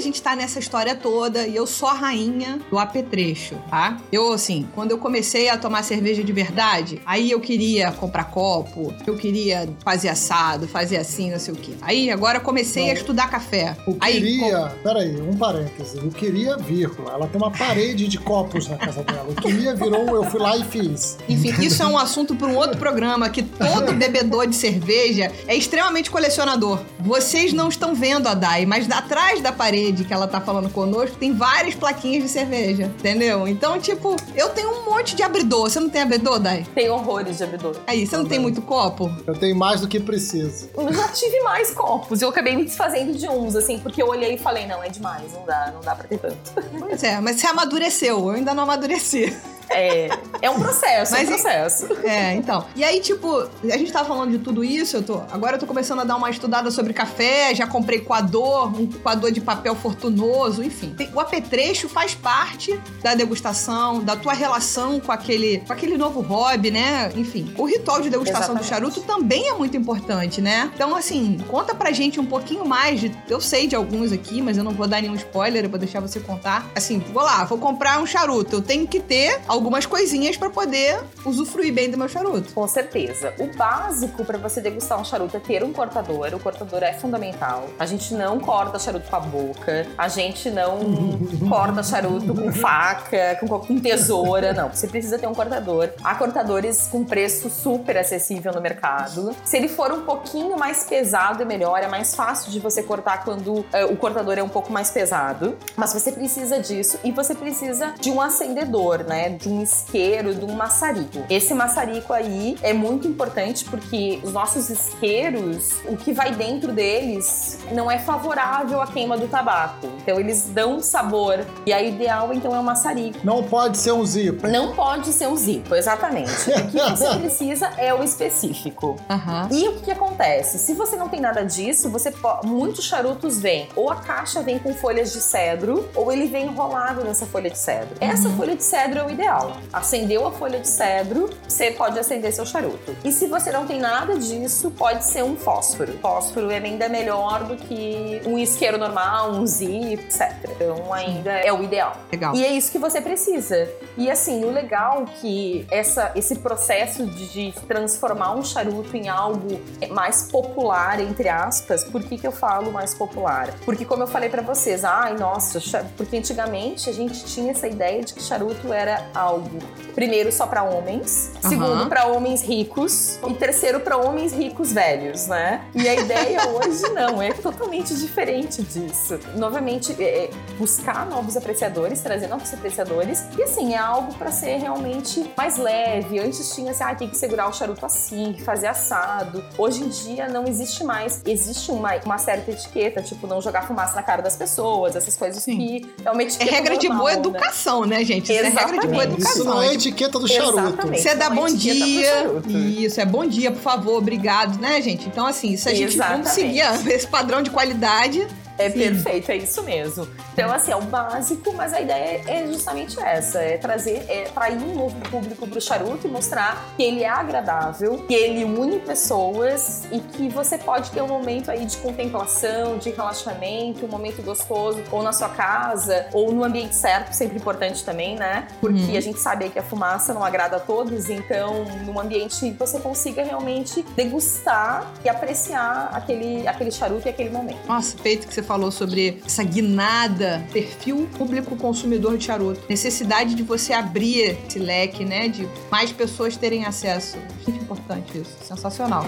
Gente 0.07 0.23
tá 0.23 0.35
nessa 0.35 0.59
história 0.59 0.95
toda 0.95 1.47
e 1.47 1.55
eu 1.55 1.67
sou 1.67 1.89
a 1.89 1.93
rainha 1.93 2.61
do 2.71 2.79
apetrecho, 2.79 3.57
tá? 3.69 3.99
Eu, 4.11 4.33
assim, 4.33 4.67
quando 4.75 4.93
eu 4.93 4.99
comecei 4.99 5.49
a 5.49 5.59
tomar 5.59 5.83
cerveja 5.83 6.23
de 6.23 6.33
verdade, 6.33 7.01
aí 7.05 7.31
eu 7.31 7.41
queria 7.41 7.93
comprar 7.93 8.25
copo, 8.25 8.95
eu 9.07 9.17
queria 9.17 9.69
fazer 9.85 10.09
assado, 10.09 10.67
fazer 10.69 10.97
assim, 10.97 11.31
não 11.31 11.39
sei 11.39 11.55
o 11.55 11.57
quê. 11.57 11.73
Aí 11.83 12.11
agora 12.11 12.41
comecei 12.41 12.85
não, 12.85 12.91
a 12.91 12.95
estudar 12.95 13.31
café. 13.31 13.77
Eu 13.87 13.97
aí, 14.01 14.15
queria, 14.15 14.61
com... 14.61 14.83
peraí, 14.83 15.21
um 15.21 15.37
parêntese. 15.37 15.99
Eu 15.99 16.11
queria, 16.11 16.57
vírgula. 16.57 17.13
Ela 17.13 17.27
tem 17.27 17.41
uma 17.41 17.51
parede 17.51 18.07
de 18.07 18.19
copos 18.19 18.69
na 18.69 18.77
casa 18.77 19.03
dela. 19.03 19.27
Eu 19.29 19.35
queria, 19.35 19.75
virou, 19.75 20.07
eu 20.15 20.25
fui 20.25 20.41
lá 20.41 20.57
e 20.57 20.65
fiz. 20.65 21.19
Enfim, 21.29 21.53
isso 21.65 21.83
é 21.83 21.87
um 21.87 21.99
assunto 21.99 22.35
para 22.35 22.47
um 22.47 22.57
outro 22.57 22.79
programa 22.79 23.29
que 23.29 23.43
todo 23.43 23.93
bebedor 23.93 24.47
de 24.47 24.55
cerveja 24.55 25.33
é 25.47 25.57
extremamente 25.57 26.11
colecionador. 26.11 26.81
Vocês 27.01 27.53
não 27.53 27.69
estão 27.69 27.95
vendo 27.95 28.29
a 28.29 28.35
Dai, 28.35 28.67
mas 28.67 28.91
atrás 28.91 29.41
da 29.41 29.53
parede 29.53 29.96
parede 29.97 30.05
que 30.05 30.13
ela 30.13 30.29
tá 30.29 30.41
falando 30.41 30.69
conosco, 30.71 31.17
tem 31.17 31.33
várias 31.33 31.75
plaquinhas 31.75 32.25
de 32.25 32.29
cerveja, 32.29 32.85
entendeu? 32.85 33.49
Então, 33.49 33.81
tipo, 33.81 34.17
eu 34.35 34.51
tenho 34.51 34.71
um 34.71 34.85
monte 34.85 35.17
de 35.17 35.23
abridor. 35.23 35.71
Você 35.71 35.81
não 35.81 35.89
tem 35.89 36.03
abridor, 36.03 36.39
Dai? 36.39 36.67
Tem 36.75 36.91
horrores 36.91 37.39
de 37.39 37.45
abridor. 37.45 37.77
Aí, 37.87 38.07
você 38.07 38.17
não 38.17 38.27
tem 38.27 38.39
muito 38.39 38.61
copo? 38.61 39.11
Eu 39.27 39.35
tenho 39.35 39.57
mais 39.57 39.81
do 39.81 39.89
que 39.89 39.99
preciso. 39.99 40.69
Eu 40.77 40.93
já 40.93 41.09
tive 41.09 41.41
mais 41.43 41.71
copos. 41.71 42.21
Eu 42.21 42.29
acabei 42.29 42.55
me 42.55 42.65
desfazendo 42.65 43.15
de 43.15 43.29
uns, 43.29 43.57
assim, 43.57 43.79
porque 43.79 44.03
eu 44.03 44.09
olhei 44.09 44.35
e 44.35 44.39
falei, 44.39 44.67
não, 44.67 44.83
é 44.83 44.89
demais, 44.89 45.33
não 45.33 45.45
dá, 45.45 45.73
não 45.73 45.81
dá 45.81 45.95
pra 45.95 46.07
ter 46.07 46.19
tanto. 46.19 46.53
Pois 46.79 47.03
é, 47.03 47.21
mas 47.21 47.37
você 47.37 47.47
amadureceu, 47.47 48.19
eu 48.19 48.31
ainda 48.31 48.53
não 48.53 48.65
amadureci. 48.65 49.37
É, 49.69 50.09
é 50.43 50.51
um 50.51 50.61
processo, 50.61 51.13
Mas 51.13 51.23
é 51.23 51.25
um 51.25 51.35
processo. 51.35 51.87
É, 52.05 52.35
então. 52.35 52.67
E 52.75 52.85
aí, 52.85 53.01
tipo, 53.01 53.49
a 53.65 53.77
gente 53.77 53.93
tava 53.93 54.07
falando 54.07 54.31
de 54.31 54.39
tudo 54.39 54.63
isso, 54.63 54.97
eu 54.97 55.03
tô. 55.03 55.23
Agora 55.31 55.57
eu 55.57 55.61
tô 55.61 55.67
começando 55.67 56.01
a 56.01 56.05
dar 56.05 56.17
uma 56.17 56.31
estudada 56.31 56.71
sobre 56.71 56.93
café, 56.93 57.55
já 57.55 57.67
comprei 57.67 58.01
coador, 58.01 58.79
um 58.81 58.87
coador 58.87 59.31
de 59.31 59.41
papel 59.41 59.75
fortunoso, 59.75 60.63
enfim. 60.63 60.95
O 61.15 61.21
apetrecho 61.21 61.89
faz 61.89 62.15
parte 62.15 62.79
da 63.03 63.15
degustação, 63.15 64.03
da 64.03 64.17
tua 64.17 64.33
relação 64.33 65.01
com 65.01 65.13
aquele, 65.13 65.59
com 65.67 65.73
aquele 65.73 65.97
novo 65.97 66.21
hobby, 66.21 66.71
né? 66.71 67.11
Enfim, 67.17 67.53
o 67.57 67.65
ritual 67.65 68.01
de 68.01 68.11
degustação 68.11 68.55
do 68.55 68.61
Exatamente. 68.61 68.93
charuto 68.93 69.01
também 69.03 69.49
é 69.49 69.55
muito 69.55 69.77
importante, 69.77 70.41
né? 70.41 70.71
Então, 70.75 70.95
assim, 70.95 71.39
conta 71.49 71.75
pra 71.75 71.93
gente 71.93 72.21
um 72.21 72.27
pouquinho 72.27 72.65
mais 72.65 73.01
de. 73.01 73.13
Eu 73.29 73.41
sei 73.41 73.67
de 73.67 73.75
alguns 73.75 74.13
aqui, 74.13 74.41
mas 74.41 74.57
eu 74.57 74.65
não 74.65 74.73
vou 74.73 74.87
dar 74.87 75.01
nenhum 75.01 75.15
spoiler, 75.15 75.65
eu 75.65 75.71
vou 75.71 75.79
deixar 75.79 76.01
você 76.01 76.21
contar. 76.21 76.71
Assim, 76.75 76.99
vou 77.13 77.23
lá, 77.23 77.45
vou 77.45 77.59
comprar 77.59 78.01
um 78.01 78.07
charuto. 78.07 78.57
Eu 78.57 78.63
tenho 78.63 78.87
que 78.87 79.01
ter 79.01 79.41
algumas 79.57 79.87
coisinhas 79.87 80.37
pra 80.37 80.51
poder 80.51 81.01
usufruir 81.25 81.73
bem 81.73 81.91
do 81.91 81.97
meu 81.99 82.09
charuto. 82.09 82.53
Com 82.53 82.69
certeza. 82.69 83.35
O 83.39 83.47
básico 83.57 84.25
para 84.25 84.39
você 84.39 84.61
degustar 84.61 85.01
um 85.01 85.05
charuto 85.05 85.37
é 85.37 85.41
ter 85.41 85.65
um 85.65 85.73
cortador. 85.73 86.35
O 86.35 86.39
cortador 86.39 86.83
é 86.83 86.93
fundamental. 86.93 87.69
A 87.79 87.87
gente 87.87 88.15
não 88.15 88.39
corta 88.39 88.79
charuto 88.79 89.09
com 89.09 89.17
a 89.17 89.21
boca. 89.21 89.87
A 89.97 90.09
gente 90.09 90.51
não 90.51 90.79
corta 91.49 91.83
charuto 91.83 92.35
com 92.35 92.53
faca, 92.53 93.37
com, 93.41 93.49
com 93.49 93.81
tesoura. 93.81 94.53
Não. 94.53 94.69
Você 94.69 94.87
precisa 94.87 95.19
ter 95.19 95.27
um 95.27 95.35
cortador. 95.35 95.91
Há 96.05 96.15
cortadores 96.15 96.89
com 96.89 97.05
preço 97.05 97.49
super 97.49 97.97
acessível 97.97 98.53
no 98.53 98.61
mercado. 98.61 99.35
Se 99.45 99.57
ele 99.57 99.69
for 99.69 99.91
um 99.91 100.03
pouquinho 100.03 100.59
mais 100.59 100.85
pesado, 100.85 101.43
é 101.43 101.47
melhor. 101.47 101.83
É 101.83 101.89
mais 101.89 102.15
fácil 102.15 102.53
de 102.53 102.61
você 102.61 102.83
cortar 102.83 103.25
quando 103.25 103.65
eh, 103.73 103.87
o 103.87 103.97
cortador 103.97 104.39
é 104.39 104.43
um 104.43 104.49
pouco 104.49 104.71
mais 104.73 104.91
pesado. 104.91 105.57
Mas 105.77 105.95
você 105.95 106.13
precisa 106.13 106.61
disso 106.61 106.99
e 107.03 107.11
você 107.11 107.35
precisa 107.35 107.95
de 107.99 108.11
um 108.11 108.21
acendedor, 108.21 109.05
né? 109.05 109.31
De 109.47 109.53
um 109.53 109.63
isqueiro, 109.63 110.35
de 110.35 110.45
um 110.45 110.55
maçarico. 110.55 111.25
Esse 111.31 111.55
maçarico 111.55 112.13
aí 112.13 112.57
é 112.63 112.73
muito 112.73 113.07
importante 113.07 113.65
porque 113.65 114.19
os 114.25 114.33
nossos 114.33 114.69
isqueiros, 114.69 115.75
o 115.89 115.97
que 115.97 116.13
vai 116.13 116.33
dentro 116.33 116.73
deles 116.73 117.59
não 117.73 117.89
é 117.89 117.99
favorável 117.99 118.83
à 118.83 118.87
queima 118.89 119.17
do 119.17 119.29
tabaco. 119.29 119.87
Então 120.03 120.19
eles 120.19 120.49
dão 120.49 120.77
um 120.77 120.83
sabor. 120.83 121.45
E 121.65 121.73
aí 121.73 121.91
o 121.91 121.95
ideal 121.95 122.33
então 122.33 122.55
é 122.55 122.59
o 122.59 122.65
maçarico. 122.65 123.19
Não 123.23 123.45
pode 123.45 123.79
ser 123.79 123.93
um 123.93 124.05
zipo. 124.05 124.49
Não 124.49 124.75
pode 124.75 125.13
ser 125.13 125.29
um 125.29 125.37
zipo, 125.37 125.75
exatamente. 125.75 126.51
O 126.51 126.67
que 126.69 126.91
você 126.91 127.15
precisa 127.21 127.71
é 127.77 127.95
o 127.95 128.03
específico. 128.03 128.97
Aham. 129.09 129.49
E 129.53 129.69
o 129.69 129.75
que, 129.75 129.83
que 129.83 129.91
acontece? 129.93 130.59
Se 130.59 130.75
você 130.75 130.97
não 130.97 131.09
tem 131.09 131.21
nada 131.21 131.45
disso, 131.45 131.89
você 131.89 132.13
muitos 132.45 132.85
charutos 132.85 133.39
vêm. 133.39 133.69
Ou 133.77 133.91
a 133.91 133.97
caixa 133.97 134.43
vem 134.43 134.59
com 134.59 134.75
folhas 134.75 135.13
de 135.13 135.21
cedro, 135.21 135.89
ou 135.95 136.11
ele 136.11 136.27
vem 136.27 136.47
enrolado 136.47 137.05
nessa 137.05 137.27
folha 137.27 137.51
de 137.51 137.59
cedro. 137.59 137.97
Essa 138.01 138.29
folha 138.31 138.57
de 138.57 138.65
cedro 138.65 138.99
é 138.99 139.05
o 139.05 139.11
ideal. 139.11 139.36
Acendeu 139.73 140.27
a 140.27 140.33
folha 140.33 140.59
de 140.59 140.69
cedro, 140.69 141.31
você 141.47 141.71
pode 141.71 141.99
acender 141.99 142.33
seu 142.33 142.47
charuto. 142.47 142.97
E 143.05 143.13
se 143.13 143.27
você 143.27 143.51
não 143.51 143.67
tem 143.67 143.81
nada 143.81 144.19
disso, 144.19 144.71
pode 144.71 145.05
ser 145.05 145.23
um 145.23 145.37
fósforo. 145.37 145.99
Fósforo 145.99 146.51
é 146.51 146.59
ainda 146.59 146.89
melhor 146.89 147.45
do 147.45 147.57
que 147.57 148.21
um 148.27 148.39
isqueiro 148.39 148.79
normal, 148.79 149.33
um 149.33 149.47
zip, 149.47 149.95
etc. 149.95 150.33
Então 150.45 150.93
ainda 150.93 151.33
é 151.33 151.53
o 151.53 151.63
ideal. 151.63 151.97
Legal. 152.11 152.35
E 152.35 152.45
é 152.45 152.53
isso 152.53 152.71
que 152.71 152.79
você 152.79 153.01
precisa. 153.01 153.69
E 153.97 154.11
assim, 154.11 154.45
o 154.45 154.51
legal 154.51 155.05
que 155.21 155.67
essa, 155.71 156.13
esse 156.15 156.37
processo 156.37 157.07
de, 157.07 157.53
de 157.53 157.61
transformar 157.67 158.33
um 158.35 158.45
charuto 158.45 158.97
em 158.97 159.09
algo 159.09 159.61
mais 159.91 160.25
popular, 160.31 161.01
entre 161.01 161.29
aspas, 161.29 161.85
por 161.85 162.03
que, 162.03 162.19
que 162.19 162.27
eu 162.27 162.33
falo 162.33 162.71
mais 162.73 162.95
popular? 162.95 163.55
Porque 163.65 163.85
como 163.85 164.03
eu 164.03 164.07
falei 164.07 164.29
pra 164.29 164.43
vocês, 164.43 164.85
ai 164.85 165.15
nossa, 165.17 165.85
porque 165.97 166.17
antigamente 166.17 166.89
a 166.89 166.93
gente 166.93 167.25
tinha 167.25 167.53
essa 167.53 167.67
ideia 167.67 168.03
de 168.03 168.15
que 168.15 168.23
charuto 168.23 168.73
era 168.73 169.11
algo, 169.27 169.59
primeiro 169.95 170.31
só 170.33 170.47
pra 170.47 170.63
homens, 170.63 171.31
Aham. 171.43 171.49
segundo 171.49 171.87
pra 171.89 172.07
homens 172.07 172.43
ricos 172.43 173.19
e 173.27 173.35
terceiro 173.35 173.81
pra 173.81 173.97
homens 173.97 174.33
ricos 174.33 174.73
velhos, 174.73 175.27
né? 175.27 175.63
E 175.75 175.89
a 175.89 175.95
ideia 175.95 176.49
hoje 176.51 176.83
não, 176.91 177.21
é 177.21 177.33
totalmente 177.33 177.95
diferente 177.95 178.63
disso. 178.63 179.19
Novamente, 179.37 179.95
é, 180.03 180.25
é 180.25 180.31
buscar 180.59 181.07
novos 181.07 181.37
apreciadores, 181.37 182.01
trazer 182.01 182.29
novos 182.29 182.53
apreciadores. 182.53 183.25
E 183.39 183.43
assim, 183.43 183.75
é 183.75 183.79
algo 183.79 184.15
pra 184.15 184.31
ser 184.31 184.57
realmente 184.59 185.31
mais 185.37 185.57
leve. 185.57 186.19
Antes 186.19 186.55
tinha 186.55 186.71
assim, 186.71 186.85
ah, 186.85 186.95
tem 186.95 187.09
que 187.09 187.17
segurar 187.17 187.49
o 187.49 187.53
charuto 187.53 187.85
assim, 187.85 188.35
fazer 188.45 188.67
assado. 188.69 189.45
Hoje 189.59 189.83
em 189.83 189.89
dia 189.89 190.29
não 190.29 190.47
existe 190.47 190.85
mais. 190.85 191.21
Existe 191.27 191.71
uma, 191.71 191.97
uma 192.05 192.19
certa 192.19 192.51
etiqueta, 192.51 193.03
tipo, 193.03 193.27
não 193.27 193.41
jogar 193.41 193.67
fumaça 193.67 193.95
na 193.95 194.03
cara 194.03 194.23
das 194.23 194.37
pessoas, 194.37 194.95
essas 194.97 195.17
coisas 195.17 195.43
Sim. 195.43 195.57
que 195.59 195.95
é 196.05 196.11
uma 196.11 196.23
É 196.23 196.25
etiqueta 196.25 196.51
regra 196.51 196.77
de 196.77 196.89
boa 196.89 196.99
normal, 196.99 197.15
né? 197.15 197.19
educação, 197.21 197.85
né, 197.85 198.05
gente? 198.05 198.33
Isso 198.33 198.43
é 198.43 198.49
regra 198.49 198.79
de 198.81 198.87
boa 198.89 199.05
Exatamente. 199.05 199.16
Educação. 199.17 199.43
Isso 199.43 199.45
não 199.45 199.63
é 199.63 199.69
Tipo, 199.69 199.81
etiqueta 199.81 200.19
do 200.19 200.29
charuto. 200.29 200.59
Exatamente. 200.59 201.03
Você 201.03 201.15
dá 201.15 201.27
Uma 201.29 201.37
bom 201.37 201.47
dia. 201.47 202.31
Isso, 202.47 203.01
é 203.01 203.05
bom 203.05 203.27
dia, 203.27 203.51
por 203.51 203.61
favor, 203.61 203.99
obrigado, 203.99 204.59
né, 204.61 204.81
gente? 204.81 205.07
Então, 205.09 205.27
assim, 205.27 205.53
isso 205.53 205.69
a 205.69 205.75
gente 205.75 205.97
vamos 205.97 206.29
Exatamente. 206.31 206.57
seguir 206.75 206.93
esse 206.93 207.07
padrão 207.07 207.43
de 207.43 207.51
qualidade. 207.51 208.27
É 208.59 208.71
Sim. 208.71 208.79
perfeito, 208.79 209.31
é 209.31 209.37
isso 209.37 209.63
mesmo. 209.63 210.07
Então, 210.33 210.51
assim, 210.53 210.73
é 210.73 210.77
o 210.77 210.83
básico, 210.83 211.53
mas 211.53 211.73
a 211.73 211.81
ideia 211.81 212.23
é 212.27 212.47
justamente 212.47 212.99
essa: 213.01 213.39
é 213.41 213.57
trazer, 213.59 214.05
é 214.09 214.27
atrair 214.27 214.59
um 214.63 214.75
novo 214.75 214.97
público 215.11 215.47
pro 215.47 215.61
charuto 215.61 216.07
e 216.07 216.11
mostrar 216.11 216.65
que 216.77 216.83
ele 216.83 217.03
é 217.03 217.09
agradável, 217.09 217.99
que 218.07 218.15
ele 218.15 218.45
une 218.45 218.79
pessoas 218.81 219.85
e 219.91 220.01
que 220.01 220.29
você 220.29 220.59
pode 220.59 220.91
ter 220.91 221.03
um 221.03 221.09
momento 221.09 221.51
aí 221.51 221.65
de 221.65 221.77
contemplação, 221.79 222.79
de 222.79 222.91
relaxamento, 222.91 223.85
um 223.87 223.89
momento 223.89 224.23
gostoso, 224.23 224.83
ou 224.91 225.03
na 225.03 225.13
sua 225.13 225.29
casa, 225.29 226.07
ou 226.13 226.33
no 226.33 226.45
ambiente 226.45 226.75
certo, 226.75 227.13
sempre 227.13 227.37
importante 227.37 227.85
também, 227.85 228.17
né? 228.17 228.47
Porque 228.61 228.77
Uhum. 228.77 228.97
a 228.97 229.01
gente 229.01 229.19
sabe 229.21 229.45
aí 229.45 229.51
que 229.51 229.59
a 229.59 229.63
fumaça 229.63 230.13
não 230.13 230.25
agrada 230.25 230.57
a 230.57 230.61
todos, 230.61 231.09
então, 231.09 231.65
num 231.85 231.99
ambiente 231.99 232.39
que 232.41 232.51
você 232.53 232.79
consiga 232.81 233.23
realmente 233.25 233.83
degustar 233.95 234.87
e 235.05 235.09
apreciar 235.09 235.91
aquele, 235.93 236.47
aquele 236.47 236.71
charuto 236.71 237.07
e 237.07 237.11
aquele 237.11 237.31
momento. 237.31 237.67
Nossa, 237.67 237.97
feito 237.99 238.27
que 238.27 238.35
você 238.35 238.43
falou 238.47 238.71
sobre 238.71 239.21
essa 239.27 239.43
guinada, 239.43 240.47
perfil 240.53 241.09
público 241.19 241.57
consumidor 241.57 242.17
de 242.17 242.25
charuto. 242.25 242.61
Necessidade 242.69 243.35
de 243.35 243.43
você 243.43 243.73
abrir 243.73 244.39
esse 244.47 244.59
leque, 244.59 245.05
né? 245.05 245.29
De 245.29 245.49
mais 245.71 245.93
pessoas 245.93 246.37
terem 246.37 246.65
acesso. 246.65 247.19
Muito 247.47 247.63
importante 247.63 248.19
isso. 248.19 248.37
Sensacional. 248.43 249.05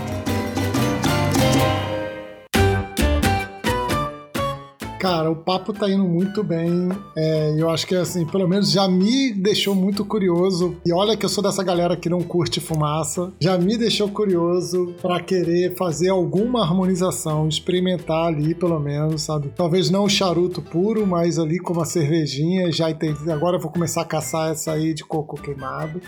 Cara, 4.98 5.30
o 5.30 5.36
papo 5.36 5.72
tá 5.72 5.88
indo 5.88 6.04
muito 6.04 6.42
bem. 6.42 6.88
É, 7.16 7.54
eu 7.56 7.70
acho 7.70 7.86
que, 7.86 7.94
assim, 7.94 8.26
pelo 8.26 8.48
menos 8.48 8.70
já 8.70 8.88
me 8.88 9.32
deixou 9.32 9.72
muito 9.72 10.04
curioso. 10.04 10.76
E 10.84 10.92
olha 10.92 11.16
que 11.16 11.24
eu 11.24 11.28
sou 11.28 11.42
dessa 11.42 11.62
galera 11.62 11.96
que 11.96 12.08
não 12.08 12.20
curte 12.20 12.58
fumaça. 12.58 13.32
Já 13.40 13.56
me 13.56 13.76
deixou 13.78 14.08
curioso 14.08 14.94
pra 15.00 15.20
querer 15.20 15.76
fazer 15.76 16.08
alguma 16.08 16.62
harmonização, 16.62 17.48
experimentar 17.48 18.26
ali, 18.26 18.54
pelo 18.54 18.80
menos, 18.80 19.22
sabe? 19.22 19.52
Talvez 19.54 19.88
não 19.88 20.04
o 20.04 20.08
charuto 20.10 20.60
puro, 20.60 21.06
mas 21.06 21.38
ali 21.38 21.60
com 21.60 21.72
uma 21.72 21.84
cervejinha. 21.84 22.72
Já 22.72 22.90
entendi. 22.90 23.30
Agora 23.30 23.56
eu 23.56 23.60
vou 23.60 23.70
começar 23.70 24.02
a 24.02 24.04
caçar 24.04 24.50
essa 24.50 24.72
aí 24.72 24.92
de 24.92 25.04
coco 25.04 25.40
queimado. 25.40 26.02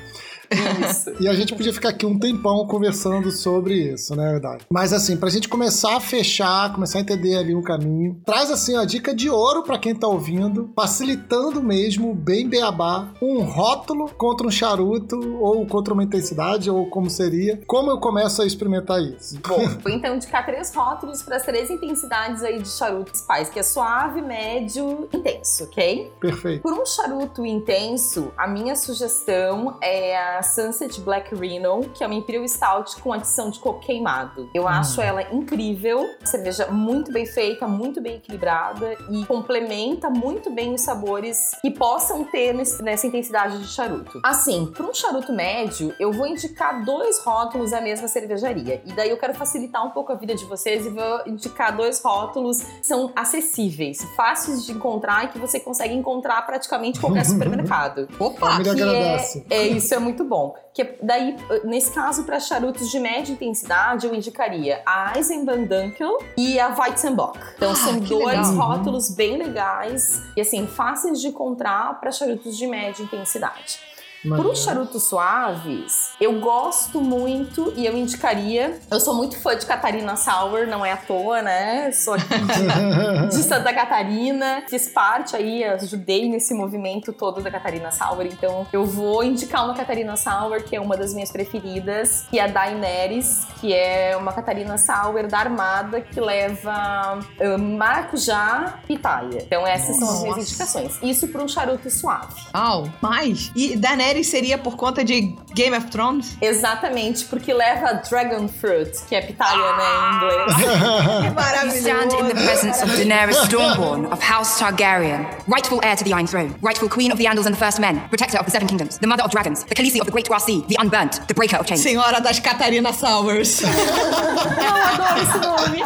Isso. 0.51 1.13
E 1.21 1.29
a 1.29 1.35
gente 1.35 1.55
podia 1.55 1.73
ficar 1.73 1.91
aqui 1.91 2.05
um 2.05 2.19
tempão 2.19 2.67
conversando 2.67 3.31
sobre 3.31 3.75
isso, 3.75 4.17
né, 4.17 4.39
Dai? 4.41 4.59
Mas 4.71 4.93
assim, 4.93 5.17
pra 5.17 5.31
gente 5.31 5.49
começar 5.49 5.97
a 5.97 6.01
fechar, 6.01 6.73
começar 6.73 6.99
a 6.99 7.03
entender 7.03 7.37
ali 7.37 7.55
um 7.55 7.63
caminho, 7.63 8.21
traz 8.25 8.51
assim 8.51 8.77
a 8.77 8.85
dica 8.85 9.15
de 9.15 9.31
ouro 9.31 9.63
pra 9.63 9.79
quem 9.79 9.95
tá 9.95 10.09
ouvindo, 10.09 10.71
facilitando 10.75 11.63
mesmo, 11.63 12.15
bem 12.15 12.49
beabá, 12.49 13.13
um 13.23 13.43
rótulo 13.43 14.11
contra 14.17 14.47
um 14.47 14.51
charuto 14.51 15.19
ou 15.41 15.67
contra 15.67 15.95
uma 15.95 16.03
intensidade 16.03 16.71
ou 16.71 16.87
como 16.87 17.09
seria. 17.09 17.61
Como 17.67 17.91
eu 17.91 17.99
começo 17.99 18.43
a 18.43 18.47
experimentar 18.47 19.01
isso? 19.01 19.39
Bom, 19.47 19.69
vou 19.83 19.93
então 19.93 20.17
indicar 20.17 20.45
três 20.45 20.75
rótulos 20.75 21.23
para 21.23 21.37
as 21.37 21.45
três 21.45 21.71
intensidades 21.71 22.43
aí 22.43 22.61
de 22.61 22.69
charuto 22.69 23.11
principais, 23.11 23.49
que 23.51 23.59
é 23.59 23.63
suave, 23.63 24.21
médio, 24.21 25.09
intenso, 25.13 25.65
ok? 25.65 26.13
Perfeito. 26.21 26.63
Por 26.63 26.73
um 26.73 26.85
charuto 26.85 27.45
intenso, 27.47 28.33
a 28.37 28.47
minha 28.47 28.75
sugestão 28.75 29.79
é 29.83 30.17
a 30.17 30.40
Sunset 30.43 31.01
Black 31.01 31.35
Rhino, 31.35 31.81
que 31.95 32.03
é 32.03 32.07
uma 32.07 32.15
Imperial 32.15 32.47
Stout 32.49 33.01
com 33.01 33.13
adição 33.13 33.51
de 33.51 33.59
coco 33.59 33.81
queimado. 33.81 34.49
Eu 34.55 34.67
acho 34.69 35.01
ela 35.01 35.23
incrível, 35.33 36.09
cerveja 36.25 36.67
muito 36.69 37.13
bem 37.13 37.27
feita, 37.27 37.67
muito 37.67 38.01
bem 38.01 38.17
equilibrada. 38.17 38.91
e 39.11 39.25
complementa 39.27 40.09
muito 40.11 40.51
bem 40.51 40.75
os 40.75 40.81
sabores 40.83 41.51
que 41.61 41.71
possam 41.71 42.25
ter 42.25 42.53
nesse- 42.55 42.83
nessa 42.83 43.07
intensidade 43.07 43.59
de 43.59 43.67
charuto. 43.69 44.21
Assim, 44.25 44.67
para 44.75 44.87
um 44.87 44.95
charuto 44.95 45.33
médio, 45.33 45.95
eu 45.99 46.13
vou 46.13 46.27
indicar 46.27 46.85
dois 46.85 47.19
rótulos 47.25 47.71
da 47.73 47.81
mesma 47.81 48.07
cervejaria. 48.09 48.81
E 48.87 48.93
daí 48.93 49.11
eu 49.11 49.17
quero 49.19 49.35
facilitar 49.35 49.85
um 49.87 49.91
pouco 49.91 50.13
a 50.13 50.15
vida 50.15 50.35
de 50.35 50.45
vocês 50.45 50.87
e 50.87 50.89
vou 50.91 51.21
indicar 51.27 51.77
dois 51.77 52.01
rótulos 52.03 52.63
que 52.63 52.87
são 52.87 53.13
acessíveis, 53.17 53.99
fáceis 54.17 54.65
de 54.65 54.73
encontrar 54.73 55.25
e 55.25 55.29
que 55.29 55.39
você 55.39 55.59
consegue 55.61 55.95
encontrar 55.95 56.43
praticamente 56.47 56.99
em 56.99 57.01
qualquer 57.01 57.25
supermercado. 57.27 58.09
Opa! 58.19 58.61
Que 58.63 58.69
agradece. 58.71 59.45
É, 59.51 59.59
é, 59.59 59.67
isso 59.69 59.95
é 59.95 59.99
muito 59.99 60.25
bom. 60.31 60.55
Que 60.73 60.83
é- 60.83 60.99
daí, 61.03 61.37
nesse 61.65 61.91
caso, 61.93 62.23
para 62.25 62.39
charutos 62.39 62.89
de 62.89 62.99
média 63.01 63.33
intensidade, 63.33 64.07
eu 64.07 64.15
indicaria 64.15 64.81
a 64.87 65.13
Eisenbahn 65.17 65.65
Dunkel 65.67 66.17
e 66.39 66.59
a 66.61 66.69
Weizenbock. 66.69 67.37
Então, 67.57 67.73
Ah, 67.73 67.75
são 67.75 67.99
dois 67.99 68.49
legal. 68.49 68.55
rótulos 68.55 69.11
bem 69.15 69.37
legais 69.37 70.23
e, 70.37 70.41
assim, 70.41 70.67
fáceis 70.67 71.21
de 71.21 71.29
encontrar 71.29 72.01
para 72.01 72.13
charutos 72.13 72.57
de 72.57 72.67
média 72.69 73.03
intensidade. 73.03 73.81
Para 74.23 74.31
Maneiro. 74.33 74.53
os 74.53 74.63
charutos 74.63 75.03
suaves, 75.05 76.11
eu 76.21 76.39
gosto 76.41 77.01
muito 77.01 77.73
e 77.75 77.87
eu 77.87 77.97
indicaria. 77.97 78.79
Eu 78.91 79.01
sou 79.01 79.15
muito 79.15 79.39
fã 79.39 79.57
de 79.57 79.65
Catarina 79.65 80.15
Sour, 80.15 80.67
não 80.67 80.85
é 80.85 80.93
à 80.93 80.97
toa, 80.99 81.41
né? 81.41 81.91
Sou 81.93 82.13
aqui 82.13 82.29
de, 82.29 83.29
de 83.35 83.43
Santa 83.43 83.73
Catarina, 83.73 84.63
fiz 84.69 84.89
parte 84.89 85.35
aí, 85.35 85.65
ajudei 85.65 86.29
nesse 86.29 86.53
movimento 86.53 87.15
todo 87.15 87.41
da 87.41 87.51
Catarina 87.51 87.91
Sour, 87.91 88.27
então 88.27 88.67
eu 88.71 88.85
vou 88.85 89.25
indicar 89.25 89.65
uma 89.65 89.73
Catarina 89.75 90.15
Sour, 90.19 90.65
que 90.65 90.77
é 90.77 90.81
uma 90.81 90.99
das 90.99 91.15
minhas 91.15 91.33
preferidas, 91.33 92.27
que 92.31 92.39
é 92.39 92.45
a 92.45 92.47
Daenerys, 92.47 93.47
que 93.59 93.73
é 93.73 94.15
uma 94.19 94.35
Catarina 94.35 94.77
Sour 94.77 95.29
da 95.29 95.39
Armada 95.39 96.03
que 96.03 96.21
leva 96.21 97.21
eh, 97.39 97.57
maracujá 97.57 98.81
e 98.85 98.97
pitaia. 98.97 99.43
Então 99.47 99.67
essas 99.67 99.97
são 99.97 100.11
as 100.11 100.21
minhas 100.21 100.37
Nossa. 100.37 100.49
indicações. 100.51 100.99
Isso 101.03 101.27
para 101.29 101.43
um 101.43 101.49
charuto 101.49 101.91
suave. 101.91 102.35
Uau, 102.55 102.87
mais? 103.01 103.51
E 103.57 103.77
Daenerys 103.77 104.10
seria 104.25 104.59
por 104.59 104.77
conta 104.77 105.03
de 105.05 105.35
Game 105.55 105.77
of 105.77 105.87
Thrones? 105.91 106.37
Exatamente, 106.41 107.25
porque 107.27 107.53
leva 107.55 107.95
Dragon 108.09 108.49
Fruit, 108.49 108.91
que 109.09 109.15
é 109.15 109.21
pitaia, 109.23 109.57
né, 109.77 109.85
em 109.97 110.17
inglês. 110.17 110.55
Que 111.61 111.71
You 111.71 111.73
stand 111.73 112.13
in 112.19 112.27
the 112.29 112.35
presence 112.35 112.83
of 112.83 112.91
Daenerys 112.97 113.37
Stormborn 113.47 114.07
of 114.13 114.21
House 114.23 114.59
Targaryen, 114.59 115.27
rightful 115.47 115.81
heir 115.85 115.97
to 115.97 116.05
the 116.05 116.13
Iron 116.13 116.27
Throne, 116.27 116.55
rightful 116.63 116.89
queen 116.89 117.13
of 117.13 117.19
the 117.19 117.27
Andals 117.27 117.47
and 117.47 117.55
the 117.55 117.59
First 117.59 117.79
Men, 117.81 118.01
protector 118.09 118.39
of 118.39 118.45
the 118.47 118.51
Seven 118.51 118.67
Kingdoms, 118.69 118.99
the 118.99 119.07
mother 119.07 119.23
of 119.23 119.31
dragons, 119.31 119.65
the 119.65 119.75
Khaleesi 119.75 120.01
of 120.01 120.07
the 120.07 120.13
Great 120.13 120.27
Grass 120.29 120.45
Sea, 120.45 120.65
the 120.69 120.77
Unburnt, 120.81 121.27
the 121.29 121.35
breaker 121.35 121.57
of 121.57 121.67
chains. 121.67 121.83
Senhora 121.83 122.21
das 122.21 122.41
Catarina 122.41 122.93
Sours. 122.93 123.63
Eu 123.65 123.69
adoro 123.71 125.23
esse 125.23 125.39
nome. 125.39 125.83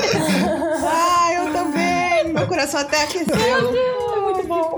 ah, 0.86 1.32
eu 1.34 1.52
também. 1.52 2.32
Meu 2.32 2.46
coração 2.46 2.80
até 2.80 3.02
aqueceu. 3.02 3.34
É 3.36 4.20
muito 4.20 4.46
bom. 4.46 4.73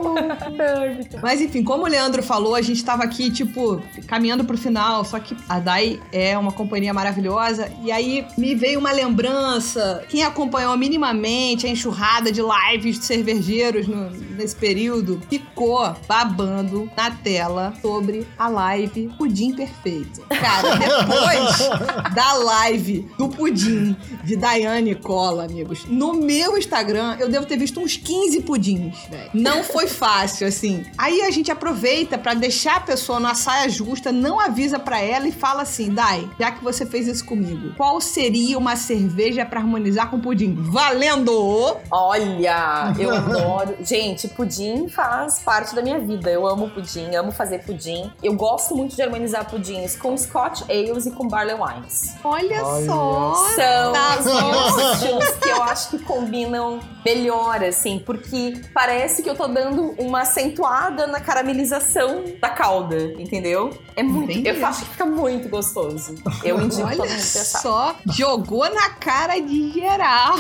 Mas 1.22 1.40
enfim, 1.40 1.62
como 1.62 1.84
o 1.84 1.86
Leandro 1.86 2.22
falou, 2.22 2.54
a 2.54 2.62
gente 2.62 2.84
tava 2.84 3.02
aqui, 3.04 3.30
tipo, 3.30 3.80
caminhando 4.06 4.44
pro 4.44 4.56
final, 4.56 5.04
só 5.04 5.18
que 5.18 5.36
a 5.48 5.58
Dai 5.58 6.00
é 6.12 6.36
uma 6.36 6.52
companhia 6.52 6.92
maravilhosa. 6.94 7.70
E 7.82 7.90
aí 7.92 8.26
me 8.36 8.54
veio 8.54 8.78
uma 8.78 8.92
lembrança. 8.92 10.04
Quem 10.08 10.22
acompanhou 10.22 10.76
minimamente 10.76 11.66
a 11.66 11.70
enxurrada 11.70 12.30
de 12.32 12.40
lives 12.42 12.98
de 12.98 13.04
cervejeiros 13.04 13.86
no- 13.86 14.10
nesse 14.10 14.54
período 14.56 15.20
ficou 15.28 15.94
babando 16.08 16.90
na 16.96 17.10
tela 17.10 17.74
sobre 17.80 18.26
a 18.38 18.48
live 18.48 19.10
Pudim 19.18 19.54
Perfeito. 19.54 20.20
Cara, 20.28 20.76
depois 20.76 21.68
da 22.14 22.32
live 22.34 23.08
do 23.18 23.28
pudim 23.28 23.96
de 24.24 24.36
Daiane 24.36 24.94
Cola, 24.94 25.44
amigos, 25.44 25.84
no 25.88 26.14
meu 26.14 26.56
Instagram 26.58 27.16
eu 27.18 27.28
devo 27.28 27.46
ter 27.46 27.56
visto 27.56 27.80
uns 27.80 27.96
15 27.96 28.42
pudins, 28.42 28.94
velho. 29.10 29.30
Não 29.34 29.62
foi 29.64 29.86
fácil, 29.96 30.46
assim. 30.46 30.84
Aí 30.96 31.22
a 31.22 31.30
gente 31.30 31.50
aproveita 31.50 32.16
pra 32.18 32.34
deixar 32.34 32.76
a 32.76 32.80
pessoa 32.80 33.18
na 33.20 33.34
saia 33.34 33.68
justa, 33.68 34.12
não 34.12 34.38
avisa 34.38 34.78
pra 34.78 35.00
ela 35.00 35.26
e 35.28 35.32
fala 35.32 35.62
assim: 35.62 35.90
Dai, 35.92 36.28
já 36.38 36.50
que 36.50 36.62
você 36.62 36.84
fez 36.86 37.06
isso 37.08 37.24
comigo, 37.24 37.74
qual 37.76 38.00
seria 38.00 38.58
uma 38.58 38.76
cerveja 38.76 39.44
pra 39.44 39.60
harmonizar 39.60 40.10
com 40.10 40.20
pudim? 40.20 40.54
Valendo! 40.54 41.76
Olha, 41.90 42.92
eu 42.98 43.10
adoro. 43.14 43.76
Gente, 43.80 44.28
pudim 44.28 44.88
faz 44.88 45.38
parte 45.40 45.74
da 45.74 45.82
minha 45.82 45.98
vida. 45.98 46.30
Eu 46.30 46.46
amo 46.46 46.68
pudim, 46.70 47.14
amo 47.14 47.32
fazer 47.32 47.60
pudim. 47.64 48.10
Eu 48.22 48.34
gosto 48.34 48.74
muito 48.76 48.94
de 48.96 49.02
harmonizar 49.02 49.48
pudins 49.48 49.96
com 49.96 50.16
Scotch 50.16 50.62
Ales 50.68 51.06
e 51.06 51.10
com 51.10 51.28
Barley 51.28 51.54
Wines. 51.56 52.14
Olha, 52.24 52.62
Olha 52.64 52.86
só! 52.86 53.34
São 53.54 53.92
Tá 53.92 54.16
os 54.18 54.24
bom. 54.26 54.50
meus 54.50 54.92
estilos 54.94 55.30
que 55.42 55.48
eu 55.48 55.62
acho 55.62 55.90
que 55.90 55.98
combinam 56.00 56.80
melhor, 57.04 57.62
assim, 57.64 57.98
porque 58.04 58.60
parece 58.74 59.22
que 59.22 59.30
eu 59.30 59.34
tô 59.36 59.46
dando 59.46 59.85
uma 59.98 60.22
acentuada 60.22 61.06
na 61.06 61.20
caramelização 61.20 62.24
da 62.40 62.48
calda, 62.48 62.96
entendeu? 63.18 63.70
É 63.94 64.02
muito. 64.02 64.32
Entendi. 64.32 64.48
Eu 64.60 64.66
acho 64.66 64.84
que 64.84 64.90
fica 64.90 65.06
muito 65.06 65.48
gostoso. 65.48 66.14
Eu 66.44 66.60
indico 66.60 66.82
todo 66.82 67.00
Olha 67.00 67.10
mundo 67.10 67.20
só, 67.22 67.96
jogou 68.12 68.68
na 68.72 68.90
cara 68.90 69.38
de 69.40 69.72
geral. 69.72 70.34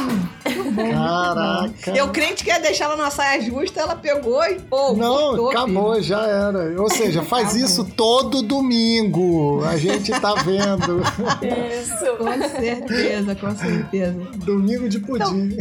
Caraca. 0.92 1.90
Eu 1.96 2.08
crente 2.08 2.44
que 2.44 2.50
ia 2.50 2.58
deixar 2.58 2.84
ela 2.86 2.96
na 2.96 3.10
saia 3.10 3.40
justa, 3.40 3.80
ela 3.80 3.96
pegou 3.96 4.42
e 4.44 4.60
pô, 4.60 4.92
Não, 4.94 5.14
cortou, 5.16 5.50
acabou, 5.50 5.92
filho. 5.94 6.04
já 6.04 6.22
era. 6.26 6.80
Ou 6.80 6.90
seja, 6.90 7.22
faz 7.22 7.48
Acabou. 7.48 7.64
isso 7.66 7.84
todo 7.96 8.42
domingo. 8.42 9.64
A 9.64 9.76
gente 9.76 10.10
tá 10.20 10.34
vendo. 10.34 11.02
Isso. 11.42 12.16
Com 12.16 12.48
certeza, 12.60 13.34
com 13.34 13.56
certeza. 13.56 14.18
domingo 14.36 14.88
de 14.88 14.98
pudim. 15.00 15.56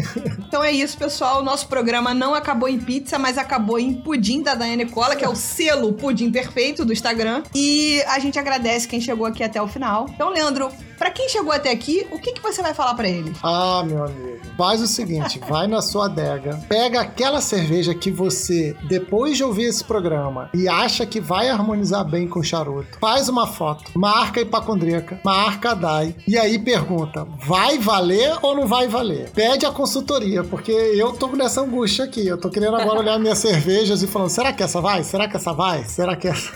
Então 0.47 0.63
é 0.63 0.71
isso, 0.71 0.97
pessoal. 0.97 1.39
O 1.39 1.43
nosso 1.43 1.67
programa 1.67 2.13
não 2.13 2.33
acabou 2.33 2.67
em 2.69 2.79
pizza, 2.79 3.17
mas 3.17 3.37
acabou 3.37 3.64
em 3.79 3.93
pudim 3.93 4.41
da 4.41 4.53
Daiane 4.53 4.85
Cola, 4.85 5.15
que 5.15 5.25
é 5.25 5.29
o 5.29 5.35
selo 5.35 5.93
Pudim 5.93 6.31
Perfeito 6.31 6.85
do 6.85 6.93
Instagram. 6.93 7.43
E 7.53 8.01
a 8.07 8.19
gente 8.19 8.37
agradece 8.37 8.87
quem 8.87 9.01
chegou 9.01 9.25
aqui 9.25 9.43
até 9.43 9.61
o 9.61 9.67
final. 9.67 10.07
Então, 10.13 10.29
Leandro, 10.29 10.71
pra 10.97 11.11
quem 11.11 11.29
chegou 11.29 11.51
até 11.51 11.71
aqui, 11.71 12.07
o 12.11 12.19
que, 12.19 12.33
que 12.33 12.41
você 12.41 12.61
vai 12.61 12.73
falar 12.73 12.93
pra 12.95 13.07
eles? 13.07 13.37
Ah, 13.43 13.83
meu 13.85 14.03
amigo. 14.03 14.39
Faz 14.57 14.81
o 14.81 14.87
seguinte, 14.87 15.39
vai 15.47 15.67
na 15.67 15.81
sua 15.81 16.05
adega, 16.05 16.59
pega 16.67 17.01
aquela 17.01 17.41
cerveja 17.41 17.93
que 17.93 18.11
você, 18.11 18.75
depois 18.87 19.37
de 19.37 19.43
ouvir 19.43 19.65
esse 19.65 19.83
programa, 19.83 20.49
e 20.53 20.67
acha 20.67 21.05
que 21.05 21.19
vai 21.19 21.49
harmonizar 21.49 22.05
bem 22.05 22.27
com 22.27 22.39
o 22.39 22.43
charuto, 22.43 22.97
faz 22.99 23.27
uma 23.29 23.47
foto, 23.47 23.91
marca 23.95 24.41
hipacondríaca, 24.41 25.19
marca 25.23 25.71
a 25.71 25.73
DAI, 25.73 26.15
e 26.27 26.37
aí 26.37 26.57
pergunta, 26.57 27.27
vai 27.45 27.77
valer 27.77 28.37
ou 28.41 28.55
não 28.55 28.67
vai 28.67 28.87
valer? 28.87 29.29
Pede 29.31 29.65
a 29.65 29.71
consultoria, 29.71 30.43
porque 30.43 30.71
eu 30.71 31.13
tô 31.13 31.27
nessa 31.35 31.61
angústia 31.61 32.05
aqui, 32.05 32.25
eu 32.25 32.37
tô 32.37 32.49
querendo 32.49 32.75
agora 32.75 32.99
olhar 32.99 33.19
minhas 33.19 33.39
cervejas 33.45 34.01
e 34.01 34.07
falando, 34.07 34.29
será 34.29 34.53
que 34.53 34.63
essa 34.63 34.79
vai? 34.79 35.03
Será 35.03 35.27
que 35.27 35.35
essa 35.35 35.53
vai? 35.53 35.83
Será 35.83 36.15
que 36.15 36.27
essa... 36.27 36.51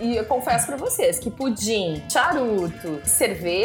E 0.00 0.16
eu 0.16 0.24
confesso 0.24 0.66
pra 0.66 0.76
vocês 0.76 1.18
que 1.18 1.30
pudim, 1.30 2.02
charuto, 2.08 3.00
cerveja 3.04 3.63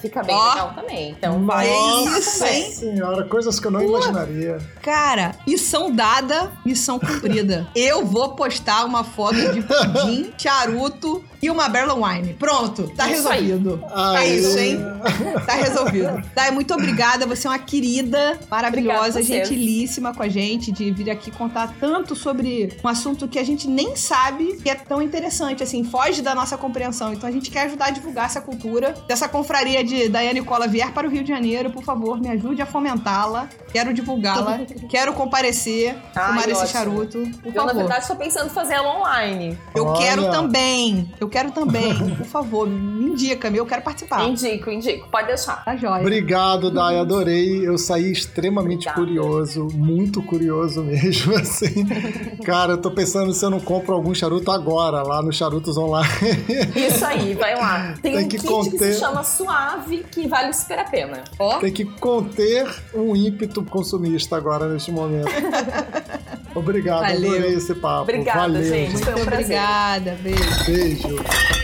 fica 0.00 0.22
bem 0.22 0.34
Ó. 0.34 0.48
legal 0.50 0.72
também. 0.74 1.10
Então 1.10 1.44
vai 1.44 1.68
Nossa, 1.68 2.18
isso, 2.18 2.44
hein? 2.44 2.70
Senhora, 2.70 3.24
coisas 3.24 3.58
que 3.58 3.66
eu 3.66 3.70
não 3.70 3.82
imaginaria. 3.82 4.58
Cara, 4.82 5.34
missão 5.46 5.90
dada, 5.90 6.52
missão 6.64 6.98
cumprida. 6.98 7.66
Eu 7.74 8.04
vou 8.06 8.34
postar 8.34 8.84
uma 8.84 9.04
foto 9.04 9.36
de 9.52 9.62
pudim, 9.62 10.32
charuto 10.38 11.24
e 11.42 11.50
uma 11.50 11.68
Barrel 11.68 12.02
Wine. 12.02 12.34
Pronto, 12.34 12.88
tá 12.96 13.10
Isso 13.10 13.28
aí. 13.28 13.46
resolvido. 13.46 13.78
Tá 13.78 14.10
Aê. 14.18 14.36
isso, 14.36 14.58
hein? 14.58 14.78
Tá 15.46 15.54
resolvido. 15.54 16.22
Dai, 16.34 16.50
muito 16.50 16.72
obrigada. 16.72 17.26
Você 17.26 17.46
é 17.46 17.50
uma 17.50 17.58
querida, 17.58 18.38
maravilhosa, 18.50 19.22
gentilíssima 19.22 20.14
com 20.14 20.22
a 20.22 20.28
gente, 20.28 20.72
de 20.72 20.90
vir 20.90 21.10
aqui 21.10 21.30
contar 21.30 21.74
tanto 21.78 22.16
sobre 22.16 22.76
um 22.82 22.88
assunto 22.88 23.28
que 23.28 23.38
a 23.38 23.44
gente 23.44 23.68
nem 23.68 23.94
sabe 23.96 24.56
que 24.62 24.70
é 24.70 24.74
tão 24.74 25.02
interessante, 25.02 25.62
assim, 25.62 25.84
foge 25.84 26.22
da 26.22 26.34
nossa 26.34 26.56
compreensão. 26.56 27.12
Então 27.12 27.28
a 27.28 27.32
gente 27.32 27.50
quer 27.50 27.62
ajudar 27.66 27.86
a 27.86 27.90
divulgar 27.90 28.26
essa 28.26 28.40
cultura. 28.40 28.94
Dessa 29.06 29.28
confraria 29.34 29.82
de 29.82 30.08
Daiane 30.08 30.42
Cola 30.44 30.68
vier 30.68 30.92
para 30.92 31.08
o 31.08 31.10
Rio 31.10 31.24
de 31.24 31.28
Janeiro, 31.30 31.68
por 31.68 31.82
favor, 31.82 32.20
me 32.20 32.28
ajude 32.28 32.62
a 32.62 32.66
fomentá-la. 32.66 33.48
Quero 33.72 33.92
divulgá-la. 33.92 34.60
quero 34.88 35.12
comparecer, 35.12 35.96
Ai, 36.14 36.28
tomar 36.28 36.48
esse 36.48 36.68
charuto. 36.68 37.18
Por 37.42 37.48
Eu, 37.52 37.52
na 37.52 37.66
favor. 37.66 37.74
verdade, 37.74 38.06
tô 38.06 38.14
pensando 38.14 38.46
em 38.46 38.50
fazer 38.50 38.74
ela 38.74 38.96
online. 38.96 39.58
Eu 39.74 39.86
Olha. 39.86 39.98
quero 39.98 40.30
também. 40.30 41.12
Eu 41.18 41.28
quero 41.28 41.50
também. 41.50 42.14
Por 42.14 42.26
favor, 42.26 42.68
me 42.68 43.06
indica-me. 43.10 43.58
Eu 43.58 43.66
quero 43.66 43.82
participar. 43.82 44.22
Indico, 44.28 44.70
indico. 44.70 45.08
Pode 45.10 45.26
deixar. 45.26 45.64
Tá 45.64 45.74
jóia. 45.74 46.00
Obrigado, 46.00 46.70
Dai, 46.70 46.96
adorei. 47.00 47.66
Eu 47.66 47.76
saí 47.76 48.12
extremamente 48.12 48.88
Obrigada. 48.88 49.00
curioso, 49.00 49.66
muito 49.74 50.22
curioso 50.22 50.84
mesmo, 50.84 51.34
assim. 51.36 51.84
Cara, 52.44 52.74
eu 52.74 52.78
tô 52.78 52.92
pensando 52.92 53.32
se 53.34 53.44
eu 53.44 53.50
não 53.50 53.58
compro 53.58 53.94
algum 53.96 54.14
charuto 54.14 54.52
agora, 54.52 55.02
lá 55.02 55.20
no 55.20 55.32
Charutos 55.32 55.76
Online. 55.76 56.06
Isso 56.76 57.04
aí, 57.04 57.34
vai 57.34 57.56
lá. 57.56 57.94
Tem, 58.00 58.12
Tem 58.14 58.24
um 58.26 58.28
que 58.28 58.36
kit 58.36 58.42
que 58.42 58.48
conter. 58.48 58.92
se 58.92 59.00
chama 59.00 59.23
Suave, 59.24 60.04
que 60.10 60.28
vale 60.28 60.52
super 60.52 60.78
a 60.78 60.84
pena. 60.84 61.24
Ó, 61.38 61.58
Tem 61.58 61.72
que 61.72 61.84
conter 61.84 62.66
um 62.94 63.16
ímpeto 63.16 63.62
consumista 63.64 64.36
agora, 64.36 64.68
neste 64.68 64.92
momento. 64.92 65.28
Obrigado, 66.54 67.00
Valeu. 67.00 67.32
adorei 67.32 67.54
esse 67.54 67.74
papo. 67.74 68.02
Obrigada, 68.02 68.40
Valeu, 68.40 68.62
gente. 68.64 68.98
Foi 68.98 69.12
um 69.12 69.16
muito 69.16 69.28
prazer. 69.28 69.58
obrigada. 69.58 70.18
Beijo. 70.22 70.64
Beijo. 70.66 71.63